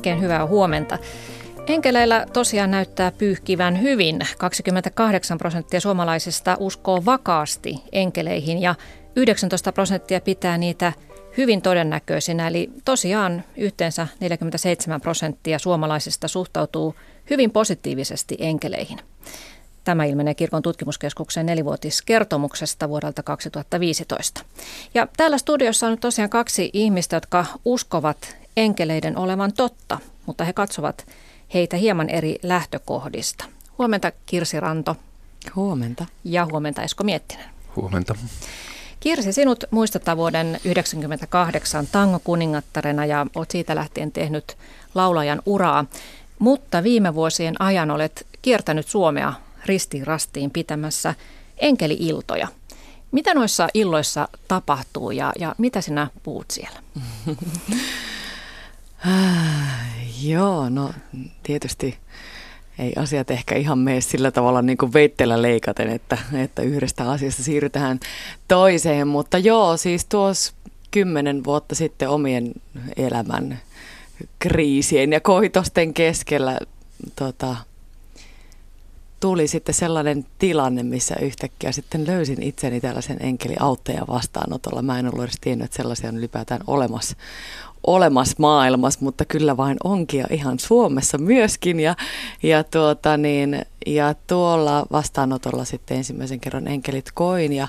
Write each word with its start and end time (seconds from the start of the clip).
Oikein 0.00 0.20
hyvää 0.20 0.46
huomenta. 0.46 0.98
Enkeleillä 1.66 2.26
tosiaan 2.32 2.70
näyttää 2.70 3.12
pyyhkivän 3.12 3.82
hyvin. 3.82 4.18
28 4.38 5.38
prosenttia 5.38 5.80
suomalaisista 5.80 6.56
uskoo 6.60 7.04
vakaasti 7.04 7.74
enkeleihin 7.92 8.60
ja 8.60 8.74
19 9.16 9.72
prosenttia 9.72 10.20
pitää 10.20 10.58
niitä 10.58 10.92
hyvin 11.36 11.62
todennäköisinä. 11.62 12.48
Eli 12.48 12.70
tosiaan 12.84 13.44
yhteensä 13.56 14.08
47 14.20 15.00
prosenttia 15.00 15.58
suomalaisista 15.58 16.28
suhtautuu 16.28 16.94
hyvin 17.30 17.50
positiivisesti 17.50 18.36
enkeleihin. 18.38 18.98
Tämä 19.84 20.04
ilmenee 20.04 20.34
Kirkon 20.34 20.62
tutkimuskeskuksen 20.62 21.46
nelivuotiskertomuksesta 21.46 22.88
vuodelta 22.88 23.22
2015. 23.22 24.42
Ja 24.94 25.08
täällä 25.16 25.38
studiossa 25.38 25.86
on 25.86 25.98
tosiaan 25.98 26.30
kaksi 26.30 26.70
ihmistä, 26.72 27.16
jotka 27.16 27.46
uskovat 27.64 28.39
enkeleiden 28.56 29.18
olevan 29.18 29.52
totta, 29.52 29.98
mutta 30.26 30.44
he 30.44 30.52
katsovat 30.52 31.06
heitä 31.54 31.76
hieman 31.76 32.10
eri 32.10 32.38
lähtökohdista. 32.42 33.44
Huomenta 33.78 34.12
Kirsi 34.26 34.60
Ranto. 34.60 34.96
Huomenta. 35.56 36.06
Ja 36.24 36.46
huomenta 36.52 36.82
Esko 36.82 37.04
Miettinen. 37.04 37.44
Huomenta. 37.76 38.14
Kirsi, 39.00 39.32
sinut 39.32 39.64
muistetaan 39.70 40.16
vuoden 40.16 40.46
1998 40.46 41.86
tango-kuningattarena 41.86 43.06
ja 43.06 43.26
olet 43.34 43.50
siitä 43.50 43.74
lähtien 43.74 44.12
tehnyt 44.12 44.56
laulajan 44.94 45.42
uraa. 45.46 45.84
Mutta 46.38 46.82
viime 46.82 47.14
vuosien 47.14 47.54
ajan 47.58 47.90
olet 47.90 48.26
kiertänyt 48.42 48.88
Suomea 48.88 49.32
ristiin 49.66 50.06
rastiin 50.06 50.50
pitämässä 50.50 51.14
enkeli-iltoja. 51.56 52.48
Mitä 53.12 53.34
noissa 53.34 53.68
illoissa 53.74 54.28
tapahtuu 54.48 55.10
ja, 55.10 55.32
ja 55.38 55.54
mitä 55.58 55.80
sinä 55.80 56.06
puhut 56.22 56.50
siellä? 56.50 56.78
Joo, 60.22 60.68
no 60.68 60.90
tietysti 61.42 61.98
ei 62.78 62.92
asiat 62.96 63.30
ehkä 63.30 63.54
ihan 63.56 63.78
mene 63.78 64.00
sillä 64.00 64.30
tavalla 64.30 64.62
niin 64.62 64.78
kuin 64.78 64.92
veitteellä 64.92 65.42
leikaten, 65.42 65.88
että, 65.88 66.18
että 66.34 66.62
yhdestä 66.62 67.10
asiasta 67.10 67.42
siirrytään 67.42 68.00
toiseen. 68.48 69.08
Mutta 69.08 69.38
joo, 69.38 69.76
siis 69.76 70.04
tuossa 70.04 70.52
kymmenen 70.90 71.44
vuotta 71.44 71.74
sitten 71.74 72.08
omien 72.08 72.52
elämän 72.96 73.60
kriisien 74.38 75.12
ja 75.12 75.20
koitosten 75.20 75.94
keskellä 75.94 76.58
tota, 77.16 77.56
tuli 79.20 79.46
sitten 79.46 79.74
sellainen 79.74 80.26
tilanne, 80.38 80.82
missä 80.82 81.14
yhtäkkiä 81.20 81.72
sitten 81.72 82.06
löysin 82.06 82.42
itseni 82.42 82.80
tällaisen 82.80 83.16
enkeliauttajan 83.20 84.06
vastaanotolla. 84.06 84.82
Mä 84.82 84.98
en 84.98 85.06
ollut 85.06 85.24
edes 85.24 85.38
tiennyt, 85.40 85.64
että 85.64 85.76
sellaisia 85.76 86.08
on 86.08 86.16
ylipäätään 86.16 86.60
olemassa, 86.66 87.16
olemassa 87.86 88.36
maailmassa, 88.38 89.00
mutta 89.02 89.24
kyllä 89.24 89.56
vain 89.56 89.76
onkin 89.84 90.20
ja 90.20 90.26
ihan 90.30 90.58
Suomessa 90.58 91.18
myöskin. 91.18 91.80
Ja, 91.80 91.96
ja, 92.42 92.64
tuota 92.64 93.16
niin, 93.16 93.62
ja 93.86 94.14
tuolla 94.26 94.86
vastaanotolla 94.92 95.64
sitten 95.64 95.96
ensimmäisen 95.96 96.40
kerran 96.40 96.68
enkelit 96.68 97.12
koin 97.14 97.52
ja, 97.52 97.68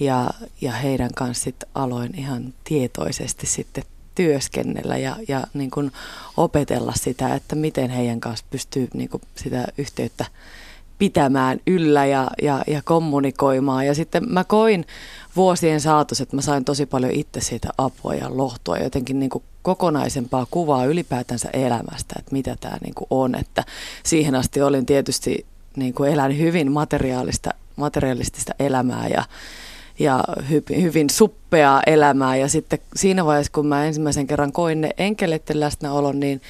ja, 0.00 0.30
ja 0.60 0.72
heidän 0.72 1.10
kanssa 1.14 1.50
aloin 1.74 2.18
ihan 2.18 2.54
tietoisesti 2.64 3.46
sitten 3.46 3.84
työskennellä 4.14 4.96
ja, 4.96 5.16
ja 5.28 5.46
niin 5.54 5.70
kuin 5.70 5.92
opetella 6.36 6.92
sitä, 6.96 7.34
että 7.34 7.56
miten 7.56 7.90
heidän 7.90 8.20
kanssa 8.20 8.46
pystyy 8.50 8.88
niin 8.94 9.08
kuin 9.08 9.22
sitä 9.36 9.64
yhteyttä 9.78 10.24
pitämään 10.98 11.60
yllä 11.66 12.06
ja, 12.06 12.30
ja, 12.42 12.62
ja 12.66 12.82
kommunikoimaan. 12.84 13.86
Ja 13.86 13.94
sitten 13.94 14.22
mä 14.28 14.44
koin 14.44 14.84
vuosien 15.36 15.80
saatossa, 15.80 16.22
että 16.22 16.36
mä 16.36 16.42
sain 16.42 16.64
tosi 16.64 16.86
paljon 16.86 17.12
itse 17.12 17.40
siitä 17.40 17.68
apua 17.78 18.14
ja 18.14 18.36
lohtua 18.36 18.78
jotenkin 18.78 19.18
niin 19.18 19.30
kuin 19.30 19.44
kokonaisempaa 19.62 20.46
kuvaa 20.50 20.84
ylipäätänsä 20.84 21.48
elämästä, 21.52 22.14
että 22.18 22.32
mitä 22.32 22.56
tämä 22.60 22.76
niin 22.84 22.94
kuin 22.94 23.06
on. 23.10 23.34
Että 23.34 23.64
siihen 24.02 24.34
asti 24.34 24.62
olin 24.62 24.86
tietysti 24.86 25.46
niin 25.76 25.94
kuin 25.94 26.12
elän 26.12 26.38
hyvin 26.38 26.72
materiaalista, 26.72 27.50
materialistista 27.76 28.52
elämää 28.58 29.08
ja, 29.08 29.24
ja 29.98 30.24
hy, 30.50 30.62
hyvin 30.80 31.10
suppeaa 31.10 31.82
elämää. 31.86 32.36
Ja 32.36 32.48
sitten 32.48 32.78
siinä 32.96 33.24
vaiheessa, 33.24 33.52
kun 33.52 33.66
mä 33.66 33.84
ensimmäisen 33.84 34.26
kerran 34.26 34.52
koin 34.52 34.80
ne 34.80 34.90
enkeleiden 34.98 35.60
läsnäolon, 35.60 36.20
niin 36.20 36.40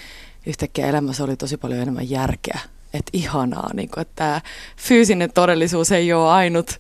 yhtäkkiä 0.47 0.87
elämässä 0.87 1.25
oli 1.25 1.37
tosi 1.37 1.57
paljon 1.57 1.81
enemmän 1.81 2.11
järkeä 2.11 2.59
että 2.95 3.11
ihanaa, 3.13 3.71
niin 3.75 3.89
kuin, 3.95 4.03
että 4.03 4.13
tämä 4.17 4.41
fyysinen 4.77 5.33
todellisuus 5.33 5.93
ei 5.93 6.13
ole 6.13 6.31
ainut, 6.31 6.79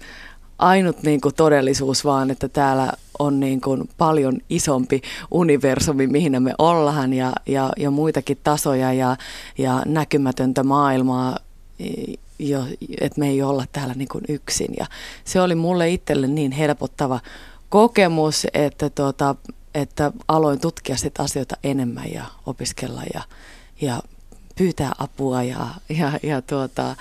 ainut 0.59 1.03
niin 1.03 1.21
kuin 1.21 1.35
todellisuus, 1.35 2.05
vaan 2.05 2.31
että 2.31 2.49
täällä 2.49 2.93
on 3.19 3.41
niin 3.41 3.61
kuin 3.61 3.89
paljon 3.99 4.39
isompi 4.51 5.03
universumi, 5.31 6.07
mihin 6.07 6.43
me 6.43 6.55
ollaan 6.59 7.13
ja, 7.13 7.33
ja, 7.47 7.73
ja 7.77 7.91
muitakin 7.91 8.39
tasoja 8.45 8.93
ja, 8.93 9.17
ja 9.59 9.83
näkymätöntä 9.87 10.63
maailmaa, 10.63 11.39
jo, 12.39 12.65
että 13.01 13.21
me 13.21 13.29
ei 13.29 13.43
olla 13.43 13.65
täällä 13.73 13.95
niin 13.95 14.09
kuin 14.09 14.25
yksin. 14.29 14.75
Ja 14.79 14.87
se 15.25 15.41
oli 15.41 15.55
mulle 15.55 15.91
itselle 15.91 16.27
niin 16.27 16.53
helpottava 16.53 17.21
kokemus, 17.69 18.47
että, 18.55 18.91
tota, 18.91 19.35
että 19.75 20.13
aloin 20.29 20.61
tutkia 20.61 20.97
sit 20.97 21.21
asioita 21.21 21.57
enemmän 21.65 22.13
ja 22.13 22.25
opiskella 22.47 23.03
ja, 23.15 23.23
ja 23.81 24.03
pyytää 24.55 24.93
apua 24.99 25.43
ja, 25.43 25.67
ja, 25.89 26.13
ja, 26.23 26.43
tuota, 26.43 26.97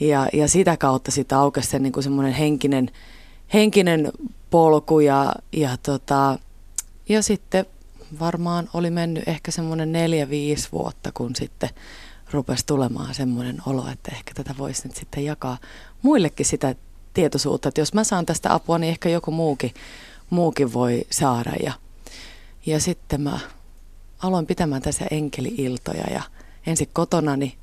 ja, 0.00 0.28
ja 0.32 0.48
sitä 0.48 0.76
kautta 0.76 1.10
sitä 1.10 1.38
aukesi 1.38 1.68
se 1.68 1.78
niin 1.78 2.02
semmoinen 2.02 2.32
henkinen, 2.32 2.90
henkinen 3.54 4.12
polku 4.50 5.00
ja, 5.00 5.34
ja, 5.52 5.76
tota, 5.82 6.38
ja 7.08 7.22
sitten 7.22 7.66
varmaan 8.20 8.68
oli 8.74 8.90
mennyt 8.90 9.28
ehkä 9.28 9.50
semmoinen 9.50 9.92
neljä, 9.92 10.30
viisi 10.30 10.68
vuotta, 10.72 11.12
kun 11.14 11.36
sitten 11.36 11.70
rupesi 12.30 12.66
tulemaan 12.66 13.14
semmoinen 13.14 13.62
olo, 13.66 13.88
että 13.92 14.12
ehkä 14.12 14.34
tätä 14.34 14.54
voisi 14.58 14.88
nyt 14.88 14.96
sitten 14.96 15.24
jakaa 15.24 15.58
muillekin 16.02 16.46
sitä 16.46 16.74
tietoisuutta, 17.14 17.68
että 17.68 17.80
jos 17.80 17.94
mä 17.94 18.04
saan 18.04 18.26
tästä 18.26 18.54
apua, 18.54 18.78
niin 18.78 18.90
ehkä 18.90 19.08
joku 19.08 19.30
muukin, 19.30 19.74
muukin 20.30 20.72
voi 20.72 21.06
saada. 21.10 21.52
Ja, 21.64 21.72
ja 22.66 22.80
sitten 22.80 23.20
mä 23.20 23.38
aloin 24.18 24.46
pitämään 24.46 24.82
tässä 24.82 25.06
enkeli-iltoja 25.10 26.10
ja 26.10 26.22
ensin 26.66 26.88
kotonani. 26.92 27.54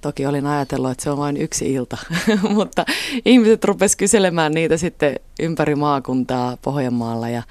Toki 0.00 0.26
olin 0.26 0.46
ajatellut, 0.46 0.90
että 0.90 1.04
se 1.04 1.10
on 1.10 1.18
vain 1.18 1.36
yksi 1.36 1.72
ilta, 1.72 1.96
mutta 2.54 2.84
ihmiset 3.24 3.64
rupes 3.64 3.96
kyselemään 3.96 4.52
niitä 4.52 4.76
sitten 4.76 5.16
ympäri 5.40 5.74
maakuntaa 5.74 6.56
Pohjanmaalla 6.62 7.28
ja 7.28 7.42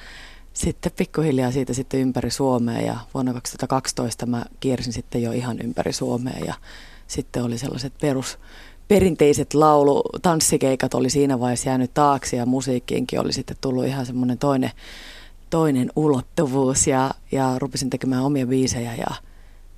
sitten 0.54 0.92
pikkuhiljaa 0.98 1.52
siitä 1.52 1.74
sitten 1.74 2.00
ympäri 2.00 2.32
Suomea 2.32 2.82
ja 2.82 2.98
vuonna 3.14 3.34
2012 3.34 4.26
mä 4.26 4.46
kiersin 4.60 4.94
sitten 4.94 5.22
jo 5.22 5.32
ihan 5.32 5.60
ympäri 5.64 5.94
Suomea 5.94 6.40
ja 6.46 6.54
sitten 7.08 7.44
oli 7.44 7.58
sellaiset 7.58 7.94
perus, 8.02 8.40
perinteiset 8.88 9.54
laulu, 9.54 10.04
tanssikeikat 10.22 10.94
oli 10.94 11.10
siinä 11.10 11.40
vaiheessa 11.40 11.70
jäänyt 11.70 11.94
taakse 11.94 12.38
ja 12.38 12.46
musiikkiinkin 12.46 13.20
oli 13.20 13.34
sitten 13.34 13.58
tullut 13.62 13.86
ihan 13.86 14.06
semmoinen 14.06 14.38
toinen, 14.38 14.72
toinen 15.50 15.92
ulottuvuus 15.96 16.88
ja, 16.88 17.12
ja 17.32 17.56
rupesin 17.60 17.90
tekemään 17.90 18.24
omia 18.24 18.48
biisejä 18.48 18.96
ja 18.96 19.27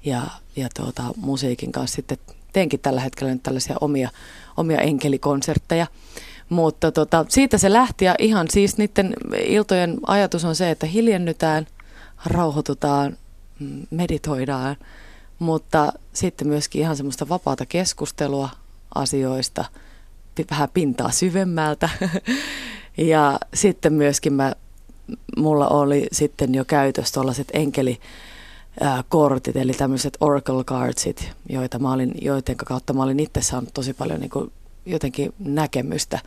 ja, 0.05 0.21
ja 0.55 0.67
tuota, 0.75 1.03
musiikin 1.15 1.71
kanssa 1.71 1.95
sitten 1.95 2.17
teenkin 2.53 2.79
tällä 2.79 3.01
hetkellä 3.01 3.33
nyt 3.33 3.43
tällaisia 3.43 3.75
omia, 3.81 4.09
omia 4.57 4.81
enkelikonsertteja. 4.81 5.87
Mutta 6.49 6.91
tota, 6.91 7.25
siitä 7.29 7.57
se 7.57 7.73
lähti 7.73 8.05
ja 8.05 8.15
ihan 8.19 8.47
siis 8.49 8.77
niiden 8.77 9.13
iltojen 9.45 9.97
ajatus 10.07 10.45
on 10.45 10.55
se, 10.55 10.71
että 10.71 10.85
hiljennytään, 10.85 11.67
rauhoitutaan, 12.25 13.17
mm, 13.59 13.87
meditoidaan, 13.89 14.75
mutta 15.39 15.93
sitten 16.13 16.47
myöskin 16.47 16.81
ihan 16.81 16.97
semmoista 16.97 17.29
vapaata 17.29 17.65
keskustelua 17.65 18.49
asioista, 18.95 19.65
vähän 20.51 20.69
pintaa 20.73 21.11
syvemmältä. 21.11 21.89
ja 22.97 23.39
sitten 23.53 23.93
myöskin 23.93 24.33
mä, 24.33 24.53
mulla 25.37 25.67
oli 25.67 26.07
sitten 26.11 26.55
jo 26.55 26.65
käytössä 26.65 27.13
tuollaiset 27.13 27.47
enkeli, 27.53 27.99
kortit, 29.09 29.55
eli 29.55 29.73
tämmöiset 29.73 30.17
Oracle 30.19 30.63
Cardsit, 30.63 31.31
joita 31.49 31.79
mä 31.79 31.93
olin, 31.93 32.11
joiden 32.21 32.57
kautta 32.57 32.93
mä 32.93 33.03
olin 33.03 33.19
itse 33.19 33.41
saanut 33.41 33.73
tosi 33.73 33.93
paljon 33.93 34.19
niin 34.19 34.29
kuin 34.29 34.51
jotenkin 34.85 35.33
näkemystä 35.39 36.19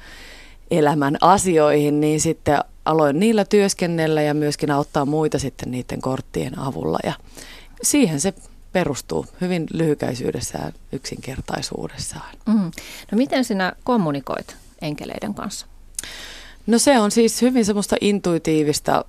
elämän 0.70 1.16
asioihin, 1.20 2.00
niin 2.00 2.20
sitten 2.20 2.58
aloin 2.84 3.20
niillä 3.20 3.44
työskennellä 3.44 4.22
ja 4.22 4.34
myöskin 4.34 4.70
auttaa 4.70 5.04
muita 5.04 5.38
sitten 5.38 5.70
niiden 5.70 6.00
korttien 6.00 6.58
avulla. 6.58 6.98
Ja 7.04 7.12
siihen 7.82 8.20
se 8.20 8.34
perustuu 8.72 9.26
hyvin 9.40 9.66
lyhykäisyydessään, 9.72 10.72
yksinkertaisuudessaan. 10.92 12.36
Mm. 12.46 12.70
No 13.12 13.18
miten 13.18 13.44
sinä 13.44 13.72
kommunikoit 13.84 14.56
enkeleiden 14.82 15.34
kanssa? 15.34 15.66
No 16.66 16.78
se 16.78 16.98
on 16.98 17.10
siis 17.10 17.42
hyvin 17.42 17.64
semmoista 17.64 17.96
intuitiivista 18.00 19.04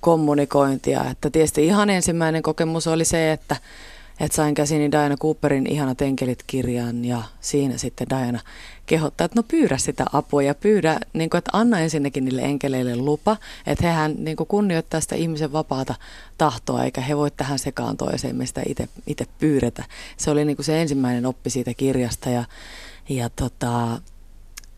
kommunikointia. 0.00 1.04
Että 1.10 1.30
tietysti 1.30 1.66
ihan 1.66 1.90
ensimmäinen 1.90 2.42
kokemus 2.42 2.86
oli 2.86 3.04
se, 3.04 3.32
että, 3.32 3.56
että 4.20 4.36
sain 4.36 4.54
käsini 4.54 4.92
Diana 4.92 5.16
Cooperin 5.16 5.72
ihana 5.72 5.94
enkelit-kirjan 6.00 7.04
ja 7.04 7.22
siinä 7.40 7.78
sitten 7.78 8.06
Diana 8.10 8.40
kehottaa, 8.86 9.24
että 9.24 9.38
no 9.38 9.42
pyydä 9.42 9.76
sitä 9.78 10.04
apua 10.12 10.42
ja 10.42 10.54
pyydä, 10.54 11.00
niin 11.12 11.30
kuin, 11.30 11.38
että 11.38 11.50
anna 11.52 11.78
ensinnäkin 11.78 12.24
niille 12.24 12.42
enkeleille 12.42 12.96
lupa, 12.96 13.36
että 13.66 13.86
hehän 13.86 14.14
niin 14.18 14.36
kuin 14.36 14.46
kunnioittaa 14.46 15.00
sitä 15.00 15.14
ihmisen 15.14 15.52
vapaata 15.52 15.94
tahtoa, 16.38 16.84
eikä 16.84 17.00
he 17.00 17.16
voi 17.16 17.30
tähän 17.30 17.58
sekaantua, 17.58 18.10
jos 18.12 18.24
emme 18.24 18.46
sitä 18.46 18.62
itse 19.06 19.26
pyydetä. 19.38 19.84
Se 20.16 20.30
oli 20.30 20.44
niin 20.44 20.56
kuin 20.56 20.66
se 20.66 20.82
ensimmäinen 20.82 21.26
oppi 21.26 21.50
siitä 21.50 21.74
kirjasta 21.74 22.30
ja, 22.30 22.44
ja 23.08 23.30
tota, 23.30 24.00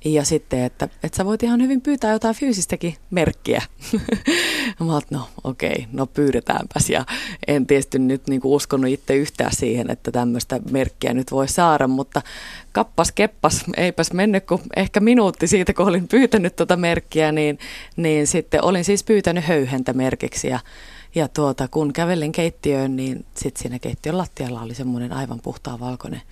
ja 0.04 0.24
sitten, 0.24 0.64
että, 0.64 0.88
että 1.02 1.16
sä 1.16 1.24
voit 1.24 1.42
ihan 1.42 1.62
hyvin 1.62 1.80
pyytää 1.80 2.12
jotain 2.12 2.34
fyysistäkin 2.34 2.94
merkkiä. 3.10 3.62
mä 4.84 4.94
oot, 4.94 5.10
no 5.10 5.28
okei, 5.44 5.70
okay, 5.70 5.84
no 5.92 6.06
pyydetäänpäs. 6.06 6.90
Ja 6.90 7.04
en 7.46 7.66
tietysti 7.66 7.98
nyt 7.98 8.28
niin 8.28 8.40
kuin 8.40 8.54
uskonut 8.54 8.90
itse 8.90 9.16
yhtään 9.16 9.56
siihen, 9.56 9.90
että 9.90 10.10
tämmöistä 10.10 10.60
merkkiä 10.70 11.14
nyt 11.14 11.32
voi 11.32 11.48
saada, 11.48 11.88
mutta 11.88 12.22
kappas 12.72 13.12
keppas, 13.12 13.64
eipäs 13.76 14.12
mennyt 14.12 14.46
kuin 14.46 14.62
ehkä 14.76 15.00
minuutti 15.00 15.46
siitä, 15.46 15.74
kun 15.74 15.88
olin 15.88 16.08
pyytänyt 16.08 16.56
tuota 16.56 16.76
merkkiä, 16.76 17.32
niin, 17.32 17.58
niin 17.96 18.26
sitten 18.26 18.64
olin 18.64 18.84
siis 18.84 19.04
pyytänyt 19.04 19.44
höyhentä 19.44 19.92
merkiksi. 19.92 20.48
Ja, 20.48 20.60
ja 21.14 21.28
tuota, 21.28 21.68
kun 21.68 21.92
kävelin 21.92 22.32
keittiöön, 22.32 22.96
niin 22.96 23.26
sitten 23.34 23.62
siinä 23.62 23.78
keittiön 23.78 24.18
lattialla 24.18 24.62
oli 24.62 24.74
semmoinen 24.74 25.12
aivan 25.12 25.40
puhtaa 25.40 25.80
valkoinen 25.80 26.22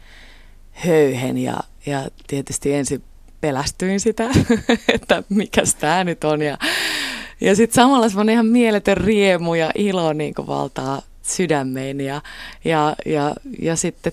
höyhen 0.73 1.39
ja, 1.39 1.61
ja 1.87 2.09
tietysti 2.27 2.75
ensin 2.75 3.03
pelästyin 3.41 4.01
sitä, 4.01 4.31
että 4.95 5.23
mikä 5.29 5.63
tämä 5.81 6.05
nyt 6.05 6.25
on. 6.25 6.43
Ja, 6.43 6.59
ja 7.41 7.57
sitten 7.57 7.75
samalla 7.75 8.09
semmoinen 8.09 8.33
ihan 8.33 8.47
mieletön 8.47 8.97
riemu 8.97 9.55
ja 9.55 9.71
ilo 9.75 10.13
niin 10.13 10.35
valtaa 10.47 11.03
sydämeen. 11.23 12.01
Ja, 12.01 12.23
ja, 12.65 12.97
ja, 13.07 13.35
ja 13.59 13.77
sitten 13.77 14.13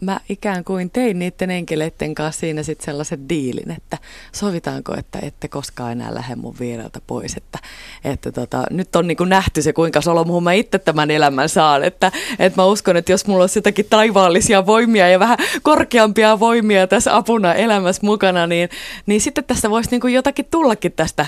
mä 0.00 0.20
ikään 0.28 0.64
kuin 0.64 0.90
tein 0.90 1.18
niiden 1.18 1.50
enkeleiden 1.50 2.14
kanssa 2.14 2.40
siinä 2.40 2.62
sitten 2.62 2.84
sellaisen 2.84 3.28
diilin, 3.28 3.70
että 3.70 3.98
sovitaanko, 4.32 4.94
että 4.98 5.18
ette 5.22 5.48
koskaan 5.48 5.92
enää 5.92 6.14
lähde 6.14 6.36
mun 6.36 6.56
viereltä 6.60 7.00
pois. 7.06 7.36
Että, 7.36 7.58
että 8.04 8.32
tota, 8.32 8.64
nyt 8.70 8.96
on 8.96 9.06
niin 9.06 9.16
kuin 9.16 9.28
nähty 9.28 9.62
se, 9.62 9.72
kuinka 9.72 10.00
solomuhun 10.00 10.42
mä 10.42 10.52
itse 10.52 10.78
tämän 10.78 11.10
elämän 11.10 11.48
saan. 11.48 11.84
Että, 11.84 12.12
että 12.38 12.62
mä 12.62 12.66
uskon, 12.66 12.96
että 12.96 13.12
jos 13.12 13.26
mulla 13.26 13.42
olisi 13.42 13.58
jotakin 13.58 13.86
taivaallisia 13.90 14.66
voimia 14.66 15.08
ja 15.08 15.18
vähän 15.18 15.38
korkeampia 15.62 16.40
voimia 16.40 16.86
tässä 16.86 17.16
apuna 17.16 17.54
elämässä 17.54 18.06
mukana, 18.06 18.46
niin, 18.46 18.68
niin 19.06 19.20
sitten 19.20 19.44
tästä 19.44 19.70
voisi 19.70 19.90
niin 19.90 20.00
kuin 20.00 20.14
jotakin 20.14 20.46
tullakin 20.50 20.92
tästä, 20.92 21.26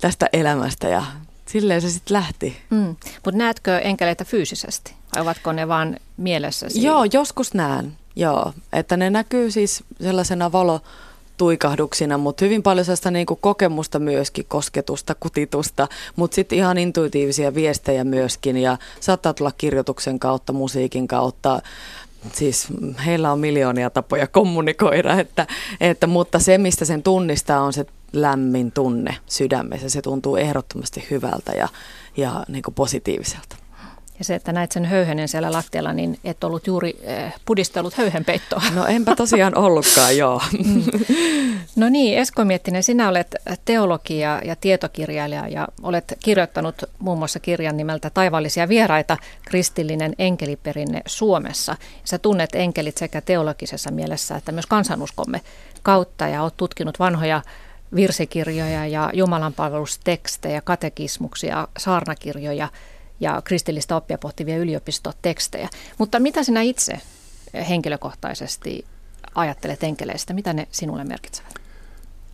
tästä 0.00 0.28
elämästä 0.32 0.88
ja 0.88 1.02
silleen 1.48 1.80
se 1.80 1.90
sitten 1.90 2.14
lähti. 2.14 2.56
Mm. 2.70 2.96
Mutta 3.24 3.38
näetkö 3.38 3.78
enkeleitä 3.78 4.24
fyysisesti? 4.24 4.94
Vai 5.14 5.22
ovatko 5.22 5.52
ne 5.52 5.68
vaan 5.68 5.96
mielessä? 6.16 6.66
Joo, 6.74 7.04
joskus 7.12 7.54
näen. 7.54 7.92
Joo, 8.16 8.52
että 8.72 8.96
ne 8.96 9.10
näkyy 9.10 9.50
siis 9.50 9.84
sellaisena 10.00 10.52
valo 10.52 10.80
tuikahduksina, 11.36 12.18
mutta 12.18 12.44
hyvin 12.44 12.62
paljon 12.62 12.84
sellaista 12.84 13.10
niin 13.10 13.26
kuin 13.26 13.40
kokemusta 13.40 13.98
myöskin, 13.98 14.44
kosketusta, 14.48 15.14
kutitusta, 15.14 15.88
mutta 16.16 16.34
sitten 16.34 16.58
ihan 16.58 16.78
intuitiivisia 16.78 17.54
viestejä 17.54 18.04
myöskin 18.04 18.56
ja 18.56 18.78
saattaa 19.00 19.34
tulla 19.34 19.52
kirjoituksen 19.58 20.18
kautta, 20.18 20.52
musiikin 20.52 21.08
kautta, 21.08 21.62
siis 22.32 22.68
heillä 23.06 23.32
on 23.32 23.38
miljoonia 23.38 23.90
tapoja 23.90 24.26
kommunikoida, 24.26 25.20
että, 25.20 25.46
että, 25.80 26.06
mutta 26.06 26.38
se 26.38 26.58
mistä 26.58 26.84
sen 26.84 27.02
tunnistaa 27.02 27.60
on 27.60 27.72
se 27.72 27.86
lämmin 28.12 28.72
tunne 28.72 29.16
sydämessä, 29.26 29.88
se 29.88 30.02
tuntuu 30.02 30.36
ehdottomasti 30.36 31.06
hyvältä 31.10 31.52
ja, 31.52 31.68
ja 32.16 32.44
niin 32.48 32.62
kuin 32.62 32.74
positiiviselta. 32.74 33.56
Ja 34.18 34.24
se, 34.24 34.34
että 34.34 34.52
näit 34.52 34.72
sen 34.72 34.84
höyhenen 34.84 35.28
siellä 35.28 35.52
lattialla, 35.52 35.92
niin 35.92 36.18
et 36.24 36.44
ollut 36.44 36.66
juuri 36.66 36.96
eh, 37.02 37.34
pudistellut 37.44 37.94
höyhenpeittoa. 37.94 38.62
No 38.74 38.86
enpä 38.86 39.16
tosiaan 39.16 39.58
ollutkaan, 39.58 40.16
joo. 40.16 40.42
Mm. 40.66 40.82
No 41.76 41.88
niin, 41.88 42.18
Esko 42.18 42.44
Miettinen, 42.44 42.82
sinä 42.82 43.08
olet 43.08 43.34
teologia 43.64 44.40
ja 44.44 44.56
tietokirjailija 44.56 45.48
ja 45.48 45.68
olet 45.82 46.14
kirjoittanut 46.24 46.74
muun 46.98 47.18
muassa 47.18 47.40
kirjan 47.40 47.76
nimeltä 47.76 48.10
Taivaallisia 48.10 48.68
vieraita, 48.68 49.16
kristillinen 49.44 50.14
enkeliperinne 50.18 51.02
Suomessa. 51.06 51.76
Sä 52.04 52.18
tunnet 52.18 52.50
enkelit 52.54 52.96
sekä 52.96 53.20
teologisessa 53.20 53.90
mielessä 53.90 54.36
että 54.36 54.52
myös 54.52 54.66
kansanuskomme 54.66 55.40
kautta 55.82 56.28
ja 56.28 56.42
olet 56.42 56.56
tutkinut 56.56 56.98
vanhoja 56.98 57.42
virsikirjoja 57.94 58.86
ja 58.86 59.10
jumalanpalvelustekstejä, 59.14 60.60
katekismuksia, 60.60 61.68
saarnakirjoja– 61.78 62.68
ja 63.20 63.42
kristillistä 63.44 63.96
oppia 63.96 64.18
pohtivia 64.18 64.56
yliopistotekstejä. 64.56 65.68
Mutta 65.98 66.20
mitä 66.20 66.42
sinä 66.42 66.62
itse 66.62 67.00
henkilökohtaisesti 67.68 68.84
ajattelet 69.34 69.82
enkeleistä? 69.82 70.34
Mitä 70.34 70.52
ne 70.52 70.68
sinulle 70.70 71.04
merkitsevät? 71.04 71.54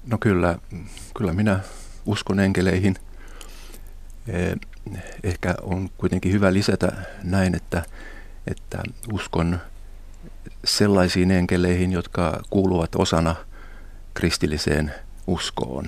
No 0.07 0.19
kyllä, 0.19 0.59
kyllä 1.17 1.33
minä 1.33 1.61
uskon 2.07 2.41
enkeleihin. 2.41 2.97
Eh, 4.29 4.55
ehkä 5.23 5.55
on 5.63 5.91
kuitenkin 5.99 6.33
hyvä 6.33 6.53
lisätä 6.53 6.93
näin, 7.23 7.55
että, 7.55 7.83
että 8.47 8.83
uskon 9.13 9.61
sellaisiin 10.65 11.31
enkeleihin, 11.31 11.93
jotka 11.93 12.41
kuuluvat 12.51 12.95
osana 12.95 13.37
kristilliseen 14.15 14.93
uskoon. 15.27 15.87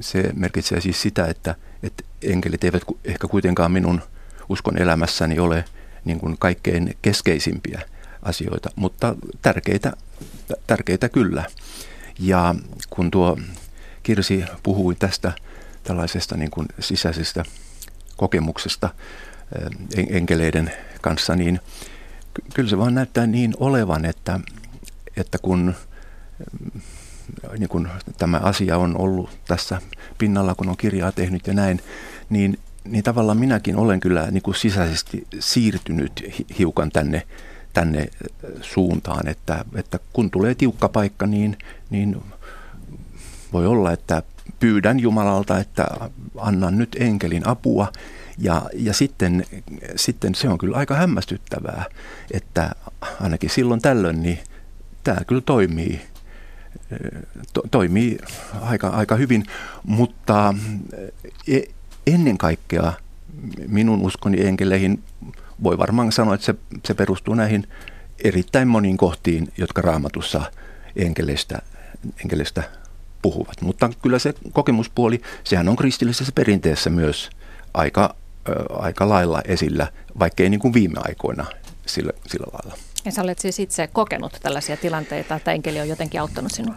Se 0.00 0.30
merkitsee 0.34 0.80
siis 0.80 1.02
sitä, 1.02 1.26
että, 1.26 1.54
että 1.82 2.04
enkelit 2.22 2.64
eivät 2.64 2.82
ehkä 3.04 3.28
kuitenkaan 3.28 3.72
minun 3.72 4.02
uskon 4.48 4.78
elämässäni 4.78 5.38
ole 5.38 5.64
niin 6.04 6.20
kuin 6.20 6.36
kaikkein 6.38 6.96
keskeisimpiä 7.02 7.80
asioita, 8.22 8.70
mutta 8.76 9.16
tärkeitä, 9.42 9.92
tärkeitä 10.66 11.08
kyllä. 11.08 11.44
Ja 12.18 12.54
kun 12.90 13.10
tuo 13.10 13.38
Kirsi 14.02 14.44
puhui 14.62 14.94
tästä 14.94 15.32
tällaisesta 15.82 16.36
niin 16.36 16.50
kuin 16.50 16.66
sisäisestä 16.80 17.44
kokemuksesta 18.16 18.90
enkeleiden 20.08 20.72
kanssa, 21.00 21.36
niin 21.36 21.60
kyllä 22.54 22.70
se 22.70 22.78
vaan 22.78 22.94
näyttää 22.94 23.26
niin 23.26 23.54
olevan, 23.60 24.04
että, 24.04 24.40
että 25.16 25.38
kun 25.38 25.74
niin 27.58 27.68
kun 27.68 27.88
tämä 28.18 28.36
asia 28.36 28.78
on 28.78 28.96
ollut 28.96 29.30
tässä 29.48 29.80
pinnalla, 30.18 30.54
kun 30.54 30.68
on 30.68 30.76
kirjaa 30.76 31.12
tehnyt 31.12 31.46
ja 31.46 31.54
näin, 31.54 31.80
niin, 32.30 32.58
niin 32.84 33.04
tavallaan 33.04 33.38
minäkin 33.38 33.76
olen 33.76 34.00
kyllä 34.00 34.30
niin 34.30 34.42
kuin 34.42 34.54
sisäisesti 34.54 35.26
siirtynyt 35.40 36.44
hiukan 36.58 36.90
tänne, 36.90 37.22
tänne 37.72 38.08
suuntaan, 38.60 39.28
että, 39.28 39.64
että 39.74 39.98
kun 40.12 40.30
tulee 40.30 40.54
tiukka 40.54 40.88
paikka, 40.88 41.26
niin, 41.26 41.56
niin 41.90 42.22
voi 43.52 43.66
olla, 43.66 43.92
että 43.92 44.22
pyydän 44.60 45.00
Jumalalta, 45.00 45.58
että 45.58 45.86
annan 46.38 46.78
nyt 46.78 46.96
enkelin 47.00 47.46
apua. 47.48 47.92
Ja, 48.38 48.62
ja 48.74 48.92
sitten, 48.92 49.44
sitten 49.96 50.34
se 50.34 50.48
on 50.48 50.58
kyllä 50.58 50.76
aika 50.76 50.94
hämmästyttävää, 50.94 51.84
että 52.30 52.70
ainakin 53.20 53.50
silloin 53.50 53.82
tällöin 53.82 54.22
niin 54.22 54.38
tämä 55.04 55.20
kyllä 55.26 55.42
toimii 55.46 56.00
to, 57.52 57.62
toimii 57.70 58.18
aika, 58.60 58.88
aika 58.88 59.16
hyvin, 59.16 59.44
mutta 59.82 60.54
e, 61.48 61.60
ennen 62.06 62.38
kaikkea 62.38 62.92
minun 63.68 64.00
uskoni 64.00 64.46
enkeleihin 64.46 65.02
voi 65.62 65.78
varmaan 65.78 66.12
sanoa, 66.12 66.34
että 66.34 66.46
se, 66.46 66.54
se 66.86 66.94
perustuu 66.94 67.34
näihin 67.34 67.68
erittäin 68.24 68.68
moniin 68.68 68.96
kohtiin, 68.96 69.52
jotka 69.56 69.82
raamatussa 69.82 70.52
enkeleistä, 70.96 71.58
enkeleistä 72.24 72.62
puhuvat. 73.22 73.60
Mutta 73.60 73.90
kyllä 74.02 74.18
se 74.18 74.34
kokemuspuoli, 74.52 75.20
sehän 75.44 75.68
on 75.68 75.76
kristillisessä 75.76 76.32
perinteessä 76.34 76.90
myös 76.90 77.30
aika, 77.74 78.14
aika 78.68 79.08
lailla 79.08 79.42
esillä, 79.44 79.88
vaikkei 80.18 80.50
niin 80.50 80.60
kuin 80.60 80.74
viime 80.74 81.00
aikoina 81.04 81.46
sillä, 81.86 82.12
sillä 82.26 82.46
lailla. 82.52 82.78
Ja 83.04 83.12
sä 83.12 83.22
olet 83.22 83.38
siis 83.38 83.58
itse 83.58 83.86
kokenut 83.86 84.38
tällaisia 84.42 84.76
tilanteita, 84.76 85.34
että 85.34 85.52
enkeli 85.52 85.80
on 85.80 85.88
jotenkin 85.88 86.20
auttanut 86.20 86.52
sinua? 86.52 86.74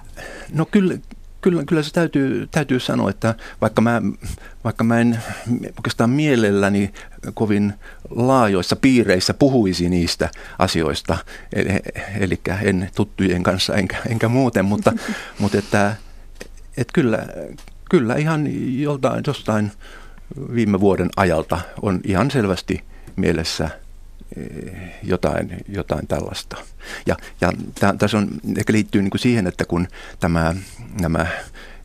No 0.53 0.65
kyllä, 0.65 0.97
kyllä, 1.41 1.63
kyllä 1.63 1.83
se 1.83 1.91
täytyy, 1.91 2.47
täytyy 2.51 2.79
sanoa, 2.79 3.09
että 3.09 3.35
vaikka 3.61 3.81
mä, 3.81 4.01
vaikka 4.63 4.83
mä 4.83 4.99
en 4.99 5.23
oikeastaan 5.77 6.09
mielelläni 6.09 6.93
kovin 7.33 7.73
laajoissa 8.09 8.75
piireissä 8.75 9.33
puhuisi 9.33 9.89
niistä 9.89 10.29
asioista, 10.59 11.17
eli, 11.53 11.69
eli 12.19 12.39
en 12.61 12.89
tuttujen 12.95 13.43
kanssa 13.43 13.75
enkä, 13.75 13.97
enkä 14.09 14.27
muuten, 14.27 14.65
mutta, 14.65 14.93
mutta 15.39 15.57
että, 15.57 15.95
että 16.77 16.93
kyllä, 16.93 17.27
kyllä 17.89 18.15
ihan 18.15 18.47
joltain, 18.81 19.23
jostain 19.27 19.71
viime 20.53 20.79
vuoden 20.79 21.09
ajalta 21.17 21.59
on 21.81 21.99
ihan 22.03 22.31
selvästi 22.31 22.83
mielessä– 23.15 23.69
jotain, 25.03 25.57
jotain 25.69 26.07
tällaista. 26.07 26.57
Ja, 27.05 27.15
ja 27.41 27.53
tässä 27.97 28.17
on, 28.17 28.27
ehkä 28.57 28.73
liittyy 28.73 29.01
niin 29.01 29.11
kuin 29.11 29.21
siihen, 29.21 29.47
että 29.47 29.65
kun 29.65 29.87
tämä, 30.19 30.55
nämä 31.01 31.27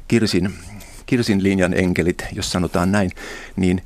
Kirsin, 0.08 0.54
Kirsin 1.06 1.42
linjan 1.42 1.74
enkelit, 1.74 2.24
jos 2.32 2.52
sanotaan 2.52 2.92
näin, 2.92 3.10
niin 3.56 3.82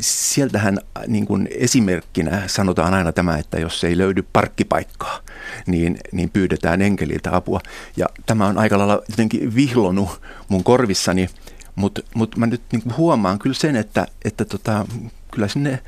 sieltähän 0.00 0.78
niin 1.06 1.26
kuin 1.26 1.48
esimerkkinä 1.50 2.42
sanotaan 2.46 2.94
aina 2.94 3.12
tämä, 3.12 3.38
että 3.38 3.58
jos 3.60 3.84
ei 3.84 3.98
löydy 3.98 4.24
parkkipaikkaa, 4.32 5.20
niin, 5.66 5.98
niin 6.12 6.30
pyydetään 6.30 6.82
enkeliltä 6.82 7.36
apua. 7.36 7.60
Ja 7.96 8.06
tämä 8.26 8.46
on 8.46 8.58
aika 8.58 8.78
lailla 8.78 9.02
jotenkin 9.10 9.54
vihlonut 9.54 10.22
mun 10.48 10.64
korvissani, 10.64 11.28
mutta 11.74 12.00
mut 12.14 12.36
mä 12.36 12.46
nyt 12.46 12.62
niin 12.72 12.96
huomaan 12.96 13.38
kyllä 13.38 13.54
sen, 13.54 13.76
että, 13.76 14.06
että 14.24 14.44
tota, 14.44 14.86
kyllä 15.30 15.48
sinne 15.48 15.70
eh, 15.72 15.80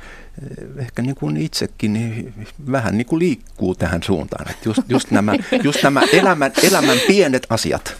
ehkä 0.77 1.01
niin 1.01 1.15
kuin 1.15 1.37
itsekin 1.37 1.93
niin 1.93 2.33
vähän 2.71 2.97
niin 2.97 3.05
kuin 3.05 3.19
liikkuu 3.19 3.75
tähän 3.75 4.03
suuntaan. 4.03 4.51
Että 4.51 4.69
just, 4.69 4.81
just 4.89 5.11
nämä, 5.11 5.33
just 5.63 5.83
nämä 5.83 6.01
elämän, 6.13 6.51
elämän 6.63 6.97
pienet 7.07 7.47
asiat, 7.49 7.95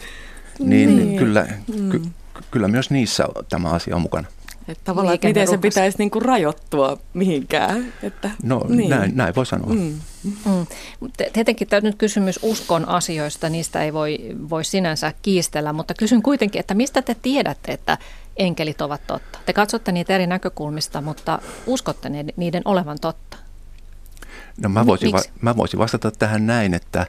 niin, 0.58 0.96
niin. 0.96 1.18
Kyllä, 1.18 1.46
mm. 1.78 1.90
ky, 1.90 2.02
kyllä 2.50 2.68
myös 2.68 2.90
niissä 2.90 3.24
tämä 3.48 3.68
asia 3.68 3.96
on 3.96 4.02
mukana. 4.02 4.28
Että 4.68 4.84
tavallaan, 4.84 5.14
että 5.14 5.28
miten 5.28 5.48
se 5.48 5.58
pitäisi 5.58 5.98
niin 5.98 6.10
kuin 6.10 6.22
rajoittua 6.22 6.98
mihinkään. 7.14 7.92
Että, 8.02 8.30
no 8.42 8.64
niin. 8.68 8.90
näin, 8.90 9.16
näin 9.16 9.34
voi 9.34 9.46
sanoa. 9.46 9.74
Mm. 9.74 10.00
Mm. 10.24 10.66
Tietenkin 11.32 11.68
tämä 11.68 11.80
nyt 11.80 11.94
kysymys 11.94 12.38
uskon 12.42 12.88
asioista, 12.88 13.48
niistä 13.48 13.82
ei 13.82 13.92
voi, 13.92 14.18
voi 14.50 14.64
sinänsä 14.64 15.12
kiistellä, 15.22 15.72
mutta 15.72 15.94
kysyn 15.94 16.22
kuitenkin, 16.22 16.60
että 16.60 16.74
mistä 16.74 17.02
te 17.02 17.16
tiedätte, 17.22 17.72
että 17.72 17.98
enkelit 18.40 18.80
ovat 18.80 19.06
totta? 19.06 19.38
Te 19.46 19.52
katsotte 19.52 19.92
niitä 19.92 20.14
eri 20.14 20.26
näkökulmista, 20.26 21.00
mutta 21.00 21.38
uskotte 21.66 22.08
niiden 22.36 22.62
olevan 22.64 22.98
totta? 23.00 23.36
No 24.60 24.68
mä 24.68 24.86
voisin, 24.86 25.12
va- 25.12 25.22
mä 25.40 25.56
voisin 25.56 25.78
vastata 25.78 26.10
tähän 26.10 26.46
näin, 26.46 26.74
että, 26.74 27.06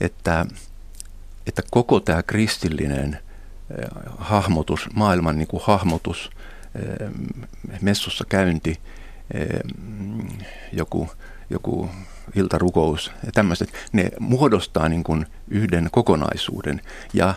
että, 0.00 0.46
että 1.46 1.62
koko 1.70 2.00
tämä 2.00 2.22
kristillinen 2.22 3.14
eh, 3.14 3.88
hahmotus, 4.18 4.88
maailman 4.94 5.38
niin 5.38 5.48
kuin 5.48 5.62
hahmotus, 5.66 6.30
eh, 6.74 7.08
messussa 7.80 8.24
käynti, 8.28 8.80
eh, 9.34 9.60
joku, 10.72 11.10
joku 11.50 11.90
iltarukous 12.34 13.12
ja 13.26 13.32
tämmöiset, 13.32 13.72
ne 13.92 14.10
muodostaa 14.20 14.88
niin 14.88 15.04
kuin 15.04 15.26
yhden 15.48 15.88
kokonaisuuden. 15.92 16.80
Ja 17.14 17.34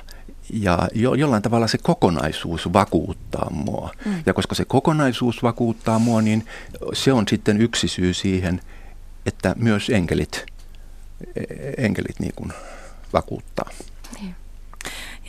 ja 0.54 0.88
jo, 0.94 1.14
jollain 1.14 1.44
tavalla 1.44 1.68
se 1.68 1.78
kokonaisuus 1.78 2.74
vakuuttaa 2.74 3.50
mua. 3.50 3.90
Mm. 4.06 4.24
Ja 4.26 4.34
koska 4.34 4.56
se 4.56 4.66
kokonaisuus 4.66 5.44
vakuuttaa 5.44 6.00
mua, 6.00 6.22
niin 6.22 6.46
se 6.94 7.14
on 7.14 7.28
sitten 7.28 7.62
yksi 7.62 7.88
syy 7.88 8.14
siihen, 8.14 8.62
että 9.26 9.56
myös 9.58 9.90
enkelit, 9.90 10.46
enkelit 11.78 12.20
niin 12.20 12.34
kuin 12.36 12.54
vakuuttaa. 13.14 13.70
Niin. 14.20 14.36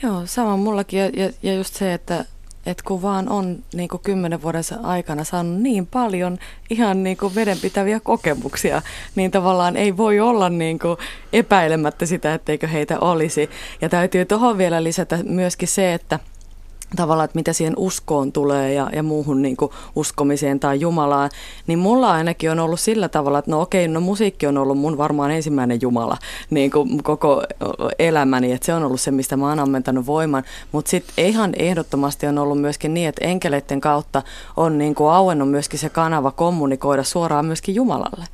Joo, 0.03 0.27
sama 0.27 0.57
mullakin. 0.57 0.99
Ja, 0.99 1.07
ja, 1.07 1.31
ja 1.43 1.55
just 1.55 1.75
se, 1.75 1.95
että 1.95 2.25
että 2.67 2.85
kun 2.87 3.03
vaan 3.03 3.29
on 3.29 3.59
niin 3.75 3.89
kuin 3.89 4.03
kymmenen 4.03 4.43
vuoden 4.43 4.63
aikana 4.83 5.25
saanut 5.25 5.61
niin 5.61 5.87
paljon 5.87 6.39
ihan 6.71 7.03
niin 7.03 7.17
kuin 7.17 7.35
vedenpitäviä 7.35 8.01
kokemuksia, 8.01 8.83
niin 9.15 9.31
tavallaan 9.31 9.77
ei 9.77 9.97
voi 9.97 10.21
olla 10.21 10.49
niin 10.49 10.79
kuin 10.79 10.97
epäilemättä 11.33 12.07
sitä, 12.07 12.35
etteikö 12.35 12.67
heitä 12.67 12.99
olisi. 12.99 13.51
Ja 13.81 13.89
täytyy 13.89 14.25
tuohon 14.25 14.59
vielä 14.59 14.85
lisätä 14.85 15.19
myöskin 15.25 15.69
se, 15.69 15.95
että– 15.95 16.19
tavallaan, 16.97 17.25
että 17.25 17.39
mitä 17.39 17.53
siihen 17.53 17.75
uskoon 17.77 18.33
tulee 18.33 18.75
ja, 18.75 18.91
ja 18.93 19.03
muuhun 19.03 19.43
niin 19.43 19.57
kuin 19.57 19.73
uskomiseen 19.97 20.61
tai 20.61 20.81
Jumalaan, 20.81 21.31
niin 21.67 21.79
mulla 21.79 22.13
ainakin 22.13 22.51
on 22.51 22.61
ollut 22.61 22.81
sillä 22.81 23.09
tavalla, 23.09 23.39
että 23.39 23.51
no 23.51 23.61
okei, 23.61 23.89
no 23.89 24.01
musiikki 24.01 24.47
on 24.47 24.59
ollut 24.59 24.79
mun 24.79 24.99
varmaan 24.99 25.31
ensimmäinen 25.31 25.79
Jumala 25.83 26.17
niin 26.51 26.71
kuin 26.71 27.03
koko 27.03 27.43
elämäni, 27.99 28.53
että 28.53 28.67
se 28.67 28.75
on 28.75 28.85
ollut 28.85 29.01
se, 29.01 29.11
mistä 29.11 29.37
mä 29.37 29.49
oon 29.49 29.61
ammentanut 29.61 30.07
voiman, 30.07 30.45
mutta 30.73 30.91
sitten 30.91 31.25
ihan 31.25 31.53
ehdottomasti 31.57 32.27
on 32.27 32.39
ollut 32.39 32.61
myöskin 32.61 32.95
niin, 32.95 33.09
että 33.09 33.25
enkeleiden 33.25 33.81
kautta 33.81 34.23
on 34.57 34.79
niin 34.79 34.95
kuin 34.95 35.11
auennut 35.11 35.51
myöskin 35.51 35.79
se 35.79 35.89
kanava 35.89 36.31
kommunikoida 36.31 37.05
suoraan 37.05 37.47
myöskin 37.47 37.75
Jumalalle. 37.75 38.25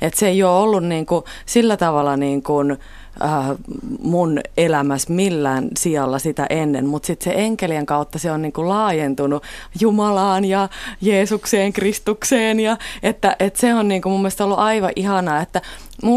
Että 0.00 0.18
se 0.18 0.28
ei 0.28 0.42
ole 0.42 0.58
ollut 0.58 0.84
niin 0.84 1.06
kuin 1.06 1.24
sillä 1.46 1.76
tavalla 1.76 2.16
niin 2.16 2.42
kuin, 2.42 2.76
äh, 3.22 3.56
mun 4.02 4.40
elämässä 4.56 5.12
millään 5.12 5.68
sijalla 5.76 6.18
sitä 6.18 6.46
ennen, 6.50 6.86
mutta 6.86 7.06
sitten 7.06 7.32
se 7.32 7.38
enkelien 7.38 7.86
kautta 7.86 8.18
se 8.18 8.30
on 8.30 8.42
niinku 8.42 8.68
laajentunut 8.68 9.42
Jumalaan 9.80 10.44
ja 10.44 10.68
Jeesukseen, 11.00 11.72
Kristukseen 11.72 12.60
ja 12.60 12.76
että, 13.02 13.36
että 13.38 13.60
se 13.60 13.74
on 13.74 13.88
niinku 13.88 14.08
mun 14.08 14.20
mielestä 14.20 14.44
ollut 14.44 14.58
aivan 14.58 14.92
ihanaa, 14.96 15.40
että 15.40 15.62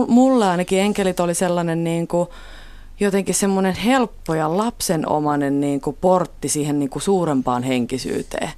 mulla 0.08 0.52
ainakin 0.52 0.80
enkelit 0.80 1.20
oli 1.20 1.34
sellainen 1.34 1.84
niinku, 1.84 2.30
jotenkin 3.00 3.36
semmoinen 3.36 3.76
helppo 3.76 4.34
ja 4.34 4.58
lapsenomainen 4.58 5.62
niinku 5.62 5.98
portti 6.02 6.50
siihen 6.50 6.80
niinku 6.80 7.00
suurempaan 7.00 7.64
henkisyyteen. 7.64 8.50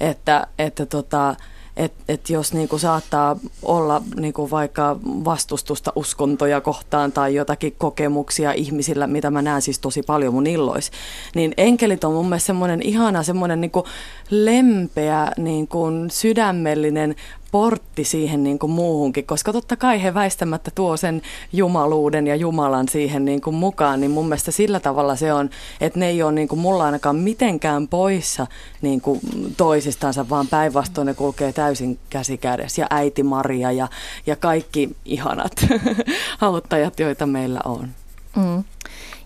Että, 0.00 0.46
että 0.58 0.86
tota, 0.86 1.36
että 1.76 2.04
et 2.08 2.30
jos 2.30 2.52
niinku 2.52 2.78
saattaa 2.78 3.36
olla 3.62 4.02
niinku 4.16 4.50
vaikka 4.50 4.96
vastustusta 5.04 5.92
uskontoja 5.96 6.60
kohtaan 6.60 7.12
tai 7.12 7.34
jotakin 7.34 7.74
kokemuksia 7.78 8.52
ihmisillä, 8.52 9.06
mitä 9.06 9.30
mä 9.30 9.42
näen 9.42 9.62
siis 9.62 9.78
tosi 9.78 10.02
paljon 10.02 10.34
mun 10.34 10.46
illois, 10.46 10.90
niin 11.34 11.54
enkelit 11.56 12.04
on 12.04 12.12
mun 12.12 12.28
mielestä 12.28 12.46
semmoinen 12.46 12.82
ihana, 12.82 13.22
semmoinen 13.22 13.60
niinku 13.60 13.84
lempeä, 14.30 15.32
niinku 15.36 15.86
sydämellinen 16.10 17.14
portti 17.54 18.04
siihen 18.04 18.42
niin 18.42 18.58
kuin 18.58 18.72
muuhunkin, 18.72 19.26
koska 19.26 19.52
totta 19.52 19.76
kai 19.76 20.02
he 20.02 20.14
väistämättä 20.14 20.70
tuo 20.74 20.96
sen 20.96 21.22
jumaluuden 21.52 22.26
ja 22.26 22.36
Jumalan 22.36 22.88
siihen 22.88 23.24
niin 23.24 23.40
kuin 23.40 23.56
mukaan, 23.56 24.00
niin 24.00 24.10
mun 24.10 24.28
mielestä 24.28 24.50
sillä 24.50 24.80
tavalla 24.80 25.16
se 25.16 25.32
on, 25.32 25.50
että 25.80 25.98
ne 25.98 26.08
ei 26.08 26.22
ole 26.22 26.32
niin 26.32 26.48
kuin 26.48 26.58
mulla 26.58 26.84
ainakaan 26.84 27.16
mitenkään 27.16 27.88
poissa 27.88 28.46
niin 28.82 29.00
kuin 29.00 29.20
toisistansa, 29.56 30.28
vaan 30.28 30.48
päinvastoin 30.48 31.06
ne 31.06 31.14
kulkee 31.14 31.52
täysin 31.52 31.98
käsi 32.10 32.38
kädessä 32.38 32.82
ja 32.82 32.86
äiti 32.90 33.22
Maria 33.22 33.72
ja, 33.72 33.88
ja 34.26 34.36
kaikki 34.36 34.96
ihanat 35.04 35.52
auttajat, 36.40 37.00
joita 37.00 37.26
meillä 37.26 37.60
on. 37.64 37.88
Mm. 38.36 38.64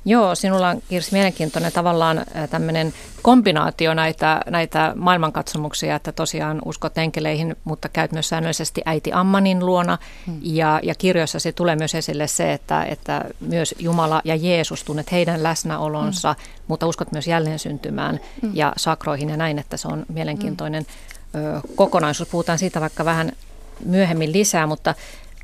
Joo, 0.05 0.35
sinulla 0.35 0.69
on 0.69 0.83
Kirsi 0.89 1.13
mielenkiintoinen 1.13 1.73
tavallaan 1.73 2.27
tämmöinen 2.51 2.95
kombinaatio 3.23 3.95
näitä, 3.95 4.41
näitä 4.51 4.93
maailmankatsomuksia, 4.97 5.97
että 5.97 6.13
tosiaan 6.13 6.63
uskot 6.65 6.99
enkeleihin, 6.99 7.57
mutta 7.65 7.89
käyt 7.89 8.13
myös 8.13 8.29
säännöllisesti 8.29 8.83
äiti 8.85 9.13
Ammanin 9.13 9.67
luona. 9.67 9.99
Hmm. 10.27 10.39
Ja, 10.43 10.81
ja 10.83 10.95
kirjoissa 10.95 11.39
se 11.39 11.53
tulee 11.53 11.77
myös 11.77 11.95
esille 11.95 12.27
se, 12.27 12.53
että, 12.53 12.85
että 12.85 13.25
myös 13.41 13.75
Jumala 13.79 14.23
ja 14.25 14.37
Jeesus 14.37 14.85
tunnet 14.85 15.13
heidän 15.13 15.43
läsnäolonsa, 15.43 16.33
hmm. 16.33 16.63
mutta 16.69 16.87
uskot 16.87 17.13
myös 17.13 17.27
jälleen 17.27 17.59
syntymään 17.59 18.21
hmm. 18.43 18.51
ja 18.55 18.73
sakroihin 18.77 19.31
ja 19.31 19.37
näin, 19.37 19.59
että 19.59 19.77
se 19.77 19.89
on 19.89 20.07
mielenkiintoinen 20.09 20.87
hmm. 21.33 21.75
kokonaisuus. 21.75 22.29
Puhutaan 22.29 22.59
siitä 22.59 22.81
vaikka 22.81 23.05
vähän 23.05 23.33
myöhemmin 23.85 24.33
lisää, 24.33 24.67
mutta, 24.67 24.95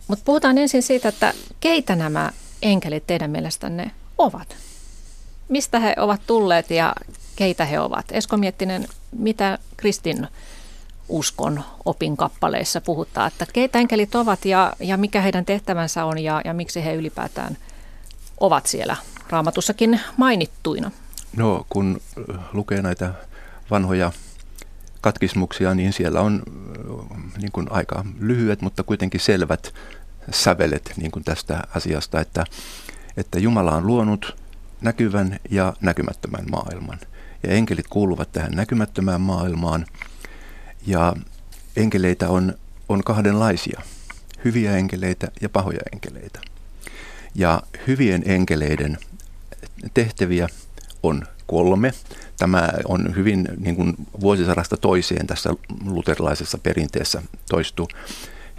mutta 0.08 0.22
puhutaan 0.24 0.58
ensin 0.58 0.82
siitä, 0.82 1.08
että 1.08 1.32
keitä 1.60 1.96
nämä 1.96 2.30
enkelit 2.62 3.06
teidän 3.06 3.30
mielestänne 3.30 3.90
ovat. 4.18 4.56
Mistä 5.48 5.80
he 5.80 5.94
ovat 5.98 6.20
tulleet 6.26 6.70
ja 6.70 6.94
keitä 7.36 7.64
he 7.64 7.80
ovat? 7.80 8.04
Esko 8.10 8.36
Miettinen, 8.36 8.86
mitä 9.12 9.58
kristin 9.76 10.28
uskon 11.08 11.64
opin 11.84 12.16
kappaleissa 12.16 12.80
puhutaan, 12.80 13.28
että 13.28 13.46
keitä 13.52 13.78
enkelit 13.78 14.14
ovat 14.14 14.44
ja, 14.44 14.72
ja 14.80 14.96
mikä 14.96 15.20
heidän 15.20 15.44
tehtävänsä 15.44 16.04
on 16.04 16.18
ja, 16.18 16.40
ja 16.44 16.54
miksi 16.54 16.84
he 16.84 16.94
ylipäätään 16.94 17.56
ovat 18.40 18.66
siellä 18.66 18.96
raamatussakin 19.30 20.00
mainittuina? 20.16 20.90
No 21.36 21.66
kun 21.68 22.00
lukee 22.52 22.82
näitä 22.82 23.14
vanhoja 23.70 24.12
katkismuksia, 25.00 25.74
niin 25.74 25.92
siellä 25.92 26.20
on 26.20 26.42
niin 27.38 27.52
kuin 27.52 27.66
aika 27.70 28.04
lyhyet, 28.20 28.62
mutta 28.62 28.82
kuitenkin 28.82 29.20
selvät 29.20 29.74
sävelet 30.30 30.92
niin 30.96 31.10
kuin 31.10 31.24
tästä 31.24 31.62
asiasta, 31.74 32.20
että 32.20 32.44
että 33.16 33.38
Jumala 33.38 33.72
on 33.76 33.86
luonut 33.86 34.36
näkyvän 34.80 35.40
ja 35.50 35.72
näkymättömän 35.80 36.44
maailman. 36.50 36.98
Ja 37.42 37.50
enkelit 37.50 37.88
kuuluvat 37.88 38.32
tähän 38.32 38.52
näkymättömään 38.52 39.20
maailmaan. 39.20 39.86
Ja 40.86 41.14
enkeleitä 41.76 42.28
on, 42.28 42.54
on 42.88 43.04
kahdenlaisia, 43.04 43.80
hyviä 44.44 44.76
enkeleitä 44.76 45.28
ja 45.40 45.48
pahoja 45.48 45.80
enkeleitä. 45.92 46.40
Ja 47.34 47.62
hyvien 47.86 48.22
enkeleiden 48.26 48.98
tehtäviä 49.94 50.48
on 51.02 51.22
kolme. 51.46 51.92
Tämä 52.38 52.68
on 52.84 53.16
hyvin 53.16 53.48
niin 53.58 53.76
kuin 53.76 53.94
vuosisadasta 54.20 54.76
toiseen 54.76 55.26
tässä 55.26 55.50
luterilaisessa 55.84 56.58
perinteessä 56.58 57.22
toistuu. 57.48 57.88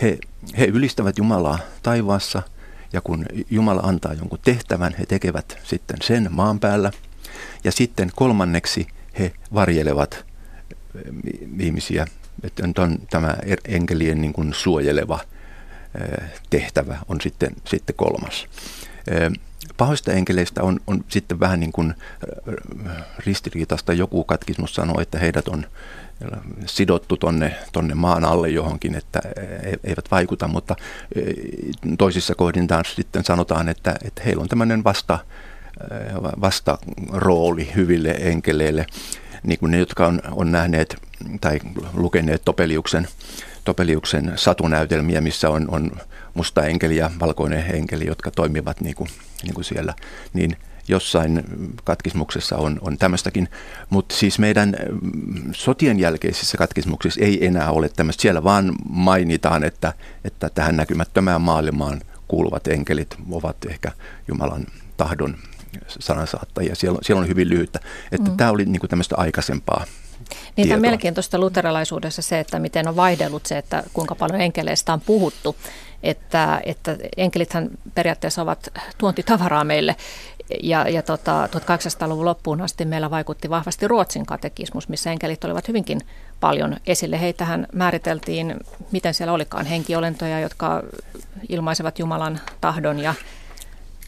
He, 0.01 0.17
he 0.57 0.65
ylistävät 0.65 1.17
Jumalaa 1.17 1.59
taivaassa– 1.83 2.41
ja 2.95 3.01
kun 3.01 3.25
Jumala 3.49 3.81
antaa 3.81 4.13
jonkun 4.13 4.39
tehtävän, 4.43 4.95
he 4.99 5.05
tekevät 5.05 5.57
sitten 5.63 5.97
sen 6.01 6.27
maan 6.31 6.59
päällä. 6.59 6.91
Ja 7.63 7.71
sitten 7.71 8.11
kolmanneksi 8.15 8.87
he 9.19 9.31
varjelevat 9.53 10.25
eh, 10.95 11.01
ihmisiä. 11.59 12.07
Että 12.43 12.63
on 12.83 12.99
tämä 13.09 13.35
enkelien 13.65 14.21
niin 14.21 14.33
kuin 14.33 14.53
suojeleva 14.53 15.19
eh, 16.01 16.29
tehtävä 16.49 16.97
on 17.07 17.21
sitten, 17.21 17.51
sitten 17.65 17.95
kolmas. 17.95 18.47
Eh, 19.07 19.31
pahoista 19.77 20.11
enkeleistä 20.11 20.63
on, 20.63 20.79
on 20.87 21.05
sitten 21.07 21.39
vähän 21.39 21.59
niin 21.59 21.71
kuin 21.71 21.93
ristiriitasta. 23.19 23.93
Joku 23.93 24.23
katkismus 24.23 24.75
sanoo, 24.75 25.01
että 25.01 25.19
heidät 25.19 25.47
on 25.47 25.65
sidottu 26.65 27.17
tonne, 27.17 27.55
tonne 27.71 27.95
maan 27.95 28.25
alle 28.25 28.49
johonkin, 28.49 28.95
että 28.95 29.21
e, 29.35 29.41
eivät 29.83 30.11
vaikuta, 30.11 30.47
mutta 30.47 30.75
toisissa 31.97 32.35
kohdin 32.35 32.67
taas 32.67 32.95
sitten 32.95 33.23
sanotaan, 33.23 33.69
että, 33.69 33.95
että 34.05 34.21
heillä 34.25 34.41
on 34.41 34.49
tämmöinen 34.49 34.83
vasta, 34.83 35.19
vasta 36.41 36.77
rooli 37.11 37.71
hyville 37.75 38.15
enkeleille, 38.19 38.85
niin 39.43 39.59
kuin 39.59 39.71
ne, 39.71 39.77
jotka 39.77 40.07
on, 40.07 40.21
on 40.31 40.51
nähneet 40.51 40.95
tai 41.41 41.59
lukeneet 41.93 42.41
Topeliuksen, 42.45 43.07
Topeliuksen 43.63 44.33
satunäytelmiä, 44.35 45.21
missä 45.21 45.49
on, 45.49 45.65
on 45.69 45.91
musta 46.33 46.65
enkeli 46.65 46.97
ja 46.97 47.11
valkoinen 47.19 47.75
enkeli, 47.75 48.05
jotka 48.05 48.31
toimivat 48.31 48.81
niin 48.81 48.95
kuin, 48.95 49.09
niin 49.43 49.53
kuin 49.53 49.65
siellä, 49.65 49.93
niin 50.33 50.57
jossain 50.87 51.43
katkismuksessa 51.83 52.57
on, 52.57 52.79
on 52.81 52.97
tämmöistäkin. 52.97 53.49
Mutta 53.89 54.15
siis 54.15 54.39
meidän 54.39 54.75
mm, 55.01 55.53
sotien 55.55 55.99
jälkeisissä 55.99 56.57
katkismuksissa 56.57 57.21
ei 57.21 57.45
enää 57.45 57.71
ole 57.71 57.89
tämmöistä. 57.89 58.21
Siellä 58.21 58.43
vaan 58.43 58.75
mainitaan, 58.89 59.63
että, 59.63 59.93
että 60.23 60.49
tähän 60.49 60.77
näkymättömään 60.77 61.41
maailmaan 61.41 62.01
kuuluvat 62.27 62.67
enkelit 62.67 63.15
ovat 63.31 63.57
ehkä 63.69 63.91
Jumalan 64.27 64.65
tahdon 64.97 65.37
sanansaattajia. 65.87 66.75
Siellä, 66.75 66.99
siellä 67.01 67.21
on 67.21 67.27
hyvin 67.27 67.49
lyhyttä. 67.49 67.79
Että 68.11 68.31
mm. 68.31 68.37
tämä 68.37 68.51
oli 68.51 68.65
niin 68.65 68.79
kuin 68.79 68.89
tämmöistä 68.89 69.15
aikaisempaa 69.17 69.85
niin 70.55 70.73
on 70.73 70.81
mielenkiintoista 70.81 71.39
luterilaisuudessa 71.39 72.21
se, 72.21 72.39
että 72.39 72.59
miten 72.59 72.87
on 72.87 72.95
vaihdellut 72.95 73.45
se, 73.45 73.57
että 73.57 73.83
kuinka 73.93 74.15
paljon 74.15 74.41
enkeleistä 74.41 74.93
on 74.93 75.01
puhuttu. 75.01 75.55
Että, 76.03 76.61
että 76.65 76.97
enkelithän 77.17 77.69
periaatteessa 77.95 78.41
ovat 78.41 78.69
tuontitavaraa 78.97 79.63
meille. 79.63 79.95
Ja, 80.63 80.89
ja 80.89 81.01
tota, 81.01 81.47
1800-luvun 81.47 82.25
loppuun 82.25 82.61
asti 82.61 82.85
meillä 82.85 83.09
vaikutti 83.09 83.49
vahvasti 83.49 83.87
Ruotsin 83.87 84.25
katekismus, 84.25 84.89
missä 84.89 85.11
enkelit 85.11 85.43
olivat 85.43 85.67
hyvinkin 85.67 86.01
paljon 86.39 86.77
esille. 86.87 87.21
Heitähän 87.21 87.67
määriteltiin, 87.73 88.55
miten 88.91 89.13
siellä 89.13 89.33
olikaan, 89.33 89.65
henkiolentoja, 89.65 90.39
jotka 90.39 90.83
ilmaisevat 91.49 91.99
Jumalan 91.99 92.39
tahdon 92.61 92.99
ja 92.99 93.13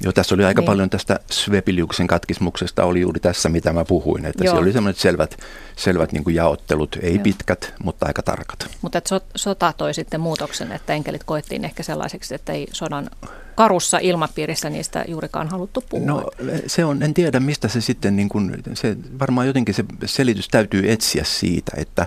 Joo, 0.03 0.13
tässä 0.13 0.35
oli 0.35 0.45
aika 0.45 0.61
niin. 0.61 0.65
paljon 0.65 0.89
tästä 0.89 1.19
Svepiliuksen 1.31 2.07
katkismuksesta, 2.07 2.83
oli 2.83 3.01
juuri 3.01 3.19
tässä, 3.19 3.49
mitä 3.49 3.73
mä 3.73 3.85
puhuin. 3.85 4.25
Että 4.25 4.43
Joo. 4.43 4.51
siellä 4.51 4.63
oli 4.63 4.73
sellaiset 4.73 5.01
selvät, 5.01 5.37
selvät 5.75 6.11
niin 6.11 6.35
jaottelut, 6.35 6.97
ei 7.01 7.15
Joo. 7.15 7.23
pitkät, 7.23 7.73
mutta 7.83 8.05
aika 8.05 8.21
tarkat. 8.21 8.67
Mutta 8.81 9.01
so, 9.07 9.19
sota 9.35 9.73
toi 9.77 9.93
sitten 9.93 10.21
muutoksen, 10.21 10.71
että 10.71 10.93
enkelit 10.93 11.23
koettiin 11.23 11.65
ehkä 11.65 11.83
sellaiseksi, 11.83 12.35
että 12.35 12.53
ei 12.53 12.67
sodan 12.73 13.09
karussa 13.57 13.97
ilmapiirissä 13.97 14.69
niistä 14.69 15.05
juurikaan 15.07 15.47
haluttu 15.47 15.83
puhua. 15.89 16.07
No 16.07 16.31
se 16.67 16.85
on, 16.85 17.03
en 17.03 17.13
tiedä 17.13 17.39
mistä 17.39 17.67
se 17.67 17.81
sitten, 17.81 18.15
niin 18.15 18.29
kuin, 18.29 18.63
se, 18.73 18.97
varmaan 19.19 19.47
jotenkin 19.47 19.75
se 19.75 19.85
selitys 20.05 20.47
täytyy 20.47 20.91
etsiä 20.91 21.23
siitä, 21.23 21.71
että, 21.77 22.05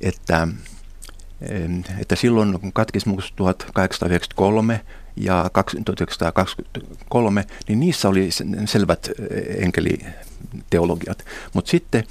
että 0.00 0.48
että 2.00 2.16
silloin 2.16 2.58
katkismus 2.72 3.32
1893 3.36 4.80
ja 5.16 5.50
1923, 5.84 7.44
niin 7.68 7.80
niissä 7.80 8.08
oli 8.08 8.28
selvät 8.64 9.10
enkeliteologiat. 9.56 11.24
Mutta 11.52 11.70
sitten 11.70 12.04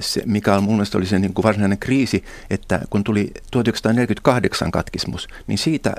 se, 0.00 0.22
mikä 0.26 0.54
on 0.54 0.62
mun 0.62 0.74
mielestä 0.74 0.98
oli 0.98 1.06
se 1.06 1.18
niin 1.18 1.34
kuin 1.34 1.42
varsinainen 1.42 1.78
kriisi, 1.78 2.24
että 2.50 2.80
kun 2.90 3.04
tuli 3.04 3.30
1948 3.50 4.70
katkismus, 4.70 5.28
niin 5.46 5.58
siitä 5.58 5.94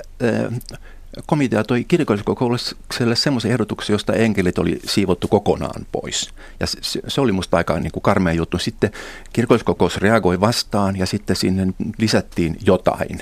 komitea 1.25 1.63
toi 1.63 1.83
kirkolliskokoukselle 1.83 3.15
semmoisen 3.15 3.51
ehdotuksen, 3.51 3.93
josta 3.93 4.13
enkelit 4.13 4.57
oli 4.57 4.79
siivottu 4.85 5.27
kokonaan 5.27 5.85
pois. 5.91 6.29
Ja 6.59 6.67
se, 6.67 7.01
se 7.07 7.21
oli 7.21 7.31
musta 7.31 7.57
aika 7.57 7.79
niin 7.79 7.91
kuin 7.91 8.03
karmea 8.03 8.33
juttu. 8.33 8.57
Sitten 8.57 8.91
kirkolliskokous 9.33 9.97
reagoi 9.97 10.39
vastaan 10.39 10.97
ja 10.97 11.05
sitten 11.05 11.35
sinne 11.35 11.67
lisättiin 11.97 12.57
jotain. 12.65 13.19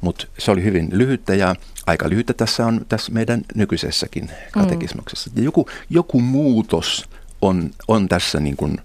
Mutta 0.00 0.26
se 0.38 0.50
oli 0.50 0.62
hyvin 0.62 0.88
lyhyttä 0.92 1.34
ja 1.34 1.54
aika 1.86 2.10
lyhyttä 2.10 2.32
tässä 2.32 2.66
on 2.66 2.80
tässä 2.88 3.12
meidän 3.12 3.42
nykyisessäkin 3.54 4.30
katekismuksessa. 4.52 5.30
Mm. 5.30 5.38
Ja 5.38 5.44
joku, 5.44 5.68
joku 5.90 6.20
muutos 6.20 7.08
on, 7.42 7.70
on 7.88 8.08
tässä 8.08 8.40
niin 8.40 8.56
kuin 8.56 8.80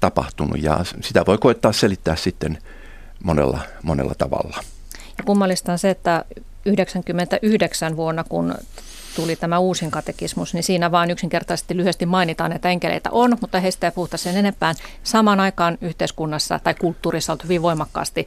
tapahtunut 0.00 0.62
ja 0.62 0.84
sitä 1.00 1.26
voi 1.26 1.38
koettaa 1.38 1.72
selittää 1.72 2.16
sitten 2.16 2.58
monella, 3.22 3.60
monella 3.82 4.14
tavalla. 4.18 4.56
Ja 5.18 5.24
kummallista 5.24 5.72
on 5.72 5.78
se, 5.78 5.90
että 5.90 6.24
99 6.66 7.96
vuonna, 7.96 8.24
kun 8.24 8.54
tuli 9.16 9.36
tämä 9.36 9.58
uusin 9.58 9.90
katekismus, 9.90 10.54
niin 10.54 10.62
siinä 10.62 10.90
vain 10.90 11.10
yksinkertaisesti 11.10 11.76
lyhyesti 11.76 12.06
mainitaan, 12.06 12.52
että 12.52 12.68
enkeleitä 12.68 13.10
on, 13.12 13.36
mutta 13.40 13.60
heistä 13.60 13.86
ei 13.86 13.90
puhuta 13.90 14.16
sen 14.16 14.36
enempään. 14.36 14.74
Samaan 15.02 15.40
aikaan 15.40 15.78
yhteiskunnassa 15.80 16.58
tai 16.58 16.74
kulttuurissa 16.74 17.32
on 17.32 17.38
hyvin 17.44 17.62
voimakkaasti 17.62 18.26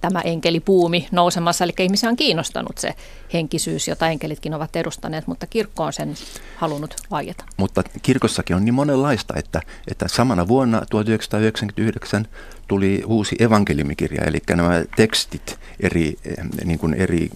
tämä 0.00 0.20
enkelipuumi 0.20 1.08
nousemassa, 1.12 1.64
eli 1.64 1.72
ihmisiä 1.78 2.08
on 2.08 2.16
kiinnostanut 2.16 2.78
se 2.78 2.94
henkisyys, 3.32 3.88
jota 3.88 4.08
enkelitkin 4.08 4.54
ovat 4.54 4.76
edustaneet, 4.76 5.26
mutta 5.26 5.46
kirkko 5.46 5.84
on 5.84 5.92
sen 5.92 6.14
halunnut 6.56 6.94
vaieta. 7.10 7.44
Mutta 7.56 7.82
kirkossakin 8.02 8.56
on 8.56 8.64
niin 8.64 8.74
monenlaista, 8.74 9.34
että, 9.36 9.60
että 9.90 10.08
samana 10.08 10.48
vuonna 10.48 10.82
1999 10.90 12.26
tuli 12.68 13.02
uusi 13.06 13.36
evankelimikirja, 13.38 14.24
eli 14.24 14.38
nämä 14.48 14.84
tekstit 14.96 15.58
eri, 15.80 16.16
eh, 16.24 16.36
niin 16.64 16.78
kuin 16.78 16.94
eri 16.94 17.30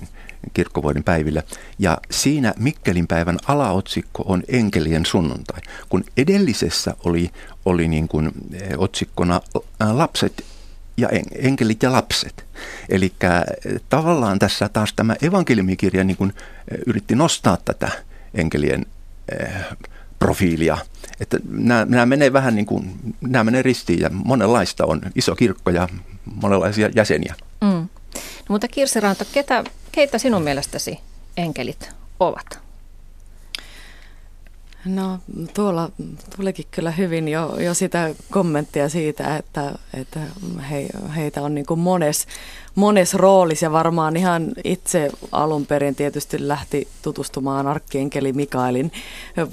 kirkkovuoden 0.54 1.04
päivillä. 1.04 1.42
Ja 1.78 1.98
siinä 2.10 2.54
Mikkelin 2.58 3.06
päivän 3.06 3.38
alaotsikko 3.46 4.22
on 4.26 4.42
Enkelien 4.48 5.06
sunnuntai, 5.06 5.60
kun 5.88 6.04
edellisessä 6.16 6.94
oli, 7.04 7.30
oli 7.64 7.88
niin 7.88 8.08
kuin 8.08 8.32
eh, 8.52 8.74
otsikkona 8.76 9.40
lapset 9.92 10.44
ja 10.96 11.08
enkelit 11.38 11.82
ja 11.82 11.92
lapset. 11.92 12.44
Eli 12.88 13.12
eh, 13.22 13.80
tavallaan 13.88 14.38
tässä 14.38 14.68
taas 14.68 14.92
tämä 14.92 15.16
evankeliumikirja 15.22 16.04
niin 16.04 16.16
kuin 16.16 16.32
eh, 16.70 16.78
yritti 16.86 17.14
nostaa 17.14 17.58
tätä 17.64 17.90
enkelien 18.34 18.86
profiilia. 20.18 20.78
Että 21.20 21.38
nämä, 21.48 21.84
nämä 21.84 22.06
menee 22.06 22.32
vähän 22.32 22.54
niin 22.54 22.66
kuin, 22.66 22.90
nämä 23.20 23.44
menee 23.44 23.62
ristiin 23.62 24.00
ja 24.00 24.10
monenlaista 24.12 24.86
on 24.86 25.00
iso 25.14 25.34
kirkko 25.34 25.70
ja 25.70 25.88
monenlaisia 26.24 26.90
jäseniä. 26.94 27.34
Mm. 27.60 27.88
No, 28.14 28.20
mutta 28.48 28.68
Kirsi 28.68 29.00
Ranta, 29.00 29.24
ketä 29.32 29.64
Keitä 29.92 30.18
sinun 30.18 30.42
mielestäsi 30.42 30.98
enkelit 31.36 31.90
ovat? 32.20 32.58
No 34.84 35.18
tuolla 35.54 35.90
tulikin 36.36 36.66
kyllä 36.70 36.90
hyvin 36.90 37.28
jo, 37.28 37.56
jo 37.60 37.74
sitä 37.74 38.14
kommenttia 38.30 38.88
siitä, 38.88 39.36
että, 39.36 39.72
että 39.94 40.20
he, 40.70 40.88
heitä 41.16 41.42
on 41.42 41.54
niin 41.54 41.66
mones, 41.76 42.26
mones 42.74 43.14
roolis 43.14 43.62
ja 43.62 43.72
varmaan 43.72 44.16
ihan 44.16 44.46
itse 44.64 45.10
alun 45.32 45.66
perin 45.66 45.94
tietysti 45.94 46.48
lähti 46.48 46.88
tutustumaan 47.02 47.66
arkkienkeli 47.66 48.32
Mikaelin 48.32 48.92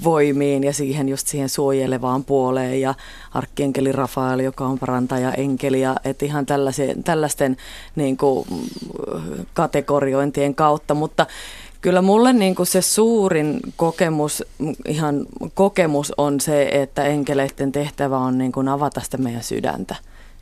voimiin 0.04 0.64
ja 0.64 0.72
siihen 0.72 1.08
just 1.08 1.26
siihen 1.26 1.48
suojelevaan 1.48 2.24
puoleen 2.24 2.80
ja 2.80 2.94
arkkienkeli 3.34 3.92
Rafael, 3.92 4.40
joka 4.40 4.66
on 4.66 4.78
parantaja 4.78 5.32
enkeli 5.32 5.80
ja 5.80 5.96
et 6.04 6.22
ihan 6.22 6.46
tällaisen, 6.46 7.04
tällaisten 7.04 7.56
niin 7.96 8.18
kategoriointien 9.54 10.54
kautta, 10.54 10.94
mutta 10.94 11.26
Kyllä 11.80 12.02
mulle 12.02 12.32
niin 12.32 12.54
kuin 12.54 12.66
se 12.66 12.82
suurin 12.82 13.60
kokemus, 13.76 14.44
ihan 14.88 15.26
kokemus 15.54 16.12
on 16.18 16.40
se, 16.40 16.68
että 16.72 17.04
enkeleiden 17.04 17.72
tehtävä 17.72 18.18
on 18.18 18.38
niin 18.38 18.52
kuin 18.52 18.68
avata 18.68 19.00
sitä 19.00 19.18
meidän 19.18 19.42
sydäntä. 19.42 19.94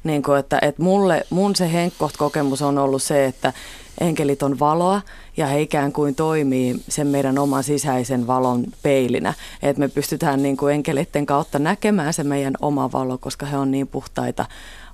Niin 0.05 0.23
kuin, 0.23 0.39
että, 0.39 0.59
että 0.63 0.83
mulle, 0.83 1.27
mun 1.31 1.57
se 1.57 1.73
henkkoht-kokemus 1.73 2.63
on 2.63 2.79
ollut 2.79 3.03
se, 3.03 3.25
että 3.25 3.53
enkelit 4.01 4.43
on 4.43 4.59
valoa 4.59 5.01
ja 5.37 5.47
he 5.47 5.61
ikään 5.61 5.93
kuin 5.93 6.15
toimii 6.15 6.77
sen 6.89 7.07
meidän 7.07 7.39
oman 7.39 7.65
sisäisen 7.65 8.27
valon 8.27 8.65
peilinä. 8.83 9.35
Että 9.63 9.81
me 9.81 9.89
pystytään 9.89 10.43
niin 10.43 10.57
kuin 10.57 10.75
enkeleiden 10.75 11.27
kautta 11.27 11.59
näkemään 11.59 12.15
se 12.15 12.25
meidän 12.25 12.55
oma 12.61 12.93
valo, 12.93 13.19
koska 13.19 13.47
he 13.47 13.57
on 13.57 13.71
niin 13.71 13.89
puhtaita 13.89 14.47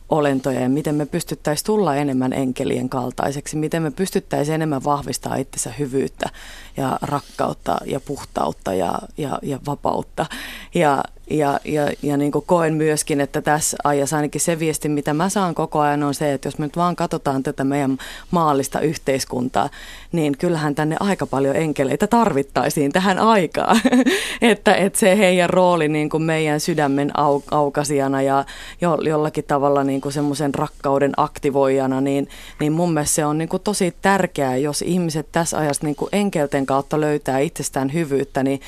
olentoja 0.09 0.61
ja 0.61 0.69
miten 0.69 0.95
me 0.95 1.07
pystyttäisiin 1.07 1.67
tulla 1.67 1.97
enemmän 1.97 2.33
enkelien 2.33 2.89
kaltaiseksi, 2.89 3.57
miten 3.57 3.83
me 3.83 3.91
pystyttäisiin 3.91 4.55
enemmän 4.55 4.85
vahvistaa 4.85 5.37
itsensä 5.37 5.73
hyvyyttä 5.79 6.31
ja 6.77 6.99
rakkautta 7.03 7.79
ja 7.85 8.01
puhtautta 8.01 8.75
ja, 8.75 8.99
ja, 9.17 9.39
ja 9.43 9.59
vapautta. 9.67 10.27
Ja, 10.75 11.05
ja, 11.31 11.61
ja, 11.65 11.91
ja 12.03 12.17
niin 12.17 12.33
kuin 12.33 12.45
koen 12.47 12.75
myöskin, 12.75 13.21
että 13.21 13.43
tässä 13.43 13.77
ajassa 13.85 14.17
ainakin 14.17 14.41
se 14.41 14.59
viesti, 14.59 14.89
mitä 14.89 15.15
mä 15.15 15.29
saan 15.29 15.55
koko 15.55 15.81
ajan 15.81 16.03
on 16.03 16.15
se, 16.15 16.33
että 16.33 16.47
jos 16.49 16.59
me 16.59 16.67
nyt 16.67 16.77
vaan 16.77 16.97
katsotaan 16.97 17.43
tätä 17.43 17.65
meidän 17.65 17.99
maallista 18.31 18.81
yhteiskuntaa, 18.81 19.69
niin 20.13 20.39
kyllähän 20.39 20.75
tänne 20.75 20.97
aika 21.01 21.27
paljon 21.27 21.57
enkeleitä 21.57 22.07
tarvittaisiin 22.07 22.93
tähän 22.93 23.19
aikaan. 23.19 23.81
että, 24.43 24.75
että 24.75 24.99
se 24.99 25.19
heidän 25.19 25.51
rooli 25.51 25.89
niin 25.89 26.11
kuin 26.11 26.23
meidän 26.23 26.61
sydämen 26.61 27.19
au, 27.19 27.41
aukasijana 27.51 28.23
ja 28.23 28.45
jo, 28.81 28.99
jollakin 29.03 29.45
tavalla 29.45 29.85
niin 29.85 30.01
kuin 30.01 30.13
semmoisen 30.13 30.55
rakkauden 30.55 31.13
aktivoijana, 31.17 32.01
niin, 32.01 32.29
niin 32.61 32.73
mun 32.73 32.95
mielestä 32.95 33.15
se 33.15 33.27
on 33.27 33.39
niin 33.39 33.49
kuin 33.49 33.63
tosi 33.63 33.95
tärkeää, 34.03 34.57
jos 34.57 34.83
ihmiset 34.83 35.29
tässä 35.33 35.59
ajassa 35.59 35.87
niin 35.87 35.97
kuin 35.97 36.09
enkelten 36.13 36.67
kautta 36.67 37.01
löytää 37.01 37.39
itsestään 37.39 37.93
hyvyyttä, 37.93 38.43
niin 38.43 38.61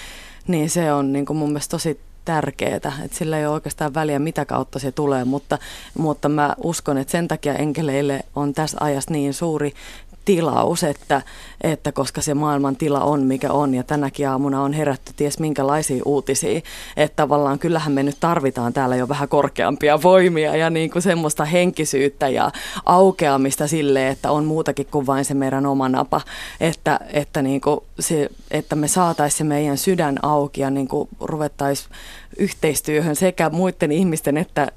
niin 0.47 0.71
se 0.71 0.93
on 0.93 1.13
niin 1.13 1.27
kuin 1.27 1.37
mun 1.37 1.49
mielestä 1.49 1.71
tosi 1.71 2.01
tärkeää, 2.27 2.77
että 2.77 2.93
sillä 3.11 3.39
ei 3.39 3.47
ole 3.47 3.55
oikeastaan 3.55 3.95
väliä, 3.95 4.19
mitä 4.19 4.45
kautta 4.45 4.79
se 4.79 4.93
tulee, 4.93 5.25
mutta, 5.25 5.59
mutta 5.99 6.29
mä 6.29 6.55
uskon, 6.65 6.99
että 6.99 7.11
sen 7.13 7.29
takia 7.29 7.55
enkeleille 7.55 8.25
on 8.37 8.53
tässä 8.53 8.77
ajassa 8.81 9.11
niin 9.11 9.35
suuri 9.35 9.73
tilaus, 10.27 10.85
että, 10.85 11.23
että 11.61 11.93
koska 11.93 12.21
se 12.21 12.35
maailman 12.35 12.77
tila 12.77 13.01
on 13.01 13.23
mikä 13.23 13.53
on 13.53 13.75
ja 13.75 13.83
tänäkin 13.83 14.29
aamuna 14.29 14.63
on 14.63 14.73
herätty 14.73 15.13
ties 15.17 15.39
minkälaisia 15.39 16.03
uutisia, 16.05 16.61
että 16.97 17.17
tavallaan 17.17 17.59
kyllähän 17.59 17.93
me 17.93 18.03
nyt 18.03 18.17
tarvitaan 18.21 18.73
täällä 18.73 18.97
jo 18.97 19.09
vähän 19.09 19.29
korkeampia 19.29 20.03
voimia 20.03 20.57
ja 20.57 20.71
niin 20.71 20.91
kuin 20.91 21.03
semmoista 21.03 21.45
henkisyyttä 21.45 22.29
ja 22.29 22.51
aukeamista 22.87 23.67
sille, 23.67 24.09
että 24.09 24.31
on 24.31 24.45
muutakin 24.45 24.87
kuin 24.87 25.07
vain 25.07 25.25
se 25.25 25.35
meidän 25.35 25.67
oma 25.67 25.89
napa, 25.89 26.21
että, 26.61 27.01
että, 27.13 27.43
niin 27.43 27.61
kuin 27.61 27.81
se, 28.01 28.29
että 28.51 28.77
me 28.77 28.89
saataisiin 28.89 29.39
se 29.39 29.45
meidän 29.45 29.79
sydän 29.79 30.19
auki 30.23 30.61
ja 30.61 30.71
niin 30.71 30.89
kuin 30.89 31.09
ruvettaisiin 31.21 31.91
yhteistyöhön 32.39 33.17
sekä 33.17 33.51
muiden 33.51 33.93
ihmisten 33.93 34.37
että 34.37 34.73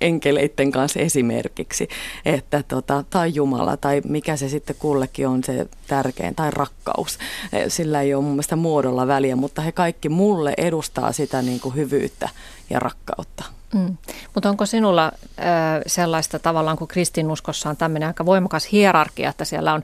enkeleiden 0.00 0.72
kanssa 0.72 1.00
esimerkiksi, 1.00 1.88
että 2.24 2.62
tota, 2.68 3.04
tai 3.10 3.34
Jumala 3.34 3.76
tai 3.76 4.02
mikä 4.04 4.36
se 4.36 4.48
sitten 4.48 4.76
kullekin 4.78 5.28
on 5.28 5.44
se 5.44 5.66
tärkein, 5.86 6.34
tai 6.34 6.50
rakkaus. 6.50 7.18
E, 7.52 7.68
sillä 7.70 8.02
ei 8.02 8.14
ole 8.14 8.22
mun 8.22 8.32
mielestä 8.32 8.56
muodolla 8.56 9.06
väliä, 9.06 9.36
mutta 9.36 9.62
he 9.62 9.72
kaikki 9.72 10.08
mulle 10.08 10.54
edustaa 10.56 11.12
sitä 11.12 11.42
niin 11.42 11.60
kuin 11.60 11.74
hyvyyttä 11.74 12.28
ja 12.70 12.78
rakkautta. 12.78 13.44
Mm. 13.74 13.96
Mutta 14.34 14.50
onko 14.50 14.66
sinulla 14.66 15.04
äh, 15.04 15.44
sellaista 15.86 16.38
tavallaan, 16.38 16.78
kun 16.78 16.88
kristinuskossa 16.88 17.70
on 17.70 17.76
tämmöinen 17.76 18.06
aika 18.06 18.26
voimakas 18.26 18.72
hierarkia, 18.72 19.30
että 19.30 19.44
siellä 19.44 19.72
on 19.72 19.82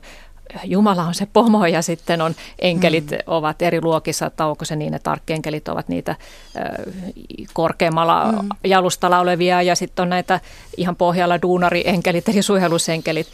Jumala 0.63 1.03
on 1.03 1.13
se 1.13 1.27
pomo 1.33 1.65
ja 1.65 1.81
sitten 1.81 2.21
on 2.21 2.35
enkelit 2.59 3.11
mm. 3.11 3.17
ovat 3.27 3.61
eri 3.61 3.81
luokissa, 3.81 4.25
että 4.25 4.45
onko 4.45 4.65
se 4.65 4.75
niin, 4.75 4.93
että 4.93 5.11
arkkeenkelit 5.11 5.67
ovat 5.67 5.87
niitä 5.87 6.15
korkeammalla 7.53 8.31
mm. 8.31 8.49
jalustalla 8.63 9.19
olevia 9.19 9.61
ja 9.61 9.75
sitten 9.75 10.03
on 10.03 10.09
näitä 10.09 10.39
ihan 10.77 10.95
pohjalla 10.95 11.41
duunarienkelit 11.41 12.29
eli 12.29 12.41
suojelusenkelit. 12.41 13.27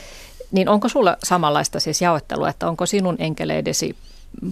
Niin 0.52 0.69
onko 0.69 0.89
sulla 0.89 1.17
samanlaista 1.24 1.80
siis 1.80 2.02
jaottelua, 2.02 2.50
että 2.50 2.67
onko 2.67 2.86
sinun 2.86 3.15
enkeleidesi 3.19 3.95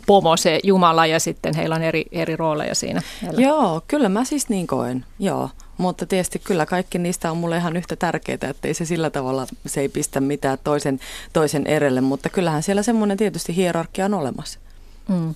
pomo 0.06 0.38
se 0.38 0.60
Jumala 0.63 1.06
ja 1.06 1.19
sitten 1.19 1.56
heillä 1.56 1.76
on 1.76 1.84
eri, 1.84 2.06
eri 2.12 2.36
rooleja 2.36 2.76
siinä? 2.76 3.02
Heillä? 3.22 3.41
Joo, 3.41 3.82
kyllä 3.88 4.10
mä 4.10 4.24
siis 4.24 4.50
niin 4.50 4.67
koen, 4.67 5.06
joo. 5.19 5.50
Mutta 5.80 6.06
tietysti 6.06 6.39
kyllä 6.39 6.65
kaikki 6.65 6.98
niistä 6.98 7.32
on 7.32 7.38
mulle 7.38 7.58
ihan 7.58 7.78
yhtä 7.78 7.96
tärkeitä, 7.96 8.50
että 8.50 8.68
ei 8.68 8.74
se 8.74 8.86
sillä 8.86 9.10
tavalla, 9.10 9.48
se 9.65 9.82
ei 9.82 9.89
pistä 9.89 10.20
mitään 10.20 10.58
toisen, 10.63 11.00
toisen 11.34 11.68
erelle, 11.68 12.02
mutta 12.02 12.30
kyllähän 12.30 12.63
siellä 12.63 12.84
semmoinen 12.84 13.18
tietysti 13.18 13.56
hierarkia 13.56 14.06
on 14.06 14.13
olemassa. 14.13 14.60
Mm. 15.08 15.36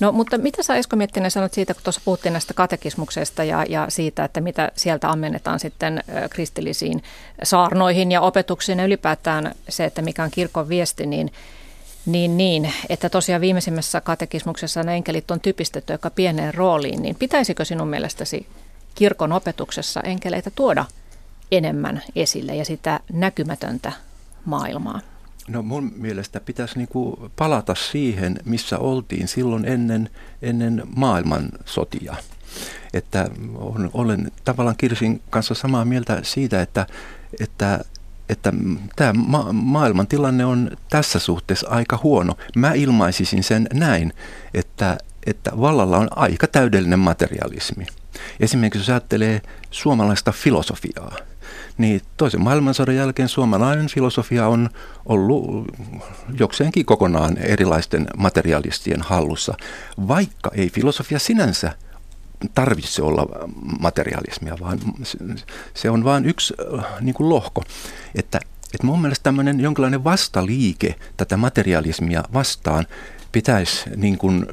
No 0.00 0.12
mutta 0.12 0.38
mitä 0.38 0.62
sä 0.62 0.76
Esko 0.76 0.96
Miettinen 0.96 1.30
sanot 1.30 1.52
siitä, 1.52 1.74
kun 1.74 1.82
tuossa 1.82 2.00
puhuttiin 2.04 2.32
näistä 2.32 2.54
katekismuksesta 2.54 3.44
ja, 3.44 3.64
ja 3.68 3.86
siitä, 3.88 4.24
että 4.24 4.40
mitä 4.40 4.72
sieltä 4.76 5.10
ammennetaan 5.10 5.60
sitten 5.60 6.04
kristillisiin 6.30 7.02
saarnoihin 7.42 8.12
ja 8.12 8.20
opetuksiin 8.20 8.78
ja 8.78 8.84
ylipäätään 8.84 9.54
se, 9.68 9.84
että 9.84 10.02
mikä 10.02 10.24
on 10.24 10.30
kirkon 10.30 10.68
viesti, 10.68 11.06
niin 11.06 11.32
niin, 12.06 12.36
niin, 12.36 12.72
että 12.88 13.08
tosiaan 13.08 13.40
viimeisimmässä 13.40 14.00
katekismuksessa 14.00 14.82
ne 14.82 14.94
enkelit 14.94 15.30
on 15.30 15.40
typistetty 15.40 15.92
aika 15.92 16.10
pieneen 16.10 16.54
rooliin, 16.54 17.02
niin 17.02 17.16
pitäisikö 17.16 17.64
sinun 17.64 17.88
mielestäsi 17.88 18.46
kirkon 18.94 19.32
opetuksessa 19.32 20.00
enkeleitä 20.00 20.50
tuoda 20.50 20.84
enemmän 21.52 22.02
esille 22.16 22.56
ja 22.56 22.64
sitä 22.64 23.00
näkymätöntä 23.12 23.92
maailmaa? 24.44 25.00
No 25.48 25.62
mun 25.62 25.92
mielestä 25.96 26.40
pitäisi 26.40 26.78
niinku 26.78 27.30
palata 27.36 27.74
siihen, 27.74 28.38
missä 28.44 28.78
oltiin 28.78 29.28
silloin 29.28 29.64
ennen, 29.64 30.10
ennen 30.42 30.82
maailmansotia. 30.96 32.16
Että 32.92 33.30
olen 33.92 34.32
tavallaan 34.44 34.76
Kirsin 34.76 35.22
kanssa 35.30 35.54
samaa 35.54 35.84
mieltä 35.84 36.20
siitä, 36.22 36.62
että, 36.62 36.86
että 37.40 37.84
että 38.28 38.52
tämä 38.96 39.12
ma- 39.12 39.52
maailman 39.52 40.06
tilanne 40.06 40.44
on 40.44 40.70
tässä 40.90 41.18
suhteessa 41.18 41.68
aika 41.68 41.98
huono. 42.02 42.34
Mä 42.56 42.72
ilmaisisin 42.72 43.42
sen 43.42 43.66
näin, 43.72 44.12
että, 44.54 44.98
että 45.26 45.50
vallalla 45.60 45.98
on 45.98 46.08
aika 46.16 46.46
täydellinen 46.46 46.98
materialismi. 46.98 47.86
Esimerkiksi 48.40 48.80
jos 48.80 48.88
ajattelee 48.88 49.42
suomalaista 49.70 50.32
filosofiaa, 50.32 51.16
niin 51.78 52.00
toisen 52.16 52.42
maailmansodan 52.42 52.96
jälkeen 52.96 53.28
suomalainen 53.28 53.88
filosofia 53.88 54.48
on 54.48 54.70
ollut 55.06 55.66
jokseenkin 56.38 56.86
kokonaan 56.86 57.38
erilaisten 57.38 58.06
materialistien 58.16 59.02
hallussa, 59.02 59.54
vaikka 60.08 60.50
ei 60.54 60.70
filosofia 60.70 61.18
sinänsä 61.18 61.72
tarvitse 62.54 63.02
olla 63.02 63.26
materialismia, 63.80 64.56
vaan 64.60 64.80
se 65.74 65.90
on 65.90 66.04
vain 66.04 66.24
yksi 66.24 66.54
äh, 66.78 66.84
niin 67.00 67.14
kuin 67.14 67.28
lohko. 67.28 67.62
Että, 68.14 68.40
että 68.74 68.86
mun 68.86 69.00
mielestä 69.00 69.22
tämmöinen 69.22 69.60
jonkinlainen 69.60 70.04
vastaliike 70.04 70.94
tätä 71.16 71.36
materialismia 71.36 72.24
vastaan 72.32 72.86
pitäisi 73.32 73.90
niin 73.96 74.18
kuin, 74.18 74.46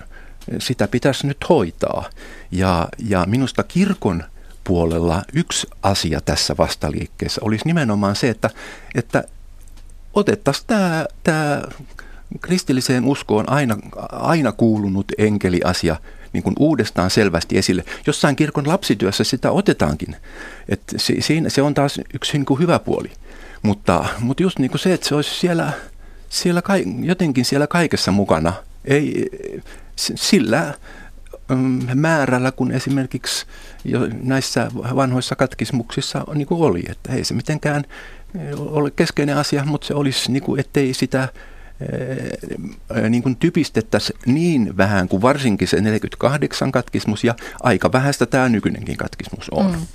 sitä 0.60 0.88
pitäisi 0.88 1.28
nyt 1.28 1.50
hoitaa. 1.50 2.10
Ja, 2.52 2.88
ja 3.08 3.26
minusta 3.28 3.64
kirkon 3.64 4.24
puolella 4.64 5.24
yksi 5.34 5.68
asia 5.84 6.22
tässä 6.22 6.56
vastaliikkeessä 6.58 7.42
olisi 7.44 7.66
nimenomaan 7.66 8.16
se, 8.16 8.30
että, 8.30 8.50
että 8.96 9.24
otettaisiin 10.14 10.68
tämä, 10.68 11.06
tämä 11.24 11.62
kristilliseen 12.42 13.06
uskoon 13.06 13.50
aina, 13.50 13.78
aina 14.12 14.52
kuulunut 14.52 15.12
enkeliasia 15.18 15.96
niin 16.34 16.44
kuin 16.44 16.56
uudestaan 16.60 17.10
selvästi 17.10 17.58
esille. 17.58 17.84
Jossain 18.08 18.36
kirkon 18.36 18.68
lapsityössä 18.68 19.24
sitä 19.24 19.52
otetaankin. 19.52 20.16
Et 20.70 20.82
se, 20.98 21.16
siinä, 21.20 21.50
se 21.50 21.62
on 21.62 21.74
taas 21.74 22.00
yksi 22.14 22.38
niin 22.38 22.46
kuin 22.46 22.60
hyvä 22.60 22.80
puoli. 22.80 23.12
Mutta, 23.62 24.06
mutta 24.20 24.44
just 24.44 24.60
niin 24.60 24.72
kuin 24.72 24.80
se, 24.80 24.94
että 24.94 25.08
se 25.08 25.16
olisi 25.16 25.40
siellä, 25.40 25.72
siellä 26.30 26.62
jotenkin 27.02 27.46
siellä 27.46 27.68
kaikessa 27.68 28.12
mukana. 28.12 28.54
Ei, 28.86 29.30
sillä 29.96 30.74
mm, 31.50 31.88
määrällä, 31.94 32.52
kun 32.52 32.72
esimerkiksi 32.72 33.46
jo 33.86 34.00
näissä 34.24 34.72
vanhoissa 34.76 35.36
katkismuksissa 35.36 36.26
niin 36.34 36.48
kuin 36.48 36.62
oli, 36.62 36.84
että 36.90 37.14
ei 37.14 37.24
se 37.24 37.34
mitenkään 37.34 37.84
ole 38.58 38.92
keskeinen 38.92 39.38
asia, 39.38 39.66
mutta 39.66 39.88
se 39.88 39.94
olisi, 39.94 40.32
niin 40.32 40.44
kuin, 40.44 40.60
ettei 40.60 40.94
sitä 40.94 41.30
niin 43.10 43.24
kuin 43.24 43.36
typistettäisiin 43.36 44.20
niin 44.26 44.78
vähän 44.78 45.08
kuin 45.08 45.22
varsinkin 45.22 45.68
se 45.68 45.82
48 45.82 46.72
katkismus 46.72 47.24
ja 47.24 47.36
aika 47.64 47.92
vähäistä 47.92 48.26
tämä 48.26 48.50
nykyinenkin 48.50 48.98
katkismus 48.98 49.50
on. 49.50 49.72
Mm. 49.72 49.86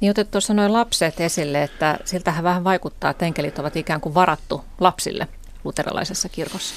Niin 0.00 0.10
otet 0.10 0.30
tuossa 0.30 0.54
noin 0.54 0.72
lapset 0.72 1.20
esille, 1.20 1.62
että 1.62 1.98
siltähän 2.04 2.44
vähän 2.44 2.64
vaikuttaa, 2.64 3.10
että 3.10 3.26
enkelit 3.26 3.58
ovat 3.58 3.76
ikään 3.76 4.00
kuin 4.00 4.14
varattu 4.14 4.64
lapsille 4.80 5.28
luterilaisessa 5.64 6.28
kirkossa. 6.28 6.74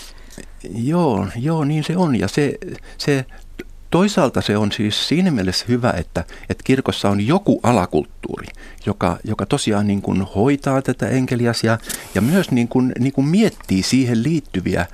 Joo, 0.75 1.27
joo, 1.35 1.63
niin 1.63 1.83
se 1.83 1.97
on. 1.97 2.19
Ja 2.19 2.27
se, 2.27 2.57
se 2.97 3.25
Toisaalta 3.91 4.41
se 4.41 4.57
on 4.57 4.71
siis 4.71 5.07
siinä 5.07 5.31
mielessä 5.31 5.65
hyvä, 5.67 5.93
että, 5.97 6.23
että 6.49 6.63
kirkossa 6.63 7.09
on 7.09 7.27
joku 7.27 7.59
alakulttuuri, 7.63 8.47
joka, 8.85 9.17
joka 9.23 9.45
tosiaan 9.45 9.87
niin 9.87 10.01
kuin 10.01 10.21
hoitaa 10.21 10.81
tätä 10.81 11.07
enkeliasiaa 11.07 11.77
ja 12.15 12.21
myös 12.21 12.51
niin 12.51 12.67
kuin, 12.67 12.91
niin 12.99 13.13
kuin 13.13 13.27
miettii 13.27 13.83
siihen 13.83 14.23
liittyviä, 14.23 14.85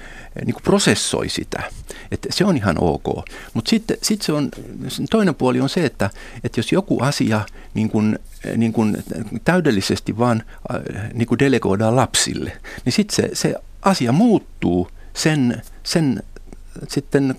niin 0.46 0.54
kuin 0.54 0.64
prosessoi 0.64 1.30
sitä. 1.30 1.64
Että 2.12 2.28
se 2.32 2.46
on 2.46 2.58
ihan 2.58 2.76
ok. 2.80 3.26
Mutta 3.54 3.70
sitten 3.70 3.98
sit 4.02 4.22
se 4.22 4.34
on, 4.34 4.50
toinen 5.10 5.36
puoli 5.36 5.62
on 5.62 5.70
se, 5.70 5.86
että, 5.86 6.10
että 6.44 6.60
jos 6.60 6.72
joku 6.72 7.00
asia 7.04 7.42
niin 7.74 7.90
kuin, 7.90 8.20
niin 8.58 8.74
kuin 8.74 9.04
täydellisesti 9.44 10.18
vaan 10.18 10.44
niin 11.14 11.28
kuin 11.28 11.40
delegoidaan 11.40 11.96
lapsille, 11.96 12.58
niin 12.86 12.94
sitten 12.94 13.16
se, 13.16 13.30
se 13.34 13.56
asia 13.82 14.12
muuttuu 14.12 14.88
sen, 15.14 15.62
sen 15.84 16.24
sitten 16.88 17.36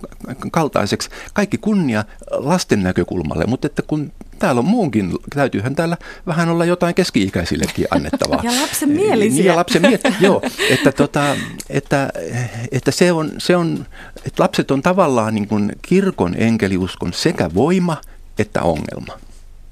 kaltaiseksi. 0.50 1.10
Kaikki 1.32 1.58
kunnia 1.58 2.04
lasten 2.30 2.82
näkökulmalle, 2.82 3.44
mutta 3.46 3.66
että 3.66 3.82
kun 3.82 4.12
täällä 4.38 4.58
on 4.58 4.64
muunkin, 4.64 5.12
täytyyhän 5.34 5.74
täällä 5.74 5.96
vähän 6.26 6.48
olla 6.48 6.64
jotain 6.64 6.94
keski-ikäisillekin 6.94 7.86
annettavaa. 7.90 8.40
ja 8.52 8.60
lapsen 8.62 8.88
mielisiä. 8.88 9.36
Niin, 9.36 9.44
ja 9.44 9.56
lapsen 9.56 9.82
miet- 9.82 10.14
joo, 10.20 10.42
että, 10.70 10.92
tota, 10.92 11.36
että, 11.70 12.10
että, 12.72 12.90
se 12.90 13.12
on, 13.12 13.32
se 13.38 13.56
on, 13.56 13.86
että 14.16 14.42
lapset 14.42 14.70
on 14.70 14.82
tavallaan 14.82 15.34
niin 15.34 15.48
kuin 15.48 15.72
kirkon 15.82 16.34
enkeliuskon 16.38 17.12
sekä 17.12 17.50
voima 17.54 17.96
että 18.38 18.62
ongelma. 18.62 19.18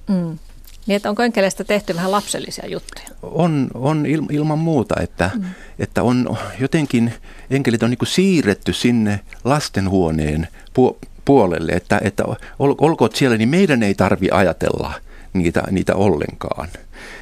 Mm. 0.09 0.39
Niin, 0.87 0.97
että 0.97 1.09
onko 1.09 1.23
enkeleistä 1.23 1.65
tehty 1.65 1.95
vähän 1.95 2.11
lapsellisia 2.11 2.67
juttuja? 2.67 3.07
On, 3.23 3.69
on 3.75 4.07
il, 4.07 4.23
ilman 4.31 4.59
muuta, 4.59 4.95
että, 5.01 5.31
mm. 5.35 5.45
että 5.79 6.03
on 6.03 6.37
jotenkin, 6.61 7.13
enkelit 7.51 7.83
on 7.83 7.91
niin 7.91 7.99
siirretty 8.07 8.73
sinne 8.73 9.21
lastenhuoneen 9.45 10.49
pu, 10.75 10.99
puolelle, 11.25 11.73
että, 11.73 12.01
että 12.03 12.25
ol, 12.59 12.75
olkoot 12.79 13.17
siellä, 13.17 13.37
niin 13.37 13.49
meidän 13.49 13.83
ei 13.83 13.95
tarvi 13.95 14.29
ajatella 14.33 14.93
niitä, 15.33 15.63
niitä 15.71 15.95
ollenkaan. 15.95 16.69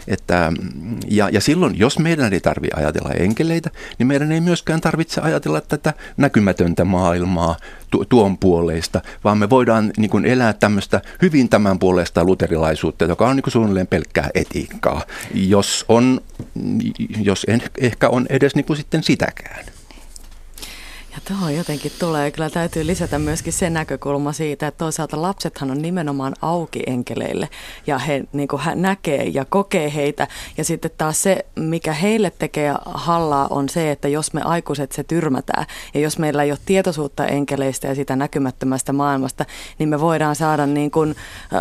Että, 0.09 0.53
ja, 1.09 1.29
ja 1.29 1.41
silloin, 1.41 1.79
jos 1.79 1.99
meidän 1.99 2.33
ei 2.33 2.41
tarvitse 2.41 2.77
ajatella 2.77 3.11
enkeleitä, 3.11 3.71
niin 3.99 4.07
meidän 4.07 4.33
ei 4.33 4.41
myöskään 4.41 4.81
tarvitse 4.81 5.21
ajatella 5.21 5.61
tätä 5.61 5.95
näkymätöntä 6.17 6.85
maailmaa 6.85 7.57
tu, 7.91 8.05
tuon 8.05 8.39
puoleista, 8.39 9.01
vaan 9.25 9.39
me 9.39 9.51
voidaan 9.51 9.93
niin 9.97 10.11
kuin 10.11 10.25
elää 10.25 10.53
tämmöistä 10.53 11.01
hyvin 11.23 11.49
tämän 11.49 11.79
puolesta 11.79 12.25
luterilaisuutta, 12.25 13.05
joka 13.05 13.29
on 13.29 13.37
niin 13.37 13.43
kuin 13.43 13.53
suunnilleen 13.53 13.87
pelkkää 13.87 14.31
etiikkaa, 14.35 15.03
jos, 15.35 15.85
on, 15.89 16.21
jos 17.23 17.47
en, 17.49 17.63
ehkä 17.79 18.09
on 18.09 18.27
edes 18.31 18.55
niin 18.55 18.65
kuin 18.65 18.77
sitten 18.77 19.03
sitäkään. 19.03 19.74
Ja 21.15 21.21
tuohon 21.29 21.55
jotenkin 21.55 21.93
tulee, 21.99 22.31
kyllä 22.31 22.51
täytyy 22.51 22.87
lisätä 22.87 23.19
myöskin 23.19 23.53
se 23.53 23.71
näkökulma 23.71 24.33
siitä, 24.33 24.67
että 24.67 24.79
toisaalta 24.79 25.23
lapsethan 25.23 25.71
on 25.71 25.83
nimenomaan 25.83 26.35
auki 26.43 26.83
enkeleille 26.87 27.49
ja 27.87 27.99
he 27.99 28.25
niin 28.33 28.49
kuin, 28.49 28.63
hän 28.63 28.83
näkee 28.83 29.25
ja 29.25 29.45
kokee 29.45 29.95
heitä. 29.95 30.29
Ja 30.59 30.65
sitten 30.65 30.91
taas 30.99 31.23
se, 31.23 31.47
mikä 31.57 31.93
heille 31.93 32.33
tekee 32.39 32.75
hallaa 32.85 33.47
on 33.51 33.69
se, 33.69 33.91
että 33.91 34.09
jos 34.09 34.33
me 34.33 34.43
aikuiset 34.43 34.93
se 34.93 35.05
tyrmätään 35.05 35.67
ja 35.95 36.01
jos 36.01 36.19
meillä 36.19 36.43
ei 36.43 36.51
ole 36.51 36.59
tietoisuutta 36.67 37.27
enkeleistä 37.27 37.89
ja 37.89 37.95
sitä 37.95 38.17
näkymättömästä 38.17 38.93
maailmasta, 38.93 39.45
niin 39.79 39.89
me 39.89 40.01
voidaan 40.01 40.37
saada 40.37 40.67
niin 40.67 40.91
kuin, 40.91 41.15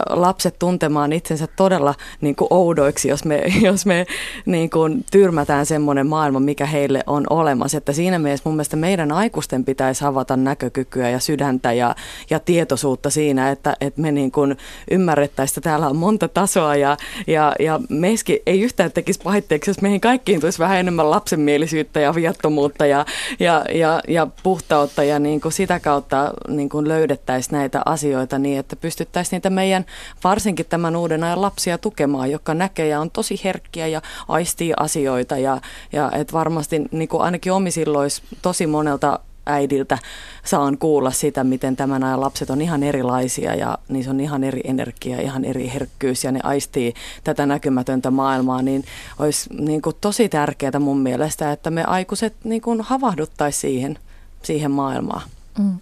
lapset 0.10 0.60
tuntemaan 0.60 1.14
itsensä 1.14 1.48
todella 1.48 1.96
niin 2.22 2.36
kuin 2.36 2.48
oudoiksi, 2.50 3.08
jos 3.08 3.26
me, 3.26 3.44
jos 3.68 3.86
me 3.86 4.06
niin 4.46 4.70
kuin, 4.70 5.06
tyrmätään 5.12 5.66
semmoinen 5.66 6.08
maailma, 6.08 6.40
mikä 6.40 6.66
heille 6.66 7.04
on 7.08 7.24
olemassa. 7.30 7.78
Että 7.78 7.94
siinä 7.94 8.20
mielessä 8.20 8.50
mun 8.50 8.56
mielestä 8.56 8.76
meidän 8.78 9.12
aikuiset 9.12 9.43
aikuisten 9.44 9.66
pitäisi 9.66 10.06
avata 10.06 10.38
näkökykyä 10.38 11.10
ja 11.10 11.20
sydäntä 11.20 11.74
ja, 11.74 11.96
ja 12.30 12.40
tietoisuutta 12.40 13.10
siinä, 13.10 13.52
että, 13.52 13.76
että 13.82 14.02
me 14.02 14.12
niin 14.12 14.32
kuin 14.32 14.58
ymmärrettäisiin, 14.92 15.60
että 15.60 15.70
täällä 15.70 15.88
on 15.88 15.96
monta 15.96 16.28
tasoa 16.28 16.76
ja, 16.76 16.98
ja, 17.28 17.54
ja 17.60 17.80
meiskin 17.90 18.40
ei 18.46 18.62
yhtään 18.62 18.92
tekisi 18.92 19.20
pahitteeksi, 19.24 19.70
jos 19.70 19.82
meihin 19.82 20.02
kaikkiin 20.02 20.40
tulisi 20.40 20.60
vähän 20.60 20.78
enemmän 20.78 21.10
lapsenmielisyyttä 21.10 22.00
ja 22.00 22.16
viattomuutta 22.16 22.86
ja, 22.86 23.06
ja, 23.40 23.66
ja, 23.74 24.02
ja 24.08 24.28
puhtautta 24.44 25.04
ja 25.04 25.20
niin 25.20 25.42
kuin 25.42 25.52
sitä 25.52 25.80
kautta 25.80 26.34
niin 26.48 26.70
kuin 26.70 26.88
löydettäisiin 26.88 27.58
näitä 27.58 27.82
asioita 27.86 28.40
niin, 28.40 28.60
että 28.60 28.76
pystyttäisiin 28.76 29.38
niitä 29.38 29.50
meidän 29.50 29.86
varsinkin 30.24 30.66
tämän 30.66 30.96
uuden 30.96 31.24
ajan 31.24 31.42
lapsia 31.42 31.78
tukemaan, 31.78 32.32
jotka 32.32 32.54
näkee 32.54 32.88
ja 32.88 33.00
on 33.00 33.12
tosi 33.12 33.42
herkkiä 33.44 33.88
ja 33.88 34.02
aistii 34.28 34.74
asioita 34.78 35.38
ja, 35.38 35.62
ja 35.94 36.12
että 36.16 36.34
varmasti 36.34 36.82
niin 36.92 37.08
kuin 37.08 37.22
ainakin 37.24 37.52
omisillois 37.52 38.22
tosi 38.42 38.68
monelta 38.68 39.20
äidiltä 39.46 39.98
saan 40.46 40.78
kuulla 40.78 41.12
sitä, 41.12 41.44
miten 41.44 41.76
tämän 41.76 42.04
ajan 42.04 42.22
lapset 42.22 42.50
on 42.50 42.62
ihan 42.62 42.84
erilaisia 42.84 43.56
ja 43.56 43.78
niissä 43.90 44.12
on 44.12 44.20
ihan 44.20 44.44
eri 44.44 44.62
energia, 44.64 45.22
ihan 45.22 45.46
eri 45.46 45.72
herkkyys 45.74 46.24
ja 46.24 46.32
ne 46.32 46.40
aistii 46.44 46.94
tätä 47.24 47.46
näkymätöntä 47.46 48.12
maailmaa, 48.12 48.62
niin 48.62 48.84
olisi 49.20 49.50
niin 49.54 49.82
kuin 49.82 49.96
tosi 50.02 50.30
tärkeää 50.30 50.80
mun 50.80 51.00
mielestä, 51.00 51.52
että 51.52 51.72
me 51.72 51.84
aikuiset 51.84 52.34
niin 52.44 52.62
kuin 52.62 52.82
havahduttaisiin 52.82 53.62
siihen, 53.62 54.00
siihen 54.44 54.72
maailmaan. 54.72 55.22
Mm. 55.60 55.78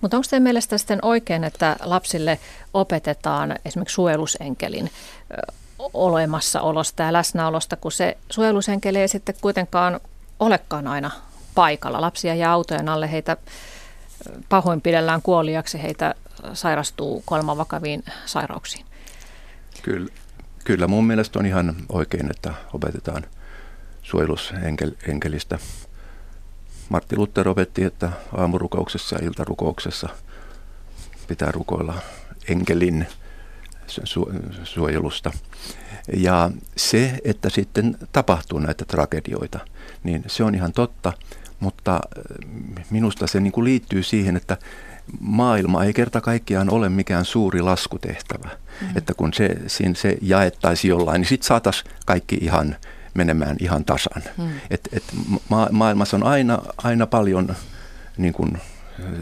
Mutta 0.00 0.16
onko 0.16 0.26
teidän 0.30 0.42
mielestä 0.42 0.78
sitten 0.78 0.98
oikein, 1.02 1.44
että 1.44 1.76
lapsille 1.84 2.38
opetetaan 2.74 3.54
esimerkiksi 3.64 3.94
suojelusenkelin 3.94 4.90
olemassaolosta 5.78 7.02
ja 7.02 7.12
läsnäolosta, 7.12 7.76
kun 7.76 7.92
se 7.92 8.16
suojelusenkeli 8.30 8.98
ei 8.98 9.08
sitten 9.08 9.34
kuitenkaan 9.40 10.00
olekaan 10.40 10.86
aina 10.86 11.10
paikalla. 11.56 12.00
Lapsia 12.00 12.34
ja 12.34 12.52
autojen 12.52 12.88
alle 12.88 13.12
heitä 13.12 13.36
pahoinpidellään 14.48 15.22
kuoliaksi, 15.22 15.82
heitä 15.82 16.14
sairastuu 16.52 17.22
kolman 17.26 17.58
vakaviin 17.58 18.04
sairauksiin. 18.26 18.86
Kyllä, 19.82 20.08
kyllä 20.64 20.86
mun 20.86 21.06
mielestä 21.06 21.38
on 21.38 21.46
ihan 21.46 21.76
oikein, 21.88 22.30
että 22.30 22.54
opetetaan 22.72 23.24
suojelusenkelistä. 24.02 25.58
Martti 26.88 27.16
Luther 27.16 27.48
opetti, 27.48 27.84
että 27.84 28.10
aamurukouksessa 28.36 29.16
ja 29.16 29.26
iltarukouksessa 29.26 30.08
pitää 31.28 31.52
rukoilla 31.52 31.94
enkelin 32.48 33.06
suojelusta. 34.64 35.30
Ja 36.16 36.50
se, 36.76 37.18
että 37.24 37.50
sitten 37.50 37.98
tapahtuu 38.12 38.58
näitä 38.58 38.84
tragedioita, 38.84 39.58
niin 40.04 40.24
se 40.26 40.44
on 40.44 40.54
ihan 40.54 40.72
totta– 40.72 41.12
mutta 41.60 41.94
äh, 41.94 42.86
minusta 42.90 43.26
se 43.26 43.40
niin 43.40 43.52
kuin 43.52 43.64
liittyy 43.64 44.02
siihen, 44.02 44.36
että 44.36 44.56
maailma 45.20 45.84
ei 45.84 45.92
kerta 45.92 46.20
kaikkiaan 46.20 46.70
ole 46.70 46.88
mikään 46.88 47.24
suuri 47.24 47.60
laskutehtävä. 47.60 48.48
Mm. 48.80 48.88
Että 48.96 49.14
kun 49.14 49.34
se, 49.34 49.56
se 49.94 50.18
jaettaisiin 50.22 50.88
jollain, 50.88 51.20
niin 51.20 51.28
sitten 51.28 51.46
saataisiin 51.46 51.90
kaikki 52.06 52.38
ihan 52.40 52.76
menemään 53.14 53.56
ihan 53.60 53.84
tasan. 53.84 54.22
Mm. 54.38 54.48
Et, 54.70 54.88
et 54.92 55.04
ma- 55.48 55.68
maailmassa 55.72 56.16
on 56.16 56.22
aina, 56.22 56.58
aina 56.78 57.06
paljon 57.06 57.56
niin 58.16 58.32
kuin, 58.32 58.58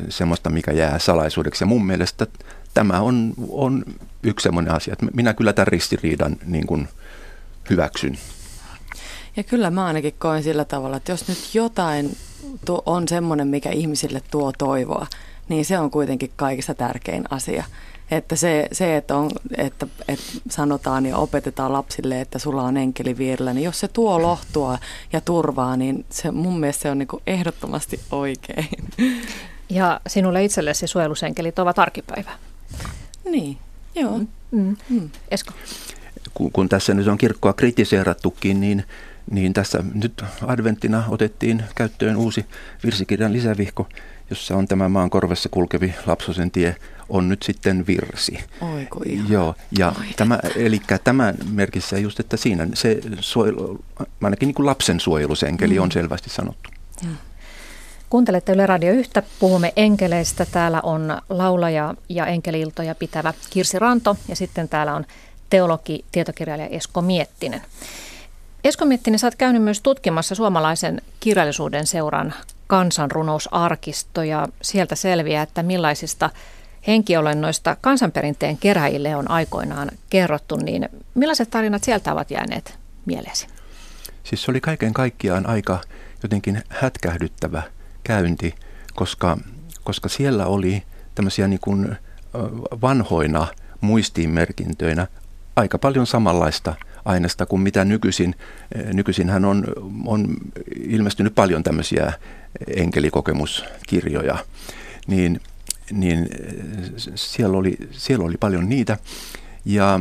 semmoista, 0.09 0.51
mikä 0.51 0.73
jää 0.73 0.99
salaisuudeksi. 0.99 1.65
Ja 1.65 1.67
mun 1.67 1.87
mielestä 1.87 2.27
tämä 2.75 3.01
on, 3.01 3.35
on 3.49 3.85
yksi 4.23 4.43
semmoinen 4.43 4.75
asia, 4.75 4.93
että 4.93 5.07
minä 5.15 5.35
kyllä 5.35 5.53
tämän 5.53 5.67
ristiriidan 5.67 6.37
niin 6.47 6.67
kuin 6.67 6.89
hyväksyn. 7.71 8.19
Ja 9.37 9.43
kyllä 9.43 9.71
mä 9.71 9.85
ainakin 9.85 10.15
koen 10.19 10.43
sillä 10.43 10.65
tavalla, 10.65 10.97
että 10.97 11.13
jos 11.13 11.29
nyt 11.29 11.55
jotain 11.55 12.17
on 12.87 13.09
semmoinen, 13.09 13.49
mikä 13.49 13.71
ihmisille 13.71 14.23
tuo 14.31 14.53
toivoa, 14.59 15.07
niin 15.49 15.65
se 15.65 15.79
on 15.79 15.91
kuitenkin 15.91 16.31
kaikista 16.37 16.75
tärkein 16.75 17.25
asia. 17.31 17.65
Että 18.11 18.37
se, 18.37 18.69
se 18.73 18.97
että, 18.97 19.17
on, 19.17 19.31
että, 19.57 19.87
että 20.09 20.25
sanotaan 20.51 21.07
ja 21.07 21.17
opetetaan 21.17 21.73
lapsille, 21.73 22.21
että 22.21 22.39
sulla 22.39 22.63
on 22.63 22.77
enkeli 22.77 23.19
vierellä, 23.19 23.55
niin 23.55 23.65
jos 23.65 23.81
se 23.81 23.89
tuo 23.89 24.23
lohtua 24.23 24.79
ja 25.13 25.21
turvaa, 25.21 25.77
niin 25.77 26.05
se, 26.11 26.31
mun 26.31 26.61
mielestä 26.61 26.83
se 26.83 26.91
on 26.91 26.99
niin 26.99 27.09
ehdottomasti 27.27 28.01
oikein. 28.11 28.69
Ja 29.71 30.01
sinulle 30.07 30.45
itsellesi 30.45 30.87
suojelusenkelit 30.87 31.59
ovat 31.59 31.79
arkipäivä. 31.79 32.31
Niin, 33.25 33.59
joo. 33.95 34.19
Mm. 34.19 34.27
Mm. 34.51 34.77
Mm. 34.89 35.11
Esko? 35.31 35.53
Kun, 36.35 36.53
kun 36.53 36.69
tässä 36.69 36.95
nyt 36.95 37.09
on 37.09 37.19
kirkkoa 37.19 37.53
kritiseerattukin, 37.53 38.61
niin 38.61 38.85
niin 39.31 39.53
tässä 39.53 39.85
nyt 39.95 40.25
adventtina 40.47 41.05
otettiin 41.09 41.63
käyttöön 41.75 42.17
uusi 42.17 42.47
virsikirjan 42.85 43.33
lisävihko, 43.33 43.89
jossa 44.31 44.57
on 44.57 44.69
tämä 44.69 44.89
maan 44.89 45.11
korvessa 45.11 45.49
kulkevi 45.49 45.95
Lapsosen 46.07 46.51
tie, 46.51 46.77
on 47.09 47.29
nyt 47.29 47.43
sitten 47.43 47.87
virsi. 47.87 48.39
Oiku 48.61 49.03
Joo, 49.29 49.55
ja 49.79 49.93
tämä, 50.17 50.39
eli 50.57 50.81
tämä 51.05 51.35
merkissä 51.53 51.99
just, 51.99 52.21
että 52.21 52.37
siinä 52.37 52.69
se 52.75 53.01
suojelu, 53.21 53.85
ainakin 54.23 54.47
niin 54.47 54.55
kuin 54.55 54.67
lapsen 54.67 55.01
suojelusenkeli 55.01 55.75
mm. 55.75 55.83
on 55.83 55.93
selvästi 55.93 56.31
sanottu. 56.31 56.71
Mm. 57.05 57.17
Kuuntelette 58.11 58.53
Yle 58.53 58.67
Radio 58.67 58.93
Yhtä, 58.93 59.23
puhumme 59.39 59.73
enkeleistä. 59.77 60.47
Täällä 60.47 60.81
on 60.81 61.21
laulaja 61.29 61.95
ja 62.09 62.27
enkeliiltoja 62.27 62.95
pitävä 62.95 63.35
Kirsi 63.51 63.79
Ranto 63.79 64.17
ja 64.29 64.37
sitten 64.37 64.69
täällä 64.69 64.95
on 64.95 65.05
teologi, 65.51 66.05
tietokirjailija 66.13 66.69
Esko 66.69 67.03
Miettinen. 67.03 67.63
Esko 68.65 68.85
Miettinen, 68.85 69.19
sä 69.19 69.27
oot 69.27 69.35
käynyt 69.35 69.63
myös 69.63 69.81
tutkimassa 69.81 70.35
suomalaisen 70.35 71.03
kirjallisuuden 71.21 71.87
seuran 71.87 72.35
kansanrunousarkisto 72.67 74.23
ja 74.23 74.49
sieltä 74.63 74.95
selviää, 74.95 75.43
että 75.43 75.63
millaisista 75.63 76.31
henkiolennoista 76.87 77.77
kansanperinteen 77.81 78.59
keräjille 78.59 79.17
on 79.17 79.31
aikoinaan 79.31 79.91
kerrottu, 80.11 80.57
niin 80.57 80.89
millaiset 81.15 81.51
tarinat 81.51 81.85
sieltä 81.85 82.13
ovat 82.13 82.31
jääneet 82.31 82.79
mieleesi? 83.07 83.47
Siis 84.25 84.43
se 84.43 84.51
oli 84.51 84.61
kaiken 84.61 84.95
kaikkiaan 84.95 85.47
aika 85.47 85.81
jotenkin 86.23 86.63
hätkähdyttävä 86.69 87.63
käynti, 88.05 88.55
koska, 88.95 89.39
koska 89.85 90.09
siellä 90.09 90.47
oli 90.47 90.83
tämmöisiä 91.15 91.49
niin 91.49 91.61
kuin 91.61 91.97
vanhoina 92.83 93.47
muistiinmerkintöinä 93.81 95.07
aika 95.57 95.79
paljon 95.79 96.07
samanlaista 96.07 96.75
aineesta 97.05 97.47
kuin 97.47 97.63
mitä 97.63 97.85
nykyisin. 97.85 98.35
Nykyisinhän 98.93 99.45
on, 99.45 99.65
on 100.07 100.37
ilmestynyt 100.81 101.35
paljon 101.35 101.63
tämmöisiä 101.63 102.13
enkelikokemuskirjoja, 102.77 104.39
niin, 105.07 105.41
niin 105.93 106.29
siellä, 107.15 107.59
oli, 107.59 107.77
siellä 107.91 108.25
oli 108.25 108.37
paljon 108.37 108.69
niitä. 108.69 108.99
Ja 109.65 110.01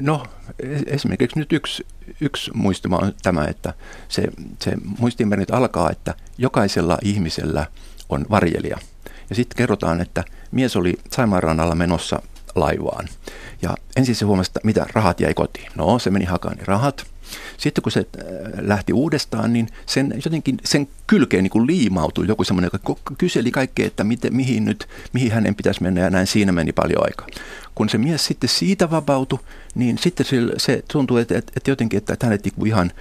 no, 0.00 0.26
esimerkiksi 0.86 1.38
nyt 1.38 1.52
yksi, 1.52 1.86
yksi 2.20 2.50
muistuma 2.54 2.96
on 2.96 3.12
tämä, 3.22 3.44
että 3.44 3.74
se, 4.08 4.22
se 4.62 4.72
muistiinmerkit 4.98 5.50
alkaa, 5.50 5.90
että 5.90 6.14
jokaisella 6.38 6.98
ihmisellä 7.02 7.66
on 8.08 8.26
varjelija. 8.30 8.78
Ja 9.30 9.36
sitten 9.36 9.56
kerrotaan, 9.56 10.00
että 10.00 10.24
mies 10.52 10.76
oli 10.76 10.94
Saimaan 11.10 11.42
rannalla 11.42 11.74
menossa 11.74 12.22
laivaan. 12.54 13.08
Ja 13.62 13.74
ensin 13.96 14.14
se 14.14 14.24
huomasi, 14.24 14.48
että 14.48 14.60
mitä 14.64 14.86
rahat 14.92 15.20
jäi 15.20 15.34
kotiin. 15.34 15.72
No, 15.74 15.98
se 15.98 16.10
meni 16.10 16.24
hakaan 16.24 16.56
rahat. 16.64 17.06
Sitten 17.56 17.82
kun 17.82 17.92
se 17.92 18.00
äh, 18.00 18.24
lähti 18.60 18.92
uudestaan, 18.92 19.52
niin 19.52 19.68
sen, 19.86 20.14
jotenkin 20.24 20.56
sen 20.64 20.88
kylkeen 21.06 21.44
niin 21.44 21.50
kuin 21.50 21.66
liimautui 21.66 22.26
joku 22.28 22.44
semmoinen, 22.44 22.70
joka 22.72 22.96
kyseli 23.18 23.50
kaikkea, 23.50 23.86
että 23.86 24.04
miten, 24.04 24.36
mihin, 24.36 24.64
nyt, 24.64 24.88
mihin 25.12 25.32
hänen 25.32 25.54
pitäisi 25.54 25.82
mennä 25.82 26.00
ja 26.00 26.10
näin 26.10 26.26
siinä 26.26 26.52
meni 26.52 26.72
paljon 26.72 27.04
aikaa. 27.04 27.26
Kun 27.74 27.88
se 27.88 27.98
mies 27.98 28.26
sitten 28.26 28.48
siitä 28.48 28.90
vapautui, 28.90 29.38
niin 29.74 29.98
sitten 29.98 30.26
se, 30.26 30.36
se 30.56 30.84
tuntui, 30.92 31.20
että, 31.20 31.38
että, 31.38 31.52
että 31.56 31.70
jotenkin, 31.70 31.98
että 31.98 32.16
hänet 32.22 32.44
niin 32.44 32.66
ihan 32.66 32.92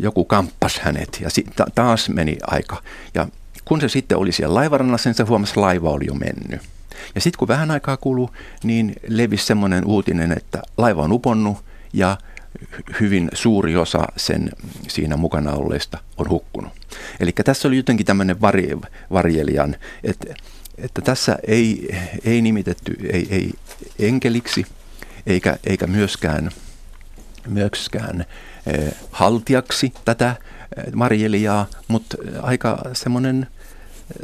joku 0.00 0.24
kamppas 0.24 0.78
hänet 0.78 1.18
ja 1.20 1.30
si, 1.30 1.44
ta, 1.56 1.66
taas 1.74 2.08
meni 2.08 2.38
aika. 2.42 2.82
Ja 3.14 3.28
kun 3.64 3.80
se 3.80 3.88
sitten 3.88 4.18
oli 4.18 4.32
siellä 4.32 4.54
laivarannassa, 4.54 5.08
niin 5.08 5.14
se 5.14 5.22
huomasi, 5.22 5.50
että 5.50 5.60
laiva 5.60 5.90
oli 5.90 6.06
jo 6.06 6.14
mennyt. 6.14 6.60
Ja 7.14 7.20
sitten 7.20 7.38
kun 7.38 7.48
vähän 7.48 7.70
aikaa 7.70 7.96
kuluu, 7.96 8.30
niin 8.64 8.94
levisi 9.08 9.46
semmoinen 9.46 9.84
uutinen, 9.84 10.32
että 10.32 10.62
laiva 10.76 11.02
on 11.02 11.12
uponnut 11.12 11.64
ja 11.92 12.16
hyvin 13.00 13.28
suuri 13.32 13.76
osa 13.76 14.06
sen 14.16 14.50
siinä 14.88 15.16
mukana 15.16 15.52
olleista 15.52 15.98
on 16.16 16.28
hukkunut. 16.28 16.72
Eli 17.20 17.32
tässä 17.32 17.68
oli 17.68 17.76
jotenkin 17.76 18.06
tämmöinen 18.06 18.40
vari, 18.40 18.76
varjelijan, 19.12 19.76
että, 20.04 20.34
että 20.78 21.02
tässä 21.02 21.38
ei, 21.46 21.96
ei 22.24 22.42
nimitetty 22.42 22.96
ei, 23.12 23.28
ei 23.30 23.52
enkeliksi 23.98 24.66
eikä, 25.26 25.56
eikä 25.64 25.86
myöskään, 25.86 26.50
myöskään 27.48 28.24
eh, 28.66 28.92
haltiaksi 29.10 29.92
tätä 30.04 30.36
varjelijaa, 30.98 31.66
mutta 31.88 32.16
aika 32.42 32.90
semmoinen 32.92 33.46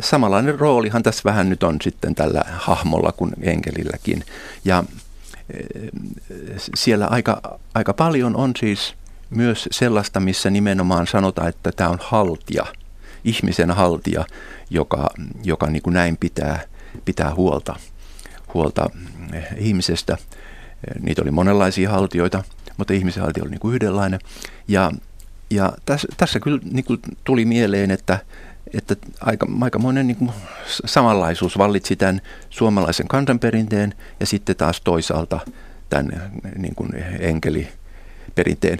samanlainen 0.01 0.59
roolihan 0.59 1.03
tässä 1.03 1.23
vähän 1.25 1.49
nyt 1.49 1.63
on 1.63 1.77
sitten 1.83 2.15
tällä 2.15 2.45
hahmolla 2.53 3.13
kuin 3.13 3.33
enkelilläkin. 3.41 4.25
Ja 4.65 4.85
eh, 5.55 5.91
siellä 6.75 7.07
aika, 7.07 7.59
aika 7.75 7.95
paljon 7.95 8.37
on 8.37 8.53
siis 8.59 8.95
myös 9.31 9.69
sellaista, 9.71 10.21
missä 10.21 10.51
nimenomaan 10.51 11.07
sanotaan, 11.07 11.49
että 11.49 11.73
tämä 11.73 11.91
on 11.91 11.99
haltija, 12.03 12.67
ihmisen 13.25 13.71
haltija, 13.71 14.25
joka, 14.71 15.11
joka 15.45 15.67
niin 15.67 15.83
kuin 15.83 15.95
näin 15.95 16.17
pitää, 16.17 16.61
pitää 17.05 17.35
huolta, 17.35 17.77
huolta 18.55 18.91
eh, 19.33 19.47
ihmisestä. 19.57 20.19
Niitä 21.01 21.23
oli 21.23 21.31
monenlaisia 21.31 21.91
haltioita, 21.91 22.43
mutta 22.77 22.93
ihmisen 22.93 23.23
haltija 23.23 23.45
oli 23.45 23.51
niin 23.51 23.61
kuin 23.61 23.75
yhdenlainen. 23.75 24.21
Ja, 24.69 24.91
ja 25.51 25.73
tässä, 25.85 26.09
tässä 26.17 26.41
kyllä 26.41 26.61
niin 26.71 26.85
kuin 26.85 27.01
tuli 27.25 27.45
mieleen, 27.45 27.91
että, 27.91 28.19
että 28.75 28.97
aika, 29.21 29.47
aikamoinen 29.61 30.07
niin 30.07 30.17
kuin 30.17 30.31
samanlaisuus 30.85 31.59
vallitsi 31.59 31.97
tämän 31.97 32.21
suomalaisen 32.51 33.09
kansanperinteen 33.09 33.95
ja 34.21 34.27
sitten 34.27 34.57
taas 34.57 34.81
toisaalta 34.81 35.41
tämän 35.91 36.33
niin 36.59 36.75
kuin 36.75 36.91
enkeliperinteen. 37.19 38.79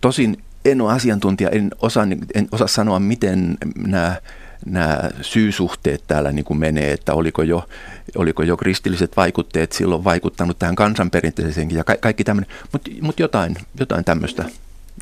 Tosin 0.00 0.42
en 0.64 0.80
ole 0.80 0.92
asiantuntija, 0.92 1.50
en 1.50 1.70
osaa, 1.82 2.06
en 2.34 2.48
osaa 2.52 2.66
sanoa, 2.66 3.00
miten 3.00 3.58
nämä 3.76 4.16
nämä 4.66 5.10
syysuhteet 5.22 6.04
täällä 6.06 6.32
niin 6.32 6.44
kuin 6.44 6.58
menee, 6.58 6.92
että 6.92 7.14
oliko 7.14 7.42
jo, 7.42 7.68
oliko 8.16 8.42
jo 8.42 8.56
kristilliset 8.56 9.16
vaikutteet 9.16 9.72
silloin 9.72 10.04
vaikuttanut 10.04 10.58
tähän 10.58 10.74
kansanperinteeseenkin 10.74 11.78
ja 11.78 11.84
ka- 11.84 11.96
kaikki 12.00 12.24
tämmöinen, 12.24 12.50
mutta 12.72 12.90
mut 13.00 13.20
jotain, 13.20 13.56
jotain 13.80 14.04
tämmöistä 14.04 14.44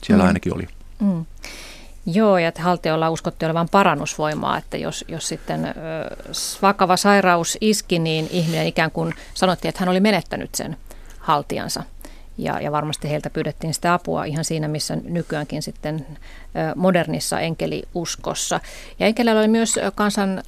siellä 0.02 0.24
mm. 0.24 0.28
ainakin 0.28 0.54
oli. 0.54 0.68
Mm. 1.00 1.24
Joo, 2.06 2.38
ja 2.38 2.48
että 2.48 2.62
haltijoilla 2.62 3.10
uskottiin 3.10 3.46
olevan 3.46 3.68
parannusvoimaa, 3.68 4.58
että 4.58 4.76
jos, 4.76 5.04
jos 5.08 5.28
sitten 5.28 5.74
vakava 6.62 6.96
sairaus 6.96 7.58
iski, 7.60 7.98
niin 7.98 8.28
ihminen 8.30 8.66
ikään 8.66 8.90
kuin 8.90 9.14
sanottiin, 9.34 9.68
että 9.68 9.80
hän 9.80 9.88
oli 9.88 10.00
menettänyt 10.00 10.54
sen 10.54 10.76
haltijansa. 11.18 11.82
Ja, 12.38 12.60
ja 12.60 12.72
varmasti 12.72 13.10
heiltä 13.10 13.30
pyydettiin 13.30 13.74
sitä 13.74 13.94
apua 13.94 14.24
ihan 14.24 14.44
siinä, 14.44 14.68
missä 14.68 14.96
nykyäänkin 14.96 15.62
sitten 15.62 16.06
modernissa 16.76 17.40
enkeliuskossa. 17.40 18.60
Ja 18.98 19.06
enkelillä 19.06 19.40
oli 19.40 19.48
myös 19.48 19.78
kansan 19.94 20.42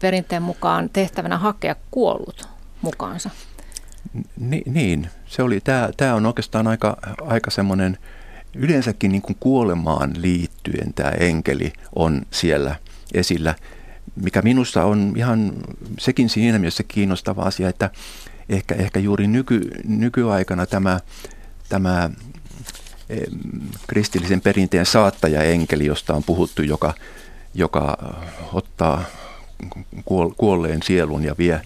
perinteen 0.00 0.42
mukaan 0.42 0.90
tehtävänä 0.92 1.38
hakea 1.38 1.76
kuollut 1.90 2.48
mukaansa. 2.82 3.30
Ni, 4.36 4.62
niin, 4.66 5.10
se 5.26 5.42
oli, 5.42 5.60
tämä 5.96 6.14
on 6.14 6.26
oikeastaan 6.26 6.66
aika, 6.66 6.96
aika 7.26 7.50
semmoinen 7.50 7.98
yleensäkin 8.54 9.12
niin 9.12 9.22
kuin 9.22 9.36
kuolemaan 9.40 10.12
liittyen 10.16 10.94
tämä 10.94 11.10
enkeli 11.10 11.72
on 11.96 12.22
siellä 12.30 12.76
esillä, 13.14 13.54
mikä 14.16 14.42
minusta 14.42 14.84
on 14.84 15.12
ihan 15.16 15.52
sekin 15.98 16.28
siinä 16.28 16.58
mielessä 16.58 16.82
kiinnostava 16.82 17.42
asia, 17.42 17.68
että 17.68 17.90
ehkä, 18.48 18.74
ehkä 18.74 19.00
juuri 19.00 19.26
nyky, 19.26 19.70
nykyaikana 19.84 20.66
tämä, 20.66 21.00
tämä 21.68 22.10
kristillisen 23.86 24.40
perinteen 24.40 24.86
saattaja 24.86 25.42
enkeli, 25.42 25.86
josta 25.86 26.14
on 26.14 26.22
puhuttu, 26.22 26.62
joka, 26.62 26.94
joka 27.54 28.14
ottaa 28.52 29.04
kuolleen 30.36 30.82
sielun 30.82 31.24
ja 31.24 31.34
vie, 31.38 31.60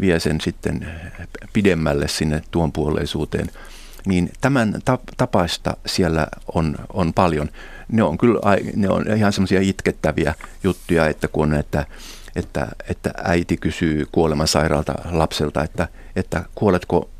vie 0.00 0.20
sen 0.20 0.40
sitten 0.40 0.88
pidemmälle 1.52 2.08
sinne 2.08 2.42
tuon 2.50 2.72
puoleisuuteen– 2.72 3.50
niin 4.06 4.32
tämän 4.40 4.80
tapaista 5.16 5.76
siellä 5.86 6.26
on, 6.54 6.76
on 6.92 7.12
paljon. 7.12 7.48
Ne 7.92 8.02
on 8.02 8.18
kyllä 8.18 8.40
ne 8.76 8.88
on 8.88 9.16
ihan 9.16 9.32
semmoisia 9.32 9.60
itkettäviä 9.60 10.34
juttuja, 10.64 11.06
että 11.06 11.28
kun 11.28 11.54
että, 11.54 11.86
että, 12.36 12.68
että 12.88 13.10
äiti 13.24 13.56
kysyy 13.56 14.06
kuolemansairaalta 14.12 14.94
lapselta, 15.10 15.64
että, 15.64 15.88
että 16.16 16.44
kuoletko 16.54 17.10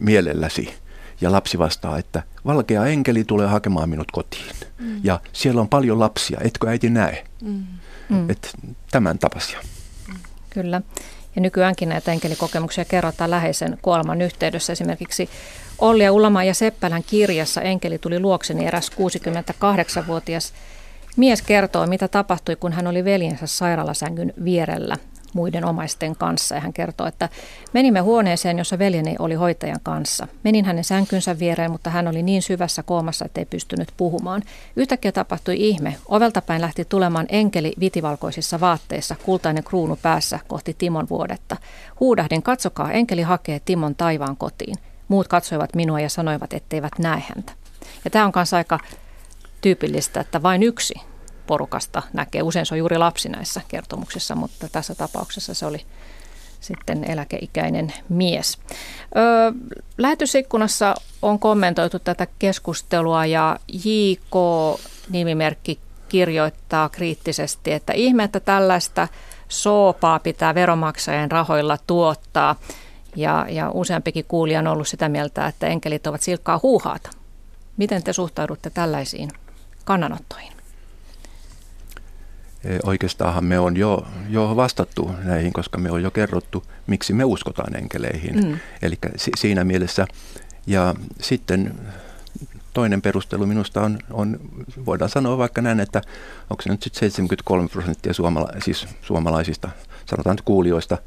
mielelläsi? 0.00 0.74
Ja 1.20 1.32
lapsi 1.32 1.58
vastaa, 1.58 1.98
että 1.98 2.22
valkea 2.46 2.86
enkeli 2.86 3.24
tulee 3.24 3.46
hakemaan 3.46 3.88
minut 3.90 4.10
kotiin. 4.12 4.54
Mm. 4.78 5.00
Ja 5.02 5.20
siellä 5.32 5.60
on 5.60 5.68
paljon 5.68 6.00
lapsia, 6.00 6.40
etkö 6.44 6.68
äiti 6.68 6.90
näe? 6.90 7.24
Mm. 7.42 7.64
mm. 8.08 8.30
Et 8.30 8.54
tämän 8.90 9.18
tapasia. 9.18 9.60
Kyllä. 10.50 10.82
Ja 11.36 11.40
nykyäänkin 11.40 11.88
näitä 11.88 12.12
enkelikokemuksia 12.12 12.84
kerrotaan 12.84 13.30
läheisen 13.30 13.78
kuoleman 13.82 14.22
yhteydessä. 14.22 14.72
Esimerkiksi 14.72 15.28
Olli 15.78 16.04
ja 16.04 16.12
Ulama 16.12 16.44
ja 16.44 16.54
Seppälän 16.54 17.02
kirjassa 17.06 17.60
Enkeli 17.60 17.98
tuli 17.98 18.20
luokseni 18.20 18.66
eräs 18.66 18.90
68-vuotias 18.90 20.52
mies 21.16 21.42
kertoo, 21.42 21.86
mitä 21.86 22.08
tapahtui, 22.08 22.56
kun 22.56 22.72
hän 22.72 22.86
oli 22.86 23.04
veljensä 23.04 23.46
sairaalasängyn 23.46 24.32
vierellä 24.44 24.96
muiden 25.34 25.64
omaisten 25.64 26.16
kanssa. 26.16 26.54
Ja 26.54 26.60
hän 26.60 26.72
kertoo, 26.72 27.06
että 27.06 27.28
menimme 27.72 28.00
huoneeseen, 28.00 28.58
jossa 28.58 28.78
veljeni 28.78 29.16
oli 29.18 29.34
hoitajan 29.34 29.80
kanssa. 29.82 30.28
Menin 30.42 30.64
hänen 30.64 30.84
sänkynsä 30.84 31.38
viereen, 31.38 31.70
mutta 31.70 31.90
hän 31.90 32.08
oli 32.08 32.22
niin 32.22 32.42
syvässä 32.42 32.82
koomassa, 32.82 33.24
ettei 33.24 33.44
pystynyt 33.44 33.88
puhumaan. 33.96 34.42
Yhtäkkiä 34.76 35.12
tapahtui 35.12 35.56
ihme. 35.58 35.96
Ovelta 36.08 36.42
päin 36.42 36.60
lähti 36.60 36.84
tulemaan 36.84 37.26
enkeli 37.28 37.72
vitivalkoisissa 37.80 38.60
vaatteissa, 38.60 39.16
kultainen 39.24 39.64
kruunu 39.64 39.98
päässä 40.02 40.38
kohti 40.48 40.74
Timon 40.78 41.08
vuodetta. 41.10 41.56
Huudahdin, 42.00 42.42
katsokaa, 42.42 42.92
enkeli 42.92 43.22
hakee 43.22 43.60
Timon 43.64 43.94
taivaan 43.94 44.36
kotiin. 44.36 44.76
Muut 45.08 45.28
katsoivat 45.28 45.74
minua 45.74 46.00
ja 46.00 46.08
sanoivat, 46.08 46.52
etteivät 46.52 46.98
näe 46.98 47.22
häntä. 47.34 47.52
Ja 48.04 48.10
tämä 48.10 48.24
on 48.24 48.32
myös 48.34 48.54
aika 48.54 48.78
tyypillistä, 49.60 50.20
että 50.20 50.42
vain 50.42 50.62
yksi 50.62 50.94
porukasta 51.46 52.02
näkee. 52.12 52.42
Usein 52.42 52.66
se 52.66 52.74
on 52.74 52.78
juuri 52.78 52.98
lapsi 52.98 53.28
näissä 53.28 53.60
kertomuksissa, 53.68 54.34
mutta 54.34 54.68
tässä 54.68 54.94
tapauksessa 54.94 55.54
se 55.54 55.66
oli 55.66 55.80
sitten 56.60 57.10
eläkeikäinen 57.10 57.92
mies. 58.08 58.58
Öö, 59.16 59.52
lähetysikkunassa 59.98 60.94
on 61.22 61.38
kommentoitu 61.38 61.98
tätä 61.98 62.26
keskustelua 62.38 63.26
ja 63.26 63.58
JK-nimimerkki 63.72 65.78
kirjoittaa 66.08 66.88
kriittisesti, 66.88 67.72
että 67.72 67.92
ihme, 67.92 68.24
että 68.24 68.40
tällaista 68.40 69.08
soopaa 69.48 70.18
pitää 70.18 70.54
veromaksajien 70.54 71.30
rahoilla 71.30 71.78
tuottaa. 71.86 72.56
Ja, 73.16 73.46
ja 73.48 73.70
useampikin 73.70 74.24
kuulija 74.28 74.58
on 74.58 74.66
ollut 74.66 74.88
sitä 74.88 75.08
mieltä, 75.08 75.46
että 75.46 75.66
enkelit 75.66 76.06
ovat 76.06 76.22
silkkaa 76.22 76.60
huuhaata. 76.62 77.10
Miten 77.76 78.02
te 78.02 78.12
suhtaudutte 78.12 78.70
tällaisiin 78.70 79.30
kannanottoihin? 79.84 80.52
E, 82.64 82.78
oikeastaan 82.82 83.44
me 83.44 83.58
on 83.58 83.76
jo, 83.76 84.06
jo 84.28 84.56
vastattu 84.56 85.10
näihin, 85.24 85.52
koska 85.52 85.78
me 85.78 85.90
on 85.90 86.02
jo 86.02 86.10
kerrottu, 86.10 86.64
miksi 86.86 87.12
me 87.12 87.24
uskotaan 87.24 87.76
enkeleihin. 87.76 88.44
Mm. 88.44 88.58
Eli 88.82 88.98
siinä 89.36 89.64
mielessä, 89.64 90.06
ja 90.66 90.94
sitten 91.20 91.74
toinen 92.72 93.02
perustelu 93.02 93.46
minusta 93.46 93.82
on, 93.82 93.98
on, 94.10 94.38
voidaan 94.86 95.10
sanoa 95.10 95.38
vaikka 95.38 95.62
näin, 95.62 95.80
että 95.80 96.02
onko 96.50 96.62
se 96.62 96.70
nyt 96.70 96.82
sitten 96.82 97.00
73 97.00 97.68
prosenttia 97.68 98.12
suomala- 98.12 98.60
siis 98.64 98.86
suomalaisista, 99.02 99.68
sanotaan 100.06 100.36
nyt 100.36 100.44
kuulijoista, 100.44 100.98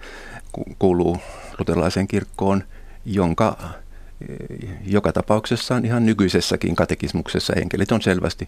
kuuluu 0.79 1.17
luterilaiseen 1.59 2.07
kirkkoon, 2.07 2.63
jonka 3.05 3.57
joka 4.85 5.13
tapauksessa 5.13 5.75
on 5.75 5.85
ihan 5.85 6.05
nykyisessäkin 6.05 6.75
katekismuksessa 6.75 7.53
enkelit 7.53 7.91
on 7.91 8.01
selvästi 8.01 8.47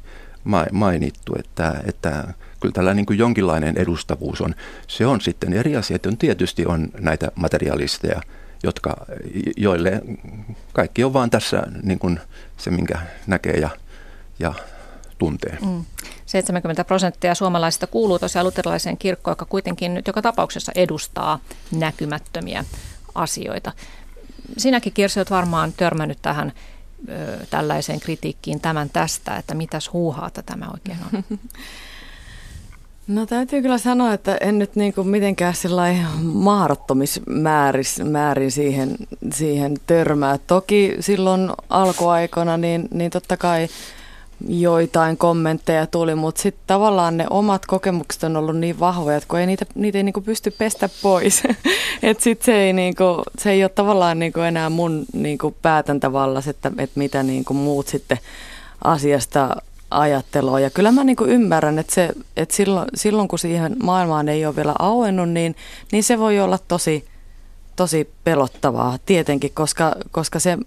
mainittu, 0.72 1.36
että, 1.40 1.82
että 1.86 2.34
kyllä 2.60 2.74
tällä 2.74 2.94
niin 2.94 3.06
jonkinlainen 3.18 3.78
edustavuus 3.78 4.42
on. 4.42 4.56
Se 4.88 5.06
on 5.06 5.22
sitten 5.22 5.54
eri 5.54 5.76
asia, 5.76 5.96
että 5.96 6.10
on 6.10 6.18
tietysti 6.18 6.66
on 6.66 6.88
näitä 7.00 7.32
materialisteja, 7.36 8.22
jotka, 8.64 9.06
joille 9.58 10.02
kaikki 10.74 11.04
on 11.04 11.14
vaan 11.14 11.30
tässä 11.30 11.64
niin 11.84 12.00
kuin 12.00 12.20
se, 12.58 12.72
minkä 12.72 13.00
näkee 13.28 13.58
ja, 13.58 13.70
ja 14.40 14.54
tuntee. 15.18 15.58
Mm. 15.66 15.86
70 16.26 16.84
prosenttia 16.84 17.36
suomalaisista 17.36 17.88
kuuluu 17.88 18.20
tosiaan 18.20 18.46
luterilaiseen 18.46 18.98
kirkkoon, 18.98 19.32
joka 19.32 19.46
kuitenkin 19.46 19.94
nyt 19.94 20.08
joka 20.08 20.22
tapauksessa 20.22 20.72
edustaa 20.76 21.40
näkymättömiä 21.72 22.66
asioita. 23.22 23.72
Sinäkin 24.58 24.94
Kirsi 24.94 25.20
olet 25.20 25.32
varmaan 25.32 25.74
törmännyt 25.74 26.18
tähän 26.22 26.52
ö, 27.10 27.46
tällaiseen 27.50 28.00
kritiikkiin 28.00 28.62
tämän 28.62 28.90
tästä, 28.90 29.38
että 29.38 29.54
mitäs 29.54 29.94
huuhaata 29.94 30.44
tämä 30.44 30.66
oikein 30.74 30.98
on. 31.14 31.24
No 33.10 33.26
täytyy 33.26 33.62
kyllä 33.62 33.78
sanoa, 33.78 34.14
että 34.14 34.38
en 34.42 34.60
nyt 34.60 34.76
niin 34.76 34.94
kuin 34.94 35.08
mitenkään 35.08 35.54
mahdottomismäärin 36.24 38.52
siihen, 38.52 38.96
siihen 39.34 39.74
törmää. 39.88 40.40
Toki 40.48 40.96
silloin 41.00 41.50
alkuaikana 41.70 42.58
niin, 42.58 42.88
niin 42.92 43.12
totta 43.12 43.38
kai 43.38 43.68
joitain 44.48 45.18
kommentteja 45.18 45.88
tuli, 45.88 46.16
mutta 46.16 46.42
sitten 46.42 46.64
tavallaan 46.68 47.18
ne 47.18 47.26
omat 47.30 47.66
kokemukset 47.66 48.24
on 48.24 48.38
ollut 48.38 48.58
niin 48.58 48.80
vahvoja, 48.80 49.18
että 49.18 49.30
kun 49.30 49.40
ei 49.40 49.46
niitä, 49.46 49.66
niitä 49.76 49.98
ei 49.98 50.04
niinku 50.04 50.22
pysty 50.22 50.52
pestä 50.52 50.90
pois. 51.02 51.44
että 52.04 52.24
sitten 52.24 52.46
se, 52.46 52.56
ei 52.56 52.74
niinku, 52.74 53.24
se 53.38 53.52
ei 53.52 53.64
ole 53.64 53.70
tavallaan 53.70 54.20
niinku 54.20 54.40
enää 54.40 54.70
mun 54.70 55.06
niinku 55.14 55.56
päätäntävallas, 55.62 56.48
että, 56.48 56.72
että 56.78 57.00
mitä 57.00 57.24
niinku 57.24 57.54
muut 57.54 57.88
sitten 57.88 58.20
asiasta 58.84 59.56
ajattelua. 59.92 60.60
Ja 60.60 60.70
kyllä 60.70 60.92
mä 60.92 61.04
niinku 61.04 61.26
ymmärrän, 61.26 61.80
että, 61.80 61.94
se, 61.94 62.10
että 62.38 62.56
silloin, 62.56 62.88
silloin 62.96 63.28
kun 63.28 63.40
siihen 63.40 63.76
maailmaan 63.84 64.30
ei 64.30 64.46
ole 64.46 64.56
vielä 64.56 64.74
auennut, 64.80 65.30
niin, 65.30 65.56
niin 65.92 66.04
se 66.04 66.20
voi 66.20 66.40
olla 66.40 66.58
tosi 66.68 67.06
tosi 67.80 68.10
pelottavaa 68.24 68.98
tietenkin, 69.06 69.52
koska, 69.54 69.96
koska 70.12 70.40
se, 70.40 70.58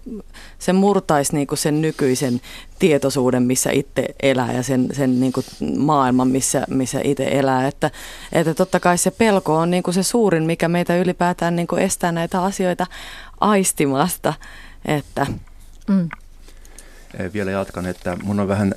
se 0.59 0.73
murtaisi 0.73 1.35
niin 1.35 1.47
kuin 1.47 1.57
sen 1.57 1.81
nykyisen 1.81 2.41
tietoisuuden, 2.79 3.43
missä 3.43 3.71
itse 3.71 4.05
elää 4.23 4.53
ja 4.53 4.63
sen, 4.63 4.89
sen 4.93 5.19
niin 5.19 5.33
kuin 5.33 5.45
maailman, 5.77 6.27
missä, 6.27 6.65
missä 6.69 7.01
itse 7.03 7.27
elää. 7.31 7.67
Että, 7.67 7.91
että 8.31 8.53
totta 8.53 8.79
kai 8.79 8.97
se 8.97 9.11
pelko 9.11 9.57
on 9.57 9.71
niin 9.71 9.83
kuin 9.83 9.93
se 9.93 10.03
suurin, 10.03 10.43
mikä 10.43 10.67
meitä 10.67 10.97
ylipäätään 10.97 11.55
niin 11.55 11.67
kuin 11.67 11.81
estää 11.81 12.11
näitä 12.11 12.43
asioita 12.43 12.87
aistimasta. 13.39 14.33
Että. 14.85 15.27
Mm. 15.87 16.09
Vielä 17.33 17.51
jatkan, 17.51 17.85
että 17.85 18.17
mun 18.23 18.39
on 18.39 18.47
vähän 18.47 18.75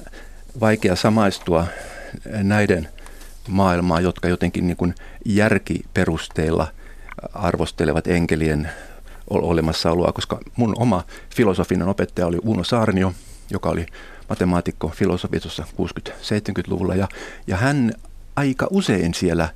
vaikea 0.60 0.96
samaistua 0.96 1.66
näiden 2.28 2.88
maailmaa, 3.48 4.00
jotka 4.00 4.28
jotenkin 4.28 4.66
niin 4.66 4.76
kuin 4.76 4.94
järkiperusteilla– 5.24 6.68
arvostelevat 7.32 8.06
enkelien 8.06 8.70
olemassaoloa, 9.30 10.12
koska 10.12 10.40
mun 10.56 10.74
oma 10.78 11.04
filosofinen 11.36 11.88
opettaja 11.88 12.26
oli 12.26 12.38
Uno 12.42 12.64
Saarnio, 12.64 13.12
joka 13.50 13.68
oli 13.70 13.86
matemaatikko, 14.28 14.88
filosofi 14.88 15.40
tuossa 15.40 15.64
60-70-luvulla, 15.82 16.94
ja, 16.94 17.08
ja 17.46 17.56
hän 17.56 17.92
aika 18.36 18.66
usein 18.70 19.14
siellä, 19.14 19.48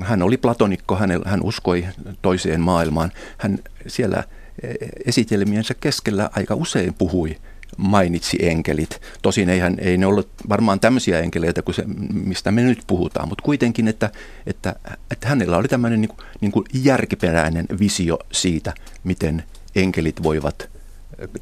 hän 0.00 0.22
oli 0.22 0.36
platonikko, 0.36 0.96
hän, 0.96 1.10
hän 1.24 1.42
uskoi 1.42 1.86
toiseen 2.22 2.60
maailmaan, 2.60 3.12
hän 3.38 3.58
siellä 3.86 4.24
e, 4.62 4.74
esitelmiensä 5.06 5.74
keskellä 5.74 6.30
aika 6.36 6.54
usein 6.54 6.94
puhui 6.94 7.36
mainitsi 7.76 8.36
enkelit. 8.40 9.00
Tosin 9.22 9.48
eihän, 9.48 9.76
ei 9.78 9.98
ne 9.98 10.06
ollut 10.06 10.28
varmaan 10.48 10.80
tämmöisiä 10.80 11.20
enkeleitä 11.20 11.62
kuin 11.62 11.74
se, 11.74 11.84
mistä 12.12 12.50
me 12.50 12.62
nyt 12.62 12.84
puhutaan, 12.86 13.28
mutta 13.28 13.44
kuitenkin, 13.44 13.88
että, 13.88 14.10
että, 14.46 14.76
että 15.10 15.28
hänellä 15.28 15.56
oli 15.56 15.68
tämmöinen 15.68 16.00
niin 16.00 16.08
kuin, 16.08 16.26
niin 16.40 16.52
kuin 16.52 16.64
järkiperäinen 16.74 17.66
visio 17.80 18.18
siitä, 18.32 18.74
miten 19.04 19.44
enkelit 19.74 20.22
voivat 20.22 20.68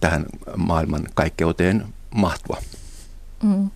tähän 0.00 0.26
maailman 0.56 1.06
kaikkeuteen 1.14 1.84
mahtua. 2.14 2.56
Mm. 3.42 3.70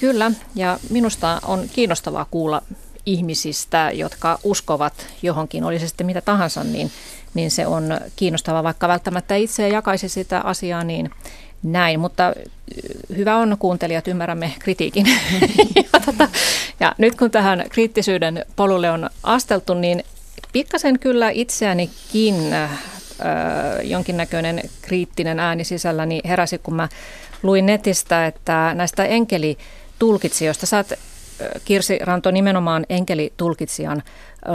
Kyllä, 0.00 0.30
ja 0.54 0.78
minusta 0.90 1.40
on 1.44 1.68
kiinnostavaa 1.72 2.26
kuulla 2.30 2.62
ihmisistä, 3.06 3.90
jotka 3.94 4.38
uskovat 4.42 5.06
johonkin, 5.22 5.64
oli 5.64 5.78
se 5.78 5.86
sitten 5.88 6.06
mitä 6.06 6.20
tahansa, 6.20 6.64
niin 6.64 6.90
niin 7.34 7.50
se 7.50 7.66
on 7.66 8.00
kiinnostava, 8.16 8.62
vaikka 8.62 8.88
välttämättä 8.88 9.36
itse 9.36 9.68
jakaisi 9.68 10.08
sitä 10.08 10.40
asiaa 10.40 10.84
niin 10.84 11.10
näin. 11.62 12.00
Mutta 12.00 12.32
hyvä 13.16 13.36
on 13.36 13.56
kuuntelijat, 13.58 14.08
ymmärrämme 14.08 14.52
kritiikin. 14.58 15.06
ja, 15.76 16.00
tota, 16.04 16.28
ja 16.80 16.94
nyt 16.98 17.14
kun 17.14 17.30
tähän 17.30 17.64
kriittisyyden 17.70 18.46
polulle 18.56 18.90
on 18.90 19.10
asteltu, 19.22 19.74
niin 19.74 20.04
pikkasen 20.52 20.98
kyllä 20.98 21.30
itseänikin 21.30 22.52
äh, 22.52 22.70
jonkinnäköinen 23.82 24.60
kriittinen 24.82 25.40
ääni 25.40 25.64
sisälläni 25.64 26.20
heräsi, 26.24 26.58
kun 26.58 26.74
mä 26.74 26.88
luin 27.42 27.66
netistä, 27.66 28.26
että 28.26 28.72
näistä 28.74 29.04
enkelitulkitsijoista, 29.04 30.66
sä 30.66 30.76
oot 30.76 30.92
Kirsi 31.64 31.98
Ranto 31.98 32.30
nimenomaan 32.30 32.86
enkelitulkitsijan 32.88 34.02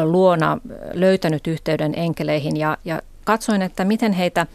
luona 0.04 0.58
löytänyt 0.94 1.48
yhteyden 1.48 1.94
enkeleihin 1.96 2.58
ja, 2.58 2.78
ja 2.86 3.02
katsoin, 3.24 3.62
että 3.62 3.86
miten 3.86 4.14
heitä 4.14 4.48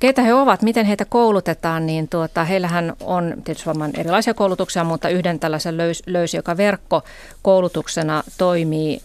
keitä 0.00 0.22
he 0.22 0.34
ovat, 0.34 0.62
miten 0.62 0.86
heitä 0.86 1.04
koulutetaan, 1.04 1.86
niin 1.86 2.08
tuota, 2.08 2.44
heillähän 2.44 2.92
on 3.00 3.34
tietysti 3.44 3.66
varmaan 3.66 3.90
erilaisia 3.96 4.34
koulutuksia, 4.34 4.84
mutta 4.84 5.08
yhden 5.08 5.38
tällaisen 5.38 5.76
löys, 5.76 6.02
löysi, 6.06 6.36
joka 6.36 6.56
verkkokoulutuksena 6.56 8.22
toimii, 8.38 9.00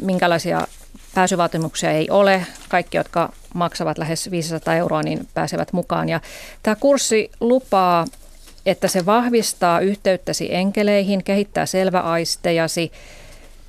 minkälaisia 0.00 0.66
pääsyvaatimuksia 1.14 1.90
ei 1.90 2.10
ole. 2.10 2.46
Kaikki, 2.68 2.96
jotka 2.96 3.32
maksavat 3.54 3.98
lähes 3.98 4.30
500 4.30 4.74
euroa, 4.74 5.02
niin 5.02 5.28
pääsevät 5.34 5.72
mukaan. 5.72 6.08
Ja 6.08 6.20
tämä 6.62 6.76
kurssi 6.76 7.30
lupaa 7.40 8.06
että 8.66 8.88
se 8.88 9.06
vahvistaa 9.06 9.80
yhteyttäsi 9.80 10.54
enkeleihin, 10.54 11.24
kehittää 11.24 11.66
selväaistejasi, 11.66 12.92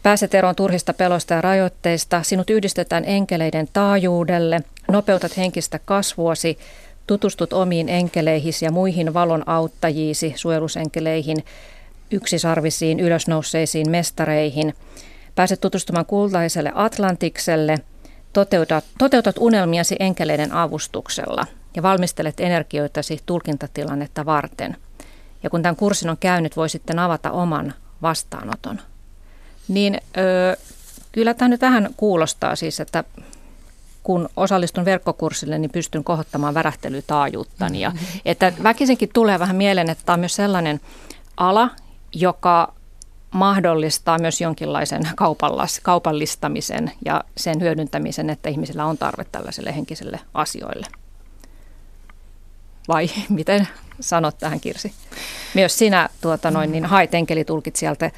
pääset 0.03 0.35
eroon 0.35 0.55
turhista 0.55 0.93
peloista 0.93 1.33
ja 1.33 1.41
rajoitteista, 1.41 2.23
sinut 2.23 2.49
yhdistetään 2.49 3.03
enkeleiden 3.05 3.67
taajuudelle, 3.73 4.61
nopeutat 4.91 5.37
henkistä 5.37 5.79
kasvuasi, 5.85 6.57
tutustut 7.07 7.53
omiin 7.53 7.89
enkeleihisi 7.89 8.65
ja 8.65 8.71
muihin 8.71 9.13
valon 9.13 9.43
auttajiisi, 9.45 10.33
suojelusenkeleihin, 10.35 11.37
yksisarvisiin, 12.11 12.99
ylösnouseisiin 12.99 13.89
mestareihin. 13.89 14.73
Pääset 15.35 15.61
tutustumaan 15.61 16.05
kultaiselle 16.05 16.71
Atlantikselle, 16.75 17.77
toteutat, 18.33 18.85
toteutat 18.97 19.35
unelmiasi 19.39 19.95
enkeleiden 19.99 20.51
avustuksella 20.51 21.45
ja 21.75 21.83
valmistelet 21.83 22.39
energioitasi 22.39 23.19
tulkintatilannetta 23.25 24.25
varten– 24.25 24.77
ja 25.43 25.49
kun 25.49 25.61
tämän 25.61 25.75
kurssin 25.75 26.09
on 26.09 26.17
käynyt, 26.17 26.57
voi 26.57 26.69
sitten 26.69 26.99
avata 26.99 27.31
oman 27.31 27.73
vastaanoton. 28.01 28.79
Niin 29.67 30.01
ö, 30.17 30.57
kyllä 31.11 31.33
tämä 31.33 31.49
nyt 31.49 31.61
vähän 31.61 31.89
kuulostaa 31.97 32.55
siis, 32.55 32.79
että 32.79 33.03
kun 34.03 34.29
osallistun 34.35 34.85
verkkokurssille, 34.85 35.57
niin 35.57 35.71
pystyn 35.71 36.03
kohottamaan 36.03 36.53
värähtelytaajuuttani. 36.53 37.79
Ja, 37.79 37.89
mm-hmm. 37.89 38.21
että 38.25 38.53
väkisinkin 38.63 39.09
tulee 39.13 39.39
vähän 39.39 39.55
mieleen, 39.55 39.89
että 39.89 40.03
tämä 40.05 40.13
on 40.13 40.19
myös 40.19 40.35
sellainen 40.35 40.79
ala, 41.37 41.69
joka 42.13 42.73
mahdollistaa 43.31 44.19
myös 44.19 44.41
jonkinlaisen 44.41 45.01
kaupallistamisen 45.83 46.91
ja 47.05 47.23
sen 47.37 47.61
hyödyntämisen, 47.61 48.29
että 48.29 48.49
ihmisillä 48.49 48.85
on 48.85 48.97
tarve 48.97 49.23
tällaiselle 49.23 49.75
henkiselle 49.75 50.19
asioille. 50.33 50.87
Vai 52.87 53.09
miten 53.29 53.67
sanot 53.99 54.37
tähän 54.37 54.59
Kirsi? 54.59 54.93
Myös 55.53 55.77
sinä 55.77 56.09
tuota, 56.21 56.51
noin, 56.51 56.71
niin 56.71 56.85
hait 56.85 57.13
enkelitulkitsijalta 57.13 58.09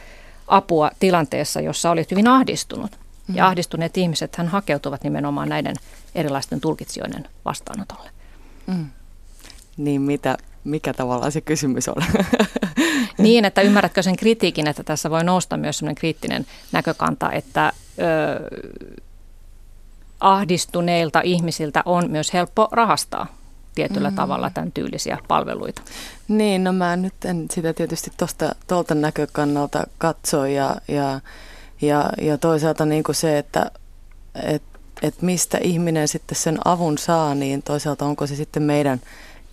apua 0.50 0.92
tilanteessa, 1.00 1.62
jossa 1.62 1.92
olit 1.92 2.12
hyvin 2.12 2.28
ahdistunut. 2.28 2.92
Mm. 3.28 3.36
Ja 3.36 3.48
ahdistuneet 3.48 3.98
ihmiset 3.98 4.36
hän 4.36 4.48
hakeutuvat 4.48 5.04
nimenomaan 5.04 5.50
näiden 5.50 5.76
erilaisten 6.16 6.62
tulkitsijoiden 6.62 7.28
vastaanotolle. 7.46 8.10
Mm. 8.68 8.86
Niin 9.78 10.02
mitä, 10.02 10.38
mikä 10.64 10.94
tavallaan 10.94 11.32
se 11.32 11.42
kysymys 11.42 11.88
on? 11.88 12.04
niin, 13.18 13.46
että 13.46 13.62
ymmärrätkö 13.62 14.04
sen 14.04 14.18
kritiikin, 14.18 14.68
että 14.68 14.84
tässä 14.84 15.10
voi 15.10 15.24
nousta 15.24 15.58
myös 15.58 15.78
sellainen 15.78 15.96
kriittinen 15.96 16.46
näkökanta, 16.72 17.32
että 17.32 17.74
ö, 18.00 18.58
ahdistuneilta 20.20 21.22
ihmisiltä 21.22 21.84
on 21.86 22.12
myös 22.12 22.34
helppo 22.34 22.68
rahastaa 22.72 23.39
tietyllä 23.80 24.10
mm. 24.10 24.16
tavalla 24.16 24.50
tämän 24.50 24.72
tyylisiä 24.72 25.18
palveluita. 25.28 25.82
Niin, 26.28 26.64
no 26.64 26.74
mä 26.74 26.96
nyt 26.96 27.26
en 27.26 27.46
sitä 27.52 27.74
tietysti 27.74 28.12
tuosta 28.18 28.56
tuolta 28.68 28.96
näkökannalta 28.96 29.88
katso 29.98 30.46
ja, 30.46 30.76
ja, 30.88 31.20
ja, 31.82 32.10
ja 32.22 32.38
toisaalta 32.38 32.86
niin 32.86 33.04
kuin 33.04 33.16
se, 33.16 33.38
että 33.38 33.72
et, 34.44 34.64
et 35.02 35.22
mistä 35.22 35.58
ihminen 35.62 36.08
sitten 36.08 36.36
sen 36.36 36.58
avun 36.66 36.98
saa, 36.98 37.36
niin 37.36 37.64
toisaalta 37.64 38.06
onko 38.06 38.28
se 38.28 38.36
sitten 38.36 38.64
meidän 38.64 39.02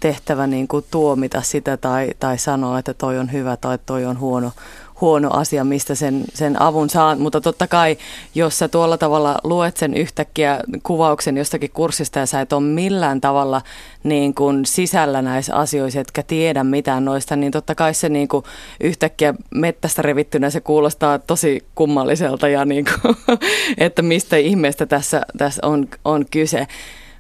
tehtävä 0.00 0.46
niin 0.46 0.68
kuin 0.68 0.84
tuomita 0.90 1.42
sitä 1.42 1.76
tai, 1.76 2.10
tai 2.20 2.38
sanoa, 2.38 2.78
että 2.78 2.94
toi 2.94 3.18
on 3.18 3.32
hyvä 3.32 3.56
tai 3.56 3.78
toi 3.86 4.04
on 4.04 4.18
huono, 4.18 4.52
huono 5.01 5.30
asia, 5.30 5.64
mistä 5.64 5.94
sen, 5.94 6.24
sen 6.34 6.62
avun 6.62 6.90
saa. 6.90 7.16
Mutta 7.16 7.40
totta 7.40 7.66
kai, 7.66 7.97
jos 8.34 8.59
sä 8.59 8.68
tuolla 8.68 8.99
tavalla 8.99 9.38
luet 9.44 9.76
sen 9.76 9.94
yhtäkkiä 9.94 10.61
kuvauksen 10.82 11.36
jostakin 11.36 11.70
kurssista 11.70 12.18
ja 12.18 12.26
sä 12.26 12.40
et 12.40 12.53
ole 12.53 12.62
millään 12.62 13.20
tavalla 13.20 13.62
niin 14.05 14.34
kuin 14.34 14.66
sisällä 14.66 15.22
näissä 15.22 15.55
asioissa, 15.55 16.01
etkä 16.01 16.22
tiedä 16.22 16.64
mitään 16.64 17.05
noista, 17.05 17.36
niin 17.36 17.53
totta 17.53 17.74
kai 17.74 17.94
se 17.94 18.09
niin 18.09 18.28
kuin 18.28 18.44
yhtäkkiä 18.80 19.34
mettästä 19.55 20.03
revittynä 20.03 20.51
se 20.51 20.61
kuulostaa 20.61 21.18
tosi 21.18 21.64
kummalliselta 21.74 22.49
ja 22.49 22.64
niin 22.64 22.84
kuin, 22.84 23.16
että 23.78 24.03
mistä 24.03 24.36
ihmeestä 24.36 24.86
tässä, 24.86 25.22
tässä 25.38 25.66
on, 25.66 25.88
on 26.05 26.26
kyse. 26.30 26.66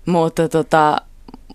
Mutta 0.06 0.48
tota, 0.48 1.00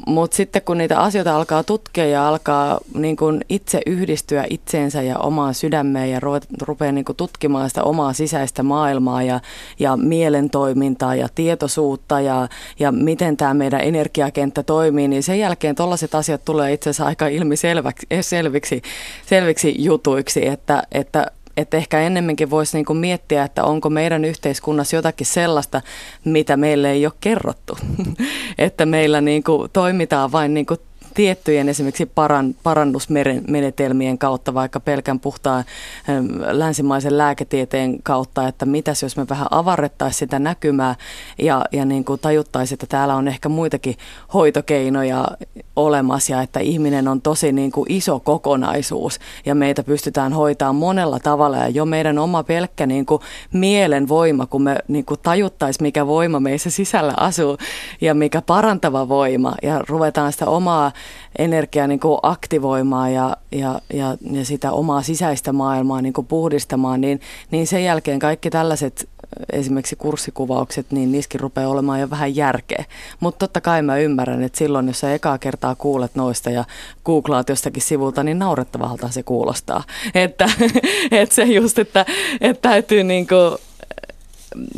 mutta 0.07 0.37
sitten 0.37 0.61
kun 0.61 0.77
niitä 0.77 0.99
asioita 0.99 1.35
alkaa 1.35 1.63
tutkia 1.63 2.05
ja 2.05 2.27
alkaa 2.27 2.79
niin 2.93 3.15
kun 3.15 3.41
itse 3.49 3.81
yhdistyä 3.85 4.45
itseensä 4.49 5.01
ja 5.01 5.17
omaan 5.17 5.53
sydämeen 5.53 6.11
ja 6.11 6.19
rupeaa 6.61 6.91
niin 6.91 7.05
tutkimaan 7.17 7.69
sitä 7.69 7.83
omaa 7.83 8.13
sisäistä 8.13 8.63
maailmaa 8.63 9.23
ja, 9.23 9.39
ja 9.79 9.97
mielentoimintaa 9.97 11.15
ja 11.15 11.27
tietoisuutta 11.35 12.21
ja, 12.21 12.47
ja 12.79 12.91
miten 12.91 13.37
tämä 13.37 13.53
meidän 13.53 13.81
energiakenttä 13.81 14.63
toimii, 14.63 15.07
niin 15.07 15.23
sen 15.23 15.39
jälkeen 15.39 15.75
tällaiset 15.75 16.15
asiat 16.15 16.45
tulee 16.45 16.73
itse 16.73 16.89
asiassa 16.89 17.05
aika 17.05 17.27
ilmiselviksi 17.27 18.07
selviksi, 18.21 18.81
selviksi 19.25 19.75
jutuiksi, 19.83 20.47
että, 20.47 20.83
että 20.91 21.31
että 21.57 21.77
ehkä 21.77 21.99
ennemminkin 21.99 22.49
voisi 22.49 22.77
niin 22.77 22.97
miettiä, 22.97 23.43
että 23.43 23.63
onko 23.63 23.89
meidän 23.89 24.25
yhteiskunnassa 24.25 24.95
jotakin 24.95 25.27
sellaista, 25.27 25.81
mitä 26.25 26.57
meille 26.57 26.91
ei 26.91 27.05
ole 27.05 27.13
kerrottu. 27.21 27.77
että 28.57 28.85
meillä 28.85 29.21
niin 29.21 29.43
kuin 29.43 29.69
toimitaan 29.73 30.31
vain 30.31 30.53
niin 30.53 30.65
kuin 30.65 30.79
tiettyjen 31.14 31.70
esimerkiksi 31.70 32.05
paran, 32.05 32.55
parannusmenetelmien 32.64 34.18
kautta, 34.18 34.53
vaikka 34.53 34.80
pelkän 34.80 35.20
puhtaan 35.20 35.64
ähm, 36.09 36.26
länsimaisen 36.51 37.18
lääketieteen 37.18 38.03
kautta, 38.03 38.47
että 38.47 38.66
mitäs 38.66 39.03
jos 39.03 39.18
me 39.18 39.26
vähän 39.30 39.47
avarrettaisiin 39.51 40.20
sitä 40.20 40.39
näkymää 40.39 40.95
ja, 41.38 41.66
ja 41.72 41.86
niin 41.86 42.05
kuin 42.05 42.20
tajuttaisiin, 42.20 42.76
että 42.76 42.88
täällä 42.88 43.16
on 43.16 43.28
ehkä 43.28 43.49
muitakin 43.49 43.95
hoitokeinoja 44.34 45.28
olemassa 45.76 46.34
ja 46.34 46.41
että 46.41 46.59
ihminen 46.59 47.07
on 47.07 47.22
tosi 47.22 47.51
niin 47.51 47.72
kuin 47.72 47.91
iso 47.91 48.20
kokonaisuus 48.20 49.20
ja 49.45 49.55
meitä 49.55 49.84
pystytään 49.84 50.34
hoitamaan 50.34 50.76
monella 50.76 51.20
tavalla. 51.20 51.57
Ja 51.57 51.70
jo 51.70 51.86
meidän 51.86 52.20
oma 52.20 52.43
pelkkä 52.43 52.86
niin 52.86 53.05
kuin 53.05 53.22
mielen 53.53 54.07
voima, 54.07 54.45
kun 54.45 54.64
me 54.64 54.78
niin 54.88 55.05
kuin 55.05 55.20
tajuttaisiin, 55.24 55.84
mikä 55.84 56.07
voima 56.07 56.39
meissä 56.39 56.70
sisällä 56.70 57.14
asuu 57.18 57.57
ja 58.01 58.14
mikä 58.14 58.41
parantava 58.41 59.09
voima 59.09 59.55
ja 59.62 59.82
ruvetaan 59.88 60.32
sitä 60.32 60.45
omaa 60.45 60.91
energiaa 61.37 61.87
niin 61.87 61.99
kuin 61.99 62.19
aktivoimaan 62.23 63.13
ja, 63.13 63.37
ja, 63.51 63.81
ja, 63.93 64.17
ja 64.31 64.45
sitä 64.45 64.71
omaa 64.71 65.01
sisäistä 65.01 65.53
maailmaa 65.53 66.01
niin 66.01 66.13
kuin 66.13 66.27
puhdistamaan, 66.27 67.01
niin, 67.01 67.21
niin 67.51 67.67
sen 67.67 67.83
jälkeen 67.83 68.19
kaikki 68.19 68.49
tällaiset 68.49 69.09
esimerkiksi 69.53 69.95
kurssikuvaukset, 69.95 70.91
niin 70.91 71.11
niissäkin 71.11 71.39
rupeaa 71.39 71.69
olemaan 71.69 71.99
jo 71.99 72.09
vähän 72.09 72.35
järkeä. 72.35 72.85
Mutta 73.19 73.39
totta 73.39 73.61
kai 73.61 73.81
mä 73.81 73.97
ymmärrän, 73.97 74.43
että 74.43 74.57
silloin, 74.57 74.87
jos 74.87 74.99
sä 74.99 75.13
ekaa 75.13 75.37
kertaa 75.37 75.75
kuulet 75.75 76.15
noista 76.15 76.49
ja 76.49 76.65
googlaat 77.05 77.49
jostakin 77.49 77.83
sivulta, 77.83 78.23
niin 78.23 78.39
naurettavalta 78.39 79.09
se 79.09 79.23
kuulostaa. 79.23 79.83
Että, 80.15 80.49
että 81.11 81.35
se 81.35 81.43
just, 81.43 81.79
että, 81.79 82.05
että 82.41 82.69
täytyy 82.69 83.03
niin 83.03 83.27
kuin, 83.27 83.57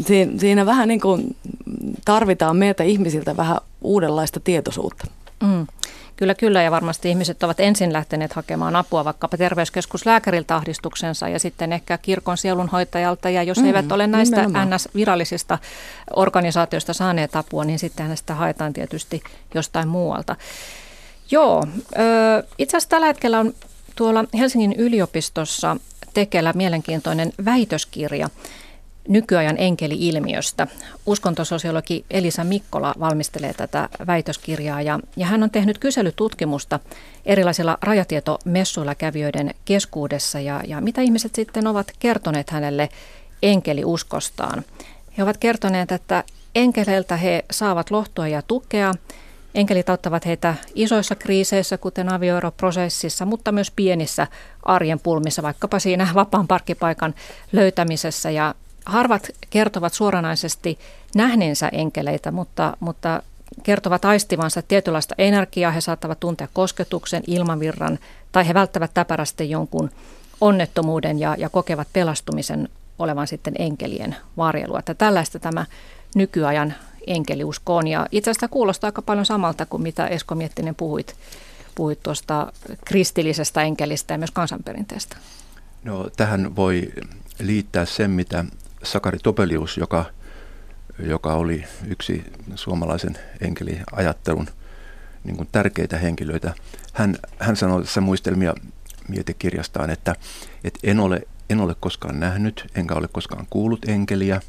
siinä, 0.05 0.39
siinä 0.39 0.65
vähän 0.65 0.87
niin 0.87 1.01
kuin 1.01 1.35
tarvitaan 2.05 2.57
meiltä 2.57 2.83
ihmisiltä 2.83 3.37
vähän 3.37 3.57
uudenlaista 3.81 4.39
tietoisuutta. 4.39 5.07
Mm. 5.43 5.67
Kyllä, 6.23 6.35
kyllä 6.35 6.63
ja 6.63 6.71
varmasti 6.71 7.09
ihmiset 7.09 7.43
ovat 7.43 7.59
ensin 7.59 7.93
lähteneet 7.93 8.33
hakemaan 8.33 8.75
apua 8.75 9.05
vaikkapa 9.05 9.37
terveyskeskuslääkäriltä 9.37 10.55
ahdistuksensa 10.55 11.29
ja 11.29 11.39
sitten 11.39 11.73
ehkä 11.73 11.97
kirkon 11.97 12.37
sielunhoitajalta. 12.37 13.29
Ja 13.29 13.43
jos 13.43 13.57
mm, 13.57 13.65
eivät 13.65 13.91
ole 13.91 14.07
näistä 14.07 14.45
NS-virallisista 14.45 15.57
organisaatioista 16.15 16.93
saaneet 16.93 17.35
apua, 17.35 17.63
niin 17.63 17.79
sitten 17.79 18.17
sitä 18.17 18.35
haetaan 18.35 18.73
tietysti 18.73 19.23
jostain 19.53 19.87
muualta. 19.87 20.35
Joo, 21.31 21.63
itse 22.57 22.77
asiassa 22.77 22.89
tällä 22.89 23.07
hetkellä 23.07 23.39
on 23.39 23.53
tuolla 23.95 24.25
Helsingin 24.37 24.73
yliopistossa 24.73 25.77
tekellä 26.13 26.53
mielenkiintoinen 26.53 27.33
väitöskirja– 27.45 28.29
nykyajan 29.07 29.57
enkeli-ilmiöstä. 29.57 30.67
Uskontososiologi 31.05 32.05
Elisa 32.11 32.43
Mikkola 32.43 32.93
valmistelee 32.99 33.53
tätä 33.53 33.89
väitöskirjaa 34.07 34.81
ja, 34.81 34.99
ja 35.15 35.25
hän 35.25 35.43
on 35.43 35.51
tehnyt 35.51 35.77
kyselytutkimusta 35.77 36.79
erilaisilla 37.25 37.77
rajatietomessuilla 37.81 38.95
kävijöiden 38.95 39.53
keskuudessa 39.65 40.39
ja, 40.39 40.61
ja 40.67 40.81
mitä 40.81 41.01
ihmiset 41.01 41.35
sitten 41.35 41.67
ovat 41.67 41.91
kertoneet 41.99 42.49
hänelle 42.49 42.89
enkeliuskostaan. 43.43 44.63
He 45.17 45.23
ovat 45.23 45.37
kertoneet, 45.37 45.91
että 45.91 46.23
enkeleiltä 46.55 47.17
he 47.17 47.45
saavat 47.51 47.91
lohtua 47.91 48.27
ja 48.27 48.41
tukea. 48.41 48.93
Enkelit 49.55 49.89
auttavat 49.89 50.25
heitä 50.25 50.55
isoissa 50.75 51.15
kriiseissä, 51.15 51.77
kuten 51.77 52.09
avioeroprosessissa, 52.09 53.25
mutta 53.25 53.51
myös 53.51 53.71
pienissä 53.71 54.27
arjen 54.63 54.99
pulmissa, 54.99 55.41
vaikkapa 55.41 55.79
siinä 55.79 56.07
vapaan 56.13 56.47
parkkipaikan 56.47 57.15
löytämisessä. 57.51 58.31
Ja 58.31 58.55
harvat 58.85 59.29
kertovat 59.49 59.93
suoranaisesti 59.93 60.79
nähneensä 61.15 61.69
enkeleitä, 61.71 62.31
mutta, 62.31 62.77
mutta 62.79 63.23
kertovat 63.63 64.05
aistivansa 64.05 64.61
tietynlaista 64.61 65.15
energiaa. 65.17 65.71
He 65.71 65.81
saattavat 65.81 66.19
tuntea 66.19 66.47
kosketuksen, 66.53 67.23
ilmavirran 67.27 67.99
tai 68.31 68.47
he 68.47 68.53
välttävät 68.53 68.91
täpärästi 68.93 69.49
jonkun 69.49 69.89
onnettomuuden 70.41 71.19
ja, 71.19 71.35
ja 71.37 71.49
kokevat 71.49 71.87
pelastumisen 71.93 72.69
olevan 72.99 73.27
sitten 73.27 73.53
enkelien 73.59 74.15
varjelua. 74.37 74.79
Että 74.79 74.93
tällaista 74.93 75.39
tämä 75.39 75.65
nykyajan 76.15 76.73
enkeliusko 77.07 77.75
on. 77.75 77.87
Ja 77.87 78.07
itse 78.11 78.31
asiassa 78.31 78.47
kuulostaa 78.47 78.87
aika 78.87 79.01
paljon 79.01 79.25
samalta 79.25 79.65
kuin 79.65 79.83
mitä 79.83 80.07
Esko 80.07 80.35
Miettinen 80.35 80.75
puhuit, 80.75 81.15
puhuit 81.75 82.03
tuosta 82.03 82.53
kristillisestä 82.85 83.61
enkelistä 83.61 84.13
ja 84.13 84.17
myös 84.17 84.31
kansanperinteestä. 84.31 85.17
No, 85.83 86.09
tähän 86.17 86.55
voi 86.55 86.91
liittää 87.39 87.85
sen, 87.85 88.11
mitä 88.11 88.45
Sakari 88.83 89.19
Topelius, 89.19 89.77
joka, 89.77 90.05
joka 90.99 91.33
oli 91.33 91.63
yksi 91.87 92.23
suomalaisen 92.55 93.17
enkeliajattelun 93.41 94.47
niin 95.23 95.37
kuin 95.37 95.49
tärkeitä 95.51 95.97
henkilöitä. 95.97 96.53
Hän, 96.93 97.15
hän 97.39 97.55
sanoi 97.55 97.81
tässä 97.83 98.01
muistelmia 98.01 98.53
mietekirjastaan, 99.07 99.89
että, 99.89 100.15
että 100.63 100.79
en, 100.83 100.99
ole, 100.99 101.21
en 101.49 101.59
ole 101.59 101.75
koskaan 101.79 102.19
nähnyt, 102.19 102.65
enkä 102.75 102.95
ole 102.95 103.07
koskaan 103.07 103.47
kuullut 103.49 103.85
enkeliä, 103.85 104.41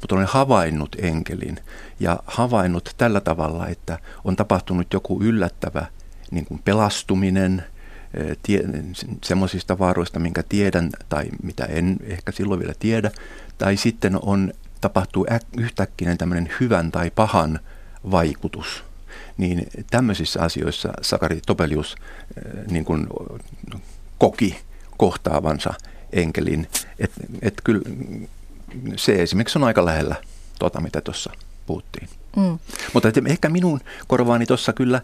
mutta 0.00 0.14
olen 0.14 0.26
havainnut 0.26 0.96
enkelin 0.98 1.58
ja 2.00 2.18
havainnut 2.26 2.94
tällä 2.98 3.20
tavalla, 3.20 3.66
että 3.66 3.98
on 4.24 4.36
tapahtunut 4.36 4.92
joku 4.92 5.22
yllättävä 5.22 5.86
niin 6.30 6.46
kuin 6.46 6.60
pelastuminen– 6.64 7.64
tie, 8.42 8.62
semmoisista 9.24 9.78
vaaroista, 9.78 10.18
minkä 10.18 10.42
tiedän 10.42 10.90
tai 11.08 11.24
mitä 11.42 11.64
en 11.64 11.96
ehkä 12.02 12.32
silloin 12.32 12.60
vielä 12.60 12.74
tiedä, 12.78 13.10
tai 13.60 13.76
sitten 13.76 14.18
on, 14.22 14.52
tapahtuu 14.80 15.26
äk, 15.32 15.42
yhtäkkinen 15.58 16.18
tämmöinen 16.18 16.52
hyvän 16.60 16.92
tai 16.92 17.10
pahan 17.10 17.60
vaikutus. 18.10 18.84
Niin 19.36 19.66
tämmöisissä 19.90 20.42
asioissa 20.42 20.92
Sakari 21.02 21.40
Topelius 21.46 21.96
niin 22.70 22.84
kuin 22.84 23.06
koki 24.18 24.60
kohtaavansa 24.96 25.74
enkelin. 26.12 26.66
Että 26.98 27.20
et 27.42 27.60
kyllä 27.64 27.82
se 28.96 29.22
esimerkiksi 29.22 29.58
on 29.58 29.64
aika 29.64 29.84
lähellä 29.84 30.16
tuota, 30.58 30.80
mitä 30.80 31.00
tuossa 31.00 31.32
puhuttiin. 31.66 32.08
Mm. 32.36 32.58
Mutta 32.94 33.08
että 33.08 33.20
ehkä 33.26 33.48
minun 33.48 33.80
korvaani 34.06 34.46
tuossa 34.46 34.72
kyllä 34.72 35.00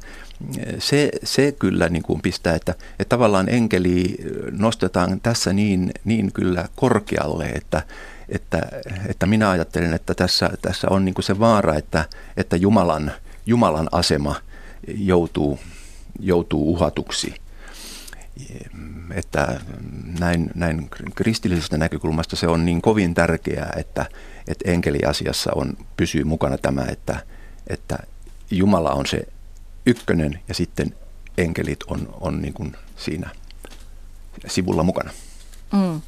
se, 0.78 1.10
se 1.24 1.52
kyllä 1.52 1.88
niin 1.88 2.02
kuin 2.02 2.20
pistää, 2.20 2.54
että, 2.54 2.72
että 2.72 3.08
tavallaan 3.08 3.48
enkeli 3.48 4.16
nostetaan 4.50 5.20
tässä 5.20 5.52
niin, 5.52 5.92
niin 6.04 6.32
kyllä 6.32 6.68
korkealle, 6.76 7.44
että, 7.46 7.82
että, 8.28 8.62
että 9.08 9.26
minä 9.26 9.50
ajattelen, 9.50 9.94
että 9.94 10.14
tässä, 10.14 10.50
tässä 10.62 10.88
on 10.90 11.04
niin 11.04 11.14
se 11.20 11.38
vaara, 11.38 11.74
että, 11.74 12.04
että 12.36 12.56
Jumalan, 12.56 13.12
Jumalan 13.46 13.88
asema 13.92 14.34
joutuu, 14.86 15.58
joutuu 16.20 16.72
uhatuksi. 16.72 17.34
Että 19.14 19.60
näin, 20.20 20.50
näin 20.54 20.90
kristillisestä 21.14 21.78
näkökulmasta 21.78 22.36
se 22.36 22.48
on 22.48 22.64
niin 22.64 22.82
kovin 22.82 23.14
tärkeää, 23.14 23.72
että, 23.76 24.06
että 24.48 24.70
enkeliasiassa 24.70 25.50
on, 25.54 25.76
pysyy 25.96 26.24
mukana 26.24 26.58
tämä, 26.58 26.84
että, 26.88 27.20
että 27.66 27.98
Jumala 28.50 28.90
on 28.90 29.06
se 29.06 29.22
ykkönen 29.86 30.40
ja 30.48 30.54
sitten 30.54 30.94
enkelit 31.38 31.78
on, 31.86 32.14
on 32.20 32.42
niin 32.42 32.54
kuin 32.54 32.76
siinä 32.96 33.30
sivulla 34.46 34.82
mukana. 34.82 35.10
Mm. 35.72 36.00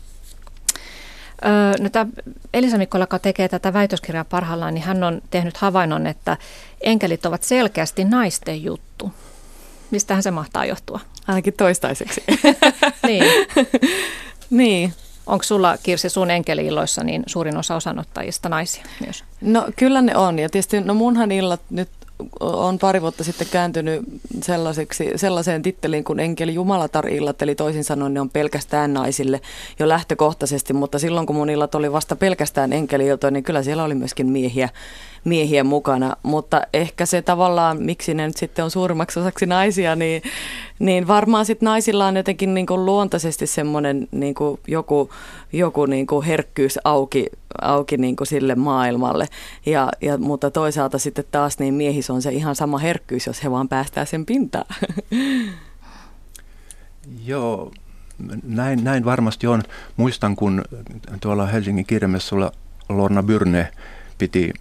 Öö, 1.45 1.83
no 1.83 1.89
tämä 1.89 2.07
Elisa 2.55 2.79
Mikkola, 2.79 3.03
joka 3.03 3.19
tekee 3.19 3.49
tätä 3.49 3.73
väitöskirjaa 3.73 4.25
parhaillaan, 4.25 4.75
niin 4.75 4.85
hän 4.85 5.05
on 5.05 5.23
tehnyt 5.31 5.57
havainnon, 5.57 6.07
että 6.07 6.37
enkelit 6.81 7.27
ovat 7.27 7.43
selkeästi 7.43 8.05
naisten 8.05 8.63
juttu. 8.63 9.13
Mistähän 9.91 10.23
se 10.23 10.31
mahtaa 10.31 10.65
johtua? 10.65 11.01
Ainakin 11.27 11.55
toistaiseksi. 11.55 12.25
niin. 13.07 13.25
niin. 14.51 14.93
Onko 15.27 15.43
sulla 15.43 15.79
Kirsi 15.83 16.09
sun 16.09 16.31
enkeli-illoissa 16.31 17.05
niin 17.05 17.23
suurin 17.27 17.57
osa 17.57 17.77
osanottajista 17.77 18.49
naisia 18.49 18.85
myös? 19.01 19.25
No 19.41 19.69
kyllä 19.77 20.03
ne 20.03 20.17
on 20.17 20.39
ja 20.39 20.49
tietysti 20.49 20.81
no 20.81 20.95
munhan 20.95 21.33
illat 21.33 21.61
nyt 21.71 21.89
on 22.41 22.79
pari 22.79 23.03
vuotta 23.03 23.25
sitten 23.25 23.47
kääntynyt 23.51 24.03
sellaiseksi, 24.43 25.13
sellaiseen 25.17 25.63
titteliin 25.63 26.05
kuin 26.05 26.21
enkeli 26.21 26.55
jumalatar-illat, 26.55 27.43
eli 27.43 27.55
toisin 27.55 27.85
sanoen 27.85 28.15
ne 28.15 28.21
on 28.21 28.31
pelkästään 28.31 28.95
naisille 28.95 29.41
jo 29.79 29.89
lähtökohtaisesti, 29.89 30.73
mutta 30.73 30.99
silloin 30.99 31.27
kun 31.27 31.37
mun 31.37 31.51
illat 31.51 31.75
oli 31.75 31.93
vasta 31.93 32.17
pelkästään 32.17 32.73
enkeli 32.73 33.05
niin 33.31 33.45
kyllä 33.45 33.63
siellä 33.63 33.85
oli 33.85 33.95
myöskin 33.95 34.27
miehiä, 34.27 34.69
miehiä 35.25 35.65
mukana, 35.65 36.17
mutta 36.23 36.63
ehkä 36.73 37.07
se 37.07 37.23
tavallaan, 37.23 37.83
miksi 37.83 38.15
ne 38.15 38.27
nyt 38.27 38.37
sitten 38.37 38.65
on 38.65 38.71
suurimmaksi 38.71 39.21
osaksi 39.21 39.47
naisia, 39.47 39.97
niin, 39.97 40.23
niin 40.79 41.07
varmaan 41.07 41.47
sitten 41.47 41.67
naisilla 41.67 42.07
on 42.07 42.17
jotenkin 42.17 42.55
niin 42.55 42.67
kuin 42.67 42.87
luontaisesti 42.87 43.47
semmoinen 43.47 44.09
niin 44.11 44.35
kuin 44.35 44.61
joku, 44.67 45.11
joku 45.53 45.87
niin 45.87 46.07
kuin 46.07 46.27
herkkyys 46.27 46.79
auki, 46.85 47.27
auki 47.63 47.97
niin 47.97 48.17
kuin 48.17 48.27
sille 48.27 48.55
maailmalle, 48.55 49.29
ja, 49.67 49.89
ja, 50.01 50.19
mutta 50.19 50.51
toisaalta 50.51 50.99
sitten 50.99 51.25
taas 51.31 51.59
niin 51.59 51.75
miehis 51.75 52.11
on 52.11 52.23
se 52.23 52.31
ihan 52.31 52.57
sama 52.57 52.79
herkkyys, 52.79 53.27
jos 53.27 53.45
he 53.45 53.51
vaan 53.51 53.69
päästää 53.69 54.05
sen 54.05 54.27
pintaan. 54.27 54.67
Joo, 57.27 57.73
näin, 58.43 58.85
näin 58.85 59.05
varmasti 59.05 59.47
on. 59.47 59.63
Muistan, 59.97 60.37
kun 60.37 60.65
tuolla 61.21 61.47
Helsingin 61.47 61.87
kirjamessulla 61.87 62.53
Lorna 62.89 63.23
Byrne 63.23 63.73
piti 64.19 64.53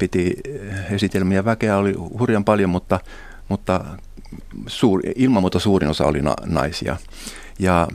piti 0.00 0.36
eh, 0.48 0.92
esitelmiä. 0.92 1.44
Väkeä 1.44 1.76
oli 1.76 1.92
hurjan 1.92 2.44
paljon, 2.44 2.70
mutta, 2.70 3.00
mutta 3.48 3.84
suur, 4.66 5.00
ilman 5.16 5.42
muuta 5.42 5.58
suurin 5.58 5.90
osa 5.90 6.04
oli 6.04 6.22
na, 6.22 6.34
naisia. 6.46 6.96
Ja 7.58 7.88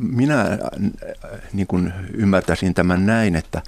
minä 0.00 0.42
eh, 0.42 1.40
niin 1.52 1.66
kuin 1.66 1.92
ymmärtäisin 2.14 2.74
tämän 2.74 3.06
näin, 3.06 3.36
että, 3.36 3.62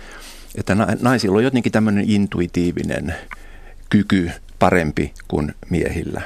että 0.54 0.74
naisilla 1.00 1.36
on 1.36 1.44
jotenkin 1.44 1.72
tämmöinen 1.72 2.10
intuitiivinen 2.10 3.14
kyky 3.90 4.30
parempi 4.58 5.12
kuin 5.28 5.54
miehillä. 5.70 6.22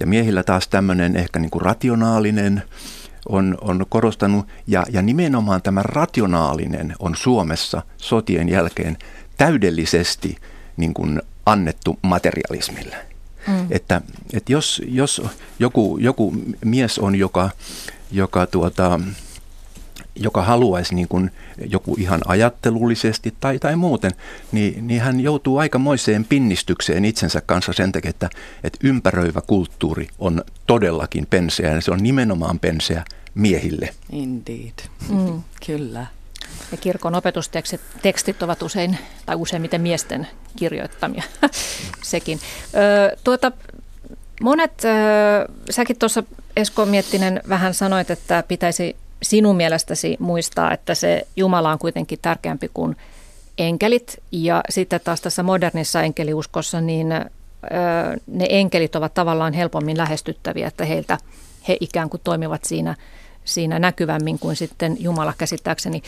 Ja 0.00 0.06
miehillä 0.06 0.42
taas 0.42 0.68
tämmöinen 0.68 1.16
ehkä 1.16 1.38
niin 1.38 1.50
kuin 1.50 1.62
rationaalinen 1.62 2.62
on, 3.28 3.58
on 3.60 3.86
korostanut, 3.88 4.46
ja, 4.66 4.86
ja 4.90 5.02
nimenomaan 5.02 5.62
tämä 5.62 5.82
rationaalinen 5.82 6.94
on 6.98 7.16
Suomessa 7.16 7.82
sotien 7.96 8.48
jälkeen 8.48 8.96
täydellisesti 9.36 10.36
niin 10.80 10.94
kuin 10.94 11.22
annettu 11.46 11.98
materialismille. 12.02 12.96
Mm. 13.46 13.66
Että, 13.70 14.00
että 14.32 14.52
jos, 14.52 14.82
jos 14.88 15.22
joku, 15.58 15.98
joku 16.00 16.34
mies 16.64 16.98
on, 16.98 17.14
joka, 17.14 17.50
joka, 18.12 18.46
tuota, 18.46 19.00
joka 20.16 20.42
haluaisi 20.42 20.94
niin 20.94 21.08
kuin 21.08 21.30
joku 21.66 21.96
ihan 21.98 22.20
ajattelullisesti 22.26 23.34
tai, 23.40 23.58
tai 23.58 23.76
muuten, 23.76 24.12
niin, 24.52 24.86
niin 24.86 25.00
hän 25.00 25.20
joutuu 25.20 25.58
aikamoiseen 25.58 26.24
pinnistykseen 26.24 27.04
itsensä 27.04 27.40
kanssa 27.40 27.72
sen 27.72 27.92
takia, 27.92 28.10
että, 28.10 28.30
että 28.64 28.78
ympäröivä 28.82 29.40
kulttuuri 29.40 30.08
on 30.18 30.44
todellakin 30.66 31.26
penseä 31.30 31.74
ja 31.74 31.80
se 31.80 31.90
on 31.90 32.02
nimenomaan 32.02 32.58
penseä 32.58 33.04
miehille. 33.34 33.88
Indeed, 34.12 34.88
mm. 35.08 35.42
kyllä. 35.66 36.06
Ja 36.72 36.76
kirkon 36.76 37.14
opetustekstit 37.14 37.80
tekstit 38.02 38.42
ovat 38.42 38.62
usein 38.62 38.98
tai 39.26 39.36
useimmiten 39.36 39.80
miesten 39.80 40.26
kirjoittamia 40.56 41.22
sekin. 42.02 42.40
Ö, 42.74 43.16
tuota, 43.24 43.52
monet, 44.40 44.84
ö, 44.84 44.88
säkin 45.70 45.98
tuossa 45.98 46.22
Esko 46.56 46.86
Miettinen 46.86 47.40
vähän 47.48 47.74
sanoit, 47.74 48.10
että 48.10 48.44
pitäisi 48.48 48.96
sinun 49.22 49.56
mielestäsi 49.56 50.16
muistaa, 50.20 50.72
että 50.72 50.94
se 50.94 51.26
Jumala 51.36 51.72
on 51.72 51.78
kuitenkin 51.78 52.18
tärkeämpi 52.22 52.70
kuin 52.74 52.96
enkelit. 53.58 54.22
Ja 54.32 54.62
sitten 54.68 55.00
taas 55.04 55.20
tässä 55.20 55.42
modernissa 55.42 56.02
enkeliuskossa, 56.02 56.80
niin 56.80 57.12
ö, 57.12 57.26
ne 58.26 58.46
enkelit 58.48 58.96
ovat 58.96 59.14
tavallaan 59.14 59.52
helpommin 59.52 59.98
lähestyttäviä, 59.98 60.68
että 60.68 60.84
heiltä 60.84 61.18
he 61.68 61.76
ikään 61.80 62.10
kuin 62.10 62.20
toimivat 62.24 62.64
siinä– 62.64 62.94
siinä 63.44 63.78
näkyvämmin 63.78 64.38
kuin 64.38 64.56
sitten 64.56 64.96
Jumala 65.00 65.34
käsittääkseni, 65.38 66.02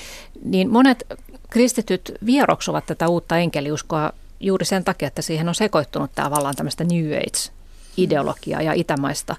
niin 0.45 0.71
monet 0.71 1.05
kristityt 1.51 2.13
vieroksuvat 2.27 2.87
tätä 2.87 3.09
uutta 3.09 3.39
enkeliuskoa 3.39 4.13
juuri 4.41 4.65
sen 4.65 4.85
takia, 4.85 5.09
että 5.09 5.23
siihen 5.23 5.49
on 5.49 5.55
sekoittunut 5.55 6.11
tämä 6.15 6.31
vallan 6.31 6.57
tämmöistä 6.57 6.85
New 6.85 7.13
Age-ideologiaa 7.13 8.63
ja 8.63 8.73
itämaista 8.73 9.37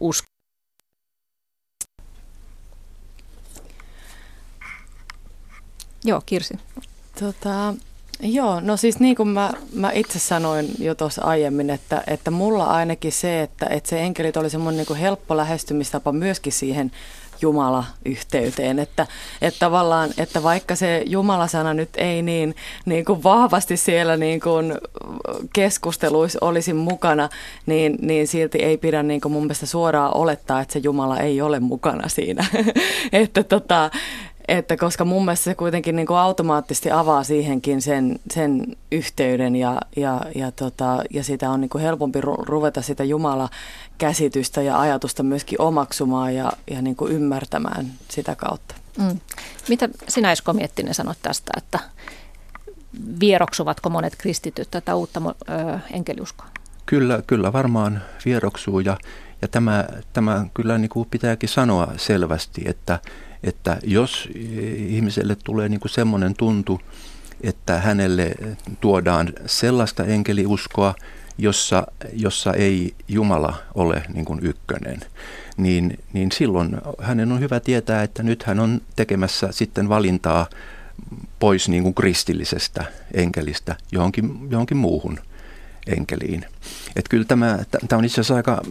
uskoa. 0.00 0.34
Joo, 6.04 6.22
Kirsi. 6.26 6.54
Tota, 7.20 7.74
Joo, 8.22 8.60
no 8.60 8.76
siis 8.76 9.00
niin 9.00 9.16
kuin 9.16 9.28
mä, 9.28 9.52
mä 9.74 9.90
itse 9.92 10.18
sanoin 10.18 10.68
jo 10.78 10.94
tuossa 10.94 11.22
aiemmin, 11.22 11.70
että, 11.70 12.02
että 12.06 12.30
mulla 12.30 12.64
ainakin 12.64 13.12
se, 13.12 13.42
että, 13.42 13.66
että 13.66 13.90
se 13.90 14.00
enkelit 14.00 14.36
oli 14.36 14.50
semmoinen 14.50 14.76
niin 14.76 14.86
kuin 14.86 14.98
helppo 14.98 15.36
lähestymistapa 15.36 16.12
myöskin 16.12 16.52
siihen 16.52 16.90
Jumala-yhteyteen, 17.42 18.78
että, 18.78 19.06
että 19.42 19.58
tavallaan, 19.58 20.10
että 20.18 20.42
vaikka 20.42 20.74
se 20.74 21.02
Jumala-sana 21.06 21.74
nyt 21.74 21.88
ei 21.96 22.22
niin, 22.22 22.54
niin 22.86 23.04
kuin 23.04 23.22
vahvasti 23.22 23.76
siellä 23.76 24.16
niin 24.16 24.40
kuin 24.40 24.74
keskusteluissa 25.52 26.38
olisi 26.42 26.72
mukana, 26.72 27.28
niin, 27.66 27.98
niin 28.02 28.28
silti 28.28 28.58
ei 28.58 28.76
pidä 28.76 29.02
niin 29.02 29.20
kuin 29.20 29.32
mun 29.32 29.42
mielestä 29.42 29.66
suoraan 29.66 30.16
olettaa, 30.16 30.60
että 30.60 30.72
se 30.72 30.78
Jumala 30.78 31.18
ei 31.18 31.40
ole 31.40 31.60
mukana 31.60 32.08
siinä. 32.08 32.46
että 33.12 33.42
tota, 33.42 33.90
että 34.48 34.76
koska 34.76 35.04
mun 35.04 35.24
mielestä 35.24 35.44
se 35.44 35.54
kuitenkin 35.54 35.96
niin 35.96 36.06
kuin 36.06 36.18
automaattisesti 36.18 36.90
avaa 36.90 37.24
siihenkin 37.24 37.82
sen, 37.82 38.18
sen 38.30 38.76
yhteyden 38.92 39.56
ja, 39.56 39.80
ja, 39.96 40.20
ja, 40.34 40.52
tota, 40.52 41.02
ja 41.10 41.24
sitä 41.24 41.50
on 41.50 41.60
niin 41.60 41.68
kuin 41.68 41.82
helpompi 41.82 42.20
ru- 42.20 42.44
ruveta 42.44 42.82
sitä 42.82 43.04
Jumala-käsitystä 43.04 44.62
ja 44.62 44.80
ajatusta 44.80 45.22
myöskin 45.22 45.60
omaksumaan 45.60 46.34
ja, 46.34 46.52
ja 46.70 46.82
niin 46.82 46.96
kuin 46.96 47.12
ymmärtämään 47.12 47.86
sitä 48.08 48.34
kautta. 48.34 48.74
Mm. 48.98 49.20
Mitä 49.68 49.88
sinä 50.08 50.32
Esko 50.32 50.52
Miettinen 50.52 50.94
sanot 50.94 51.18
tästä, 51.22 51.52
että 51.56 51.78
vieroksuvatko 53.20 53.90
monet 53.90 54.16
kristityt 54.18 54.68
tätä 54.70 54.94
uutta 54.94 55.20
ö, 55.24 55.78
enkeliuskoa? 55.92 56.46
Kyllä, 56.86 57.22
kyllä 57.26 57.52
varmaan 57.52 58.02
vieroksuu 58.24 58.80
ja, 58.80 58.96
ja 59.42 59.48
tämä, 59.48 59.84
tämä 60.12 60.46
kyllä 60.54 60.78
niin 60.78 60.88
kuin 60.88 61.08
pitääkin 61.10 61.48
sanoa 61.48 61.88
selvästi, 61.96 62.62
että 62.66 62.98
että 63.44 63.78
jos 63.82 64.28
ihmiselle 64.88 65.36
tulee 65.44 65.68
niin 65.68 65.80
kuin 65.80 65.92
semmoinen 65.92 66.34
tuntu, 66.34 66.80
että 67.40 67.80
hänelle 67.80 68.34
tuodaan 68.80 69.32
sellaista 69.46 70.04
enkeliuskoa, 70.04 70.94
jossa, 71.38 71.86
jossa 72.12 72.52
ei 72.52 72.94
Jumala 73.08 73.56
ole 73.74 74.02
niin 74.14 74.24
kuin 74.24 74.40
ykkönen, 74.42 75.00
niin, 75.56 75.98
niin 76.12 76.32
silloin 76.32 76.76
hänen 77.00 77.32
on 77.32 77.40
hyvä 77.40 77.60
tietää, 77.60 78.02
että 78.02 78.22
nyt 78.22 78.42
hän 78.42 78.60
on 78.60 78.80
tekemässä 78.96 79.48
sitten 79.50 79.88
valintaa 79.88 80.46
pois 81.38 81.68
niin 81.68 81.82
kuin 81.82 81.94
kristillisestä 81.94 82.84
enkelistä 83.14 83.76
johonkin, 83.92 84.50
johonkin 84.50 84.76
muuhun 84.76 85.18
enkeliin. 85.86 86.46
Että 86.96 87.10
kyllä 87.10 87.24
tämä, 87.24 87.58
tämä 87.88 87.98
on 87.98 88.04
itse 88.04 88.14
asiassa 88.14 88.34
aika 88.34 88.62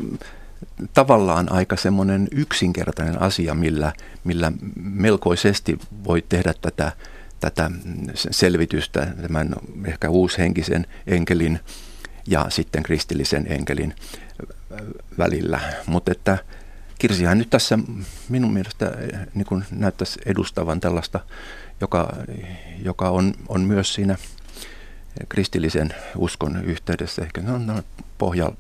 tavallaan 0.94 1.52
aika 1.52 1.76
semmoinen 1.76 2.28
yksinkertainen 2.32 3.22
asia, 3.22 3.54
millä, 3.54 3.94
millä 4.24 4.52
melkoisesti 4.76 5.80
voi 6.04 6.24
tehdä 6.30 6.54
tätä, 6.62 6.92
tätä 7.40 7.72
selvitystä 8.16 9.08
tämän 9.22 9.56
ehkä 9.86 10.10
uushenkisen 10.10 10.88
enkelin 11.08 11.60
ja 12.28 12.46
sitten 12.50 12.84
kristillisen 12.84 13.46
enkelin 13.50 13.96
välillä. 15.18 15.60
Mutta 15.88 16.12
että 16.12 16.38
Kirsihän 17.04 17.38
nyt 17.38 17.50
tässä 17.50 17.80
minun 18.30 18.54
mielestä 18.54 18.92
niin 19.34 19.46
kuin 19.46 19.66
näyttäisi 19.72 20.20
edustavan 20.26 20.80
tällaista, 20.80 21.20
joka, 21.82 22.14
joka 22.84 23.10
on, 23.10 23.34
on 23.50 23.62
myös 23.62 23.94
siinä 23.94 24.18
kristillisen 25.30 25.94
uskon 26.18 26.64
yhteydessä 26.66 27.22
ehkä 27.22 27.42
no, 27.42 27.84
pohja, 28.18 28.52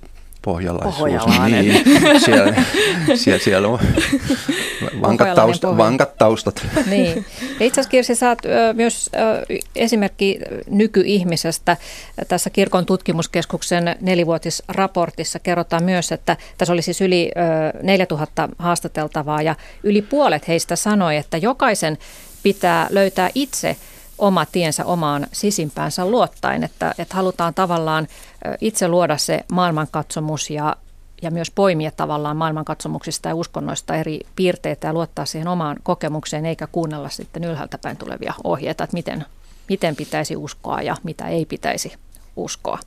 pohjalaisuus. 0.43 1.09
Niin, 1.45 1.83
siellä, 2.25 2.63
siellä, 3.15 3.43
siellä 3.43 3.67
on 3.67 3.79
vankat, 5.01 5.35
taust, 5.35 5.63
vankat 5.63 6.17
taustat. 6.17 6.67
Niin. 6.89 7.25
itse 7.59 7.81
asiassa 7.81 7.89
Kirsi, 7.89 8.13
oot 8.25 8.39
myös 8.73 9.09
esimerkki 9.75 10.39
nykyihmisestä. 10.69 11.77
Tässä 12.27 12.49
kirkon 12.49 12.85
tutkimuskeskuksen 12.85 13.95
nelivuotisraportissa 14.01 15.39
kerrotaan 15.39 15.83
myös, 15.83 16.11
että 16.11 16.37
tässä 16.57 16.73
oli 16.73 16.81
siis 16.81 17.01
yli 17.01 17.31
4000 17.83 18.49
haastateltavaa 18.57 19.41
ja 19.41 19.55
yli 19.83 20.01
puolet 20.01 20.47
heistä 20.47 20.75
sanoi, 20.75 21.17
että 21.17 21.37
jokaisen 21.37 21.97
pitää 22.43 22.87
löytää 22.89 23.29
itse 23.35 23.75
oma 24.17 24.45
tiensä 24.45 24.85
omaan 24.85 25.27
sisimpäänsä 25.31 26.05
luottaen, 26.05 26.63
että, 26.63 26.95
että 26.97 27.15
halutaan 27.15 27.53
tavallaan 27.53 28.07
itse 28.61 28.87
luoda 28.87 29.17
se 29.17 29.45
maailmankatsomus 29.51 30.49
ja, 30.49 30.75
ja 31.21 31.31
myös 31.31 31.51
poimia 31.51 31.91
tavallaan 31.91 32.37
maailmankatsomuksista 32.37 33.29
ja 33.29 33.35
uskonnoista 33.35 33.95
eri 33.95 34.19
piirteitä 34.35 34.87
ja 34.87 34.93
luottaa 34.93 35.25
siihen 35.25 35.47
omaan 35.47 35.77
kokemukseen 35.83 36.45
eikä 36.45 36.67
kuunnella 36.67 37.09
sitten 37.09 37.43
ylhäältä 37.43 37.77
päin 37.77 37.97
tulevia 37.97 38.33
ohjeita, 38.43 38.83
että 38.83 38.97
miten, 38.97 39.25
miten 39.69 39.95
pitäisi 39.95 40.35
uskoa 40.35 40.81
ja 40.81 40.95
mitä 41.03 41.27
ei 41.27 41.45
pitäisi 41.45 41.93
uskoa. 42.35 42.79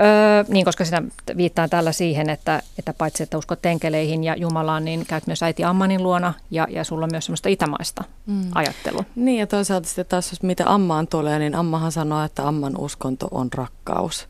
Öö, 0.00 0.44
niin, 0.48 0.64
koska 0.64 0.84
sinä 0.84 1.02
viittaan 1.36 1.70
tällä 1.70 1.92
siihen, 1.92 2.30
että, 2.30 2.62
että 2.78 2.94
paitsi 2.94 3.22
että 3.22 3.38
uskot 3.38 3.62
tenkeleihin 3.62 4.24
ja 4.24 4.36
Jumalaan, 4.36 4.84
niin 4.84 5.06
käyt 5.06 5.26
myös 5.26 5.42
äiti 5.42 5.64
Ammanin 5.64 6.02
luona 6.02 6.34
ja, 6.50 6.66
ja 6.70 6.84
sulla 6.84 7.04
on 7.04 7.10
myös 7.12 7.24
semmoista 7.24 7.48
itämaista 7.48 8.04
mm. 8.26 8.42
ajattelua. 8.54 9.04
Niin 9.16 9.38
ja 9.38 9.46
toisaalta 9.46 9.88
sitten 9.88 10.06
taas, 10.06 10.30
jos 10.30 10.42
mitä 10.42 10.64
Ammaan 10.66 11.06
tulee, 11.06 11.38
niin 11.38 11.54
Ammahan 11.54 11.92
sanoo, 11.92 12.24
että 12.24 12.48
Amman 12.48 12.78
uskonto 12.78 13.28
on 13.30 13.48
rakkaus. 13.54 14.28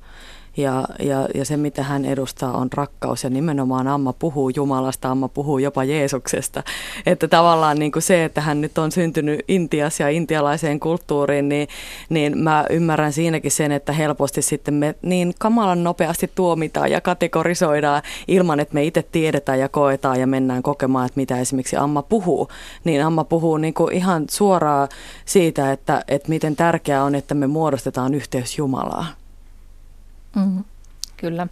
Ja, 0.56 0.84
ja, 0.98 1.28
ja 1.34 1.44
se, 1.44 1.56
mitä 1.56 1.82
hän 1.82 2.04
edustaa, 2.04 2.56
on 2.56 2.68
rakkaus. 2.74 3.24
Ja 3.24 3.30
nimenomaan 3.30 3.88
Amma 3.88 4.12
puhuu 4.12 4.48
Jumalasta, 4.48 5.10
Amma 5.10 5.28
puhuu 5.28 5.58
jopa 5.58 5.84
Jeesuksesta. 5.84 6.62
Että 7.06 7.28
tavallaan 7.28 7.78
niin 7.78 7.92
kuin 7.92 8.02
se, 8.02 8.24
että 8.24 8.40
hän 8.40 8.60
nyt 8.60 8.78
on 8.78 8.92
syntynyt 8.92 9.40
Intiassa 9.48 10.02
ja 10.02 10.08
intialaiseen 10.08 10.80
kulttuuriin, 10.80 11.48
niin, 11.48 11.68
niin 12.08 12.38
mä 12.38 12.64
ymmärrän 12.70 13.12
siinäkin 13.12 13.50
sen, 13.50 13.72
että 13.72 13.92
helposti 13.92 14.42
sitten 14.42 14.74
me 14.74 14.94
niin 15.02 15.34
kamalan 15.38 15.84
nopeasti 15.84 16.30
tuomitaan 16.34 16.90
ja 16.90 17.00
kategorisoidaan 17.00 18.02
ilman, 18.28 18.60
että 18.60 18.74
me 18.74 18.84
itse 18.84 19.02
tiedetään 19.12 19.58
ja 19.58 19.68
koetaan 19.68 20.20
ja 20.20 20.26
mennään 20.26 20.62
kokemaan, 20.62 21.06
että 21.06 21.20
mitä 21.20 21.38
esimerkiksi 21.38 21.76
Amma 21.76 22.02
puhuu. 22.02 22.48
Niin 22.84 23.04
Amma 23.04 23.24
puhuu 23.24 23.56
niin 23.56 23.74
kuin 23.74 23.92
ihan 23.92 24.24
suoraan 24.30 24.88
siitä, 25.24 25.72
että, 25.72 26.04
että 26.08 26.28
miten 26.28 26.56
tärkeää 26.56 27.04
on, 27.04 27.14
että 27.14 27.34
me 27.34 27.46
muodostetaan 27.46 28.14
yhteys 28.14 28.58
Jumalaa. 28.58 29.19
Mm, 30.36 30.64
kyllä. 31.16 31.46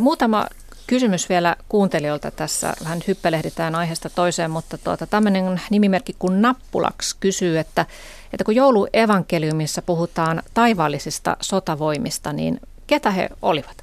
Muutama 0.00 0.46
kysymys 0.86 1.28
vielä 1.28 1.56
kuuntelijoilta 1.68 2.30
tässä. 2.30 2.74
Vähän 2.84 3.00
hyppelehditään 3.08 3.74
aiheesta 3.74 4.10
toiseen, 4.10 4.50
mutta 4.50 4.78
tuota, 4.78 5.06
tämmöinen 5.06 5.60
nimimerkki 5.70 6.16
kuin 6.18 6.42
Nappulaks 6.42 7.14
kysyy, 7.14 7.58
että, 7.58 7.86
että 8.32 8.44
kun 8.44 8.54
jouluevankeliumissa 8.54 9.82
puhutaan 9.82 10.42
taivaallisista 10.54 11.36
sotavoimista, 11.40 12.32
niin 12.32 12.60
ketä 12.86 13.10
he 13.10 13.28
olivat? 13.42 13.82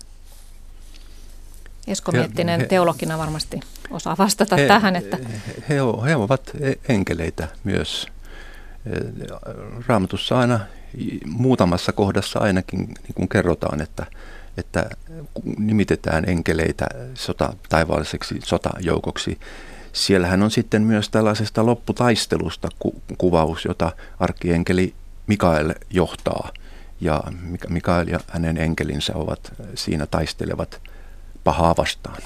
Esko 1.87 2.11
Miettinen 2.11 2.59
he, 2.59 2.67
teologina 2.67 3.17
varmasti 3.17 3.59
osaa 3.89 4.15
vastata 4.17 4.55
he, 4.55 4.67
tähän. 4.67 4.95
Että... 4.95 5.17
He, 5.69 5.75
he 6.07 6.15
ovat 6.15 6.51
e-, 6.61 6.93
enkeleitä 6.93 7.47
myös. 7.63 8.07
Raamatussa 9.87 10.39
aina 10.39 10.59
muutamassa 11.25 11.91
kohdassa 11.91 12.39
ainakin 12.39 12.79
niin 12.79 13.13
kuin 13.15 13.29
kerrotaan, 13.29 13.81
että, 13.81 14.05
että 14.57 14.89
nimitetään 15.57 16.29
enkeleitä 16.29 16.87
sota, 17.13 17.53
taivaalliseksi 17.69 18.39
sotajoukoksi. 18.43 19.39
Siellähän 19.93 20.43
on 20.43 20.51
sitten 20.51 20.81
myös 20.81 21.09
tällaisesta 21.09 21.65
lopputaistelusta 21.65 22.69
ku, 22.79 23.01
kuvaus, 23.17 23.65
jota 23.65 23.91
arkkienkeli 24.19 24.93
Mikael 25.27 25.73
johtaa. 25.89 26.49
Ja 27.01 27.23
Mikael 27.69 28.07
ja 28.07 28.19
hänen 28.29 28.57
enkelinsä 28.57 29.13
ovat 29.15 29.53
siinä 29.75 30.05
taistelevat 30.05 30.81
pahaa 31.43 31.75
vastaan. 31.77 32.21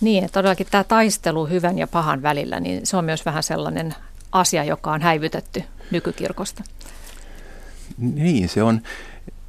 Niin, 0.00 0.30
todellakin 0.32 0.66
tämä 0.70 0.84
taistelu 0.84 1.46
hyvän 1.46 1.78
ja 1.78 1.86
pahan 1.86 2.22
välillä, 2.22 2.60
niin 2.60 2.86
se 2.86 2.96
on 2.96 3.04
myös 3.04 3.26
vähän 3.26 3.42
sellainen 3.42 3.94
asia, 4.32 4.64
joka 4.64 4.92
on 4.92 5.02
häivytetty 5.02 5.62
nykykirkosta. 5.90 6.64
Niin, 7.98 8.48
se 8.48 8.62
on, 8.62 8.80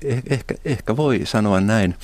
eh, 0.01 0.23
ehkä, 0.29 0.55
ehkä 0.65 0.97
voi 0.97 1.21
sanoa 1.23 1.61
näin. 1.61 1.95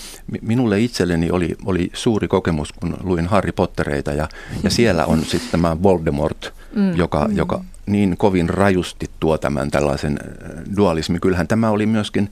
Minulle 0.42 0.80
itselleni 0.80 1.32
oli, 1.32 1.56
oli 1.66 1.90
suuri 1.94 2.28
kokemus, 2.28 2.72
kun 2.72 2.98
luin 3.04 3.28
Harry 3.28 3.52
Pottereita 3.52 4.14
ja, 4.14 4.30
ja 4.64 4.70
siellä 4.70 5.06
on 5.06 5.26
sitten 5.26 5.52
tämä 5.52 5.84
Voldemort, 5.84 6.54
mm. 6.76 6.96
Joka, 6.96 7.28
mm. 7.28 7.38
joka 7.38 7.64
niin 7.86 8.18
kovin 8.18 8.50
rajusti 8.50 9.10
tuo 9.20 9.38
tämän 9.38 9.72
tällaisen 9.72 10.20
äh, 10.24 10.76
dualismi. 10.78 11.20
Kyllähän 11.20 11.48
tämä 11.48 11.70
oli 11.70 11.86
myöskin 11.86 12.32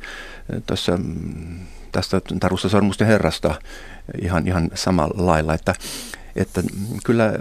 äh, 0.55 0.61
tässä, 0.65 0.97
mm, 0.97 1.59
tästä 1.91 2.21
Tarussa 2.39 2.69
sormusten 2.69 3.07
herrasta 3.07 3.55
ihan, 4.21 4.47
ihan 4.47 4.69
samalla 4.73 5.25
lailla, 5.25 5.53
että, 5.53 5.73
että 6.35 6.63
kyllä 7.03 7.33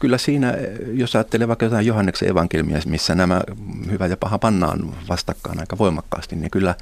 kyllä 0.00 0.18
siinä, 0.18 0.54
jos 0.92 1.16
ajattelee 1.16 1.48
vaikka 1.48 1.64
jotain 1.64 1.86
Johanneksen 1.86 2.28
evankeliumia, 2.28 2.78
missä 2.86 3.14
nämä 3.14 3.40
hyvä 3.90 4.06
ja 4.06 4.16
paha 4.16 4.38
pannaan 4.38 4.94
vastakkain 5.08 5.60
aika 5.60 5.78
voimakkaasti, 5.78 6.36
niin 6.36 6.50
kyllä 6.50 6.74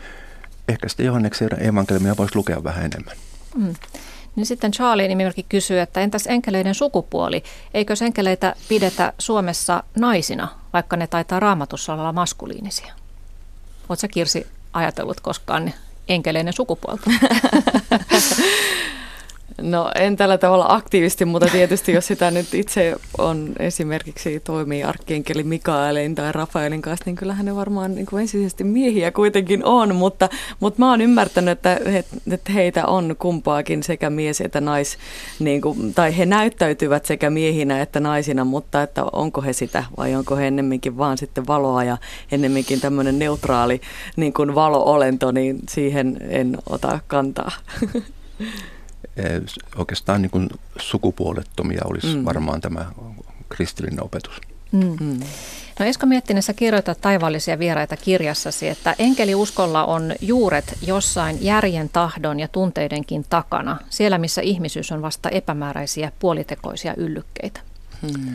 ehkä 0.68 0.88
sitten 0.88 1.06
Johanneksen 1.06 1.48
evankeliumia 1.58 2.16
voisi 2.16 2.36
lukea 2.36 2.64
vähän 2.64 2.84
enemmän. 2.84 3.16
Mm. 3.54 3.74
Niin 4.36 4.46
sitten 4.46 4.72
Charlie 4.72 5.08
nimimerkki 5.08 5.42
kysyy, 5.48 5.80
että 5.80 6.00
entäs 6.00 6.26
enkeleiden 6.26 6.74
sukupuoli? 6.74 7.42
Eikö 7.74 7.94
enkeleitä 8.04 8.54
pidetä 8.68 9.12
Suomessa 9.18 9.82
naisina, 9.98 10.48
vaikka 10.72 10.96
ne 10.96 11.06
taitaa 11.06 11.40
raamatussa 11.40 11.94
olla 11.94 12.12
maskuliinisia? 12.12 12.94
Oletko 13.88 14.06
Kirsi 14.10 14.46
ajatellut 14.72 15.20
koskaan 15.20 15.72
enkeleiden 16.08 16.52
sukupuolta? 16.52 17.10
No 19.62 19.90
en 19.94 20.16
tällä 20.16 20.38
tavalla 20.38 20.66
aktiivisesti, 20.68 21.24
mutta 21.24 21.48
tietysti 21.52 21.92
jos 21.92 22.06
sitä 22.06 22.30
nyt 22.30 22.54
itse 22.54 22.96
on 23.18 23.52
esimerkiksi 23.58 24.40
toimii 24.40 24.84
arkkienkeli 24.84 25.42
Mikaelin 25.42 26.14
tai 26.14 26.32
Rafaelin 26.32 26.82
kanssa, 26.82 27.04
niin 27.06 27.16
kyllähän 27.16 27.46
ne 27.46 27.56
varmaan 27.56 27.94
niin 27.94 28.06
kuin 28.06 28.20
ensisijaisesti 28.20 28.64
miehiä 28.64 29.10
kuitenkin 29.10 29.64
on, 29.64 29.94
mutta, 29.94 30.28
mutta 30.60 30.80
mä 30.80 30.90
oon 30.90 31.00
ymmärtänyt, 31.00 31.52
että, 31.52 31.80
että 32.30 32.52
heitä 32.52 32.86
on 32.86 33.16
kumpaakin 33.18 33.82
sekä 33.82 34.10
mies 34.10 34.40
että 34.40 34.60
nais, 34.60 34.98
niin 35.38 35.60
kuin, 35.60 35.94
tai 35.94 36.18
he 36.18 36.26
näyttäytyvät 36.26 37.04
sekä 37.04 37.30
miehinä 37.30 37.80
että 37.80 38.00
naisina, 38.00 38.44
mutta 38.44 38.82
että 38.82 39.04
onko 39.04 39.42
he 39.42 39.52
sitä 39.52 39.84
vai 39.96 40.14
onko 40.14 40.36
he 40.36 40.46
ennemminkin 40.46 40.98
vaan 40.98 41.18
sitten 41.18 41.46
valoa 41.46 41.84
ja 41.84 41.96
ennemminkin 42.32 42.80
tämmöinen 42.80 43.18
neutraali 43.18 43.80
niin 44.16 44.32
kuin 44.32 44.54
valo-olento, 44.54 45.32
niin 45.32 45.58
siihen 45.68 46.16
en 46.28 46.58
ota 46.70 47.00
kantaa. 47.06 47.52
Eh, 49.16 49.42
oikeastaan 49.76 50.22
niin 50.22 50.30
kuin 50.30 50.48
sukupuolettomia 50.78 51.82
olisi 51.84 52.16
mm. 52.16 52.24
varmaan 52.24 52.60
tämä 52.60 52.86
kristillinen 53.48 54.02
opetus. 54.04 54.40
Mm. 54.72 54.96
Mm. 55.00 55.20
No 55.78 55.86
Esko 55.86 56.06
Miettinen, 56.06 56.42
sä 56.42 56.52
kirjoitat 56.52 57.00
taivaallisia 57.00 57.58
vieraita 57.58 57.96
kirjassasi, 57.96 58.68
että 58.68 58.94
enkeliuskolla 58.98 59.84
on 59.84 60.14
juuret 60.20 60.78
jossain 60.86 61.38
järjen, 61.40 61.88
tahdon 61.88 62.40
ja 62.40 62.48
tunteidenkin 62.48 63.24
takana, 63.30 63.76
siellä 63.90 64.18
missä 64.18 64.42
ihmisyys 64.42 64.92
on 64.92 65.02
vasta 65.02 65.28
epämääräisiä 65.28 66.12
puolitekoisia 66.18 66.94
yllykkeitä. 66.96 67.60
Hmm. 68.02 68.34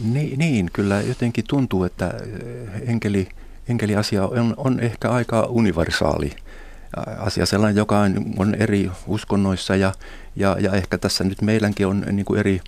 Niin, 0.00 0.38
niin, 0.38 0.70
kyllä 0.72 1.00
jotenkin 1.00 1.44
tuntuu, 1.48 1.84
että 1.84 2.14
enkeli, 2.86 3.28
enkeliasia 3.68 4.24
on, 4.24 4.54
on 4.56 4.80
ehkä 4.80 5.10
aika 5.10 5.42
universaali 5.42 6.32
asia 7.18 7.46
sellainen, 7.46 7.76
joka 7.76 7.98
on, 8.38 8.54
eri 8.54 8.90
uskonnoissa 9.06 9.76
ja, 9.76 9.92
ja, 10.36 10.56
ja 10.60 10.72
ehkä 10.72 10.98
tässä 10.98 11.24
nyt 11.24 11.42
meilläkin 11.42 11.86
on 11.86 12.04
niin 12.12 12.24
kuin 12.24 12.40
eri 12.40 12.60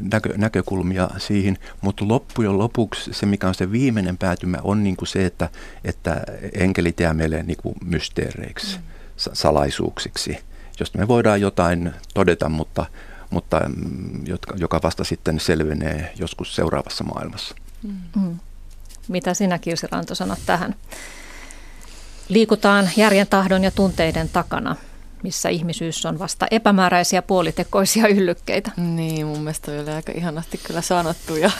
näkö, 0.00 0.34
näkökulmia 0.36 1.10
siihen, 1.18 1.58
mutta 1.80 2.08
loppujen 2.08 2.58
lopuksi 2.58 3.12
se, 3.12 3.26
mikä 3.26 3.48
on 3.48 3.54
se 3.54 3.72
viimeinen 3.72 4.18
päätymä, 4.18 4.58
on 4.62 4.84
niin 4.84 4.96
kuin 4.96 5.08
se, 5.08 5.26
että, 5.26 5.48
että 5.84 6.20
enkelit 6.52 7.00
jää 7.00 7.14
meille 7.14 7.42
niin 7.42 7.58
kuin 7.62 7.74
mysteereiksi, 7.84 8.76
mm. 8.76 8.82
salaisuuksiksi, 9.16 10.38
josta 10.80 10.98
me 10.98 11.08
voidaan 11.08 11.40
jotain 11.40 11.92
todeta, 12.14 12.48
mutta, 12.48 12.86
mutta 13.30 13.60
mm, 13.68 14.26
jotka, 14.26 14.56
joka 14.56 14.80
vasta 14.82 15.04
sitten 15.04 15.40
selvenee 15.40 16.12
joskus 16.16 16.56
seuraavassa 16.56 17.04
maailmassa. 17.04 17.54
Mm. 18.16 18.38
Mitä 19.08 19.34
sinä 19.34 19.58
Kirsi 19.58 19.86
Ranto 19.90 20.14
sanot 20.14 20.38
tähän? 20.46 20.74
Liikutaan 22.28 22.90
järjen 22.96 23.26
tahdon 23.26 23.64
ja 23.64 23.70
tunteiden 23.70 24.28
takana 24.28 24.76
missä 25.24 25.48
ihmisyys 25.48 26.06
on 26.06 26.18
vasta 26.18 26.46
epämääräisiä 26.50 27.22
puolitekoisia 27.22 28.08
yllykkeitä. 28.08 28.70
Niin, 28.76 29.26
mun 29.26 29.38
mielestä 29.38 29.72
oli 29.72 29.90
aika 29.90 30.12
ihanasti 30.14 30.60
kyllä 30.66 30.80
sanottu 30.80 31.36
ja, 31.36 31.50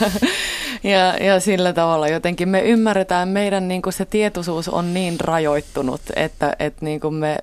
ja, 0.83 1.25
ja 1.25 1.39
sillä 1.39 1.73
tavalla 1.73 2.07
jotenkin 2.07 2.49
me 2.49 2.61
ymmärretään, 2.61 3.27
meidän 3.29 3.67
niin 3.67 3.81
kuin 3.81 3.93
se 3.93 4.05
tietoisuus 4.05 4.69
on 4.69 4.93
niin 4.93 5.19
rajoittunut, 5.19 6.01
että, 6.15 6.55
että 6.59 6.85
niin 6.85 6.99
kuin 6.99 7.13
me 7.13 7.37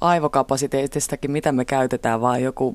aivokapasiteetistakin, 0.00 1.30
mitä 1.30 1.52
me 1.52 1.64
käytetään, 1.64 2.20
vaan 2.20 2.42
joku 2.42 2.74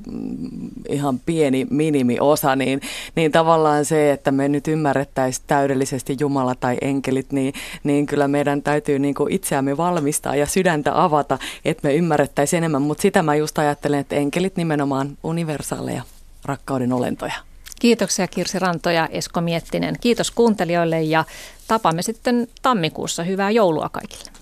ihan 0.89 1.19
pieni 1.19 1.67
minimiosa, 1.69 2.55
niin, 2.55 2.81
niin 3.15 3.31
tavallaan 3.31 3.85
se, 3.85 4.11
että 4.11 4.31
me 4.31 4.47
nyt 4.47 4.67
ymmärrettäisiin 4.67 5.45
täydellisesti 5.47 6.17
Jumala 6.19 6.55
tai 6.55 6.77
enkelit, 6.81 7.31
niin, 7.31 7.53
niin 7.83 8.05
kyllä 8.05 8.27
meidän 8.27 8.61
täytyy 8.61 8.99
niin 8.99 9.15
kuin 9.15 9.33
itseämme 9.33 9.77
valmistaa 9.77 10.35
ja 10.35 10.45
sydäntä 10.45 11.03
avata, 11.03 11.37
että 11.65 11.87
me 11.87 11.95
ymmärrettäisiin 11.95 12.57
enemmän 12.57 12.80
mutta 12.81 13.01
sitä 13.01 13.23
mä 13.23 13.35
just 13.35 13.59
ajattelen, 13.59 13.99
että 13.99 14.15
enkelit 14.15 14.55
nimenomaan 14.55 15.17
universaaleja 15.23 16.03
rakkauden 16.45 16.93
olentoja. 16.93 17.33
Kiitoksia 17.79 18.27
Kirsi 18.27 18.59
Ranto 18.59 18.89
ja 18.89 19.07
Esko 19.11 19.41
Miettinen. 19.41 19.95
Kiitos 20.01 20.31
kuuntelijoille 20.31 21.01
ja 21.01 21.25
tapaamme 21.67 22.01
sitten 22.01 22.47
tammikuussa. 22.61 23.23
Hyvää 23.23 23.51
joulua 23.51 23.89
kaikille. 23.89 24.40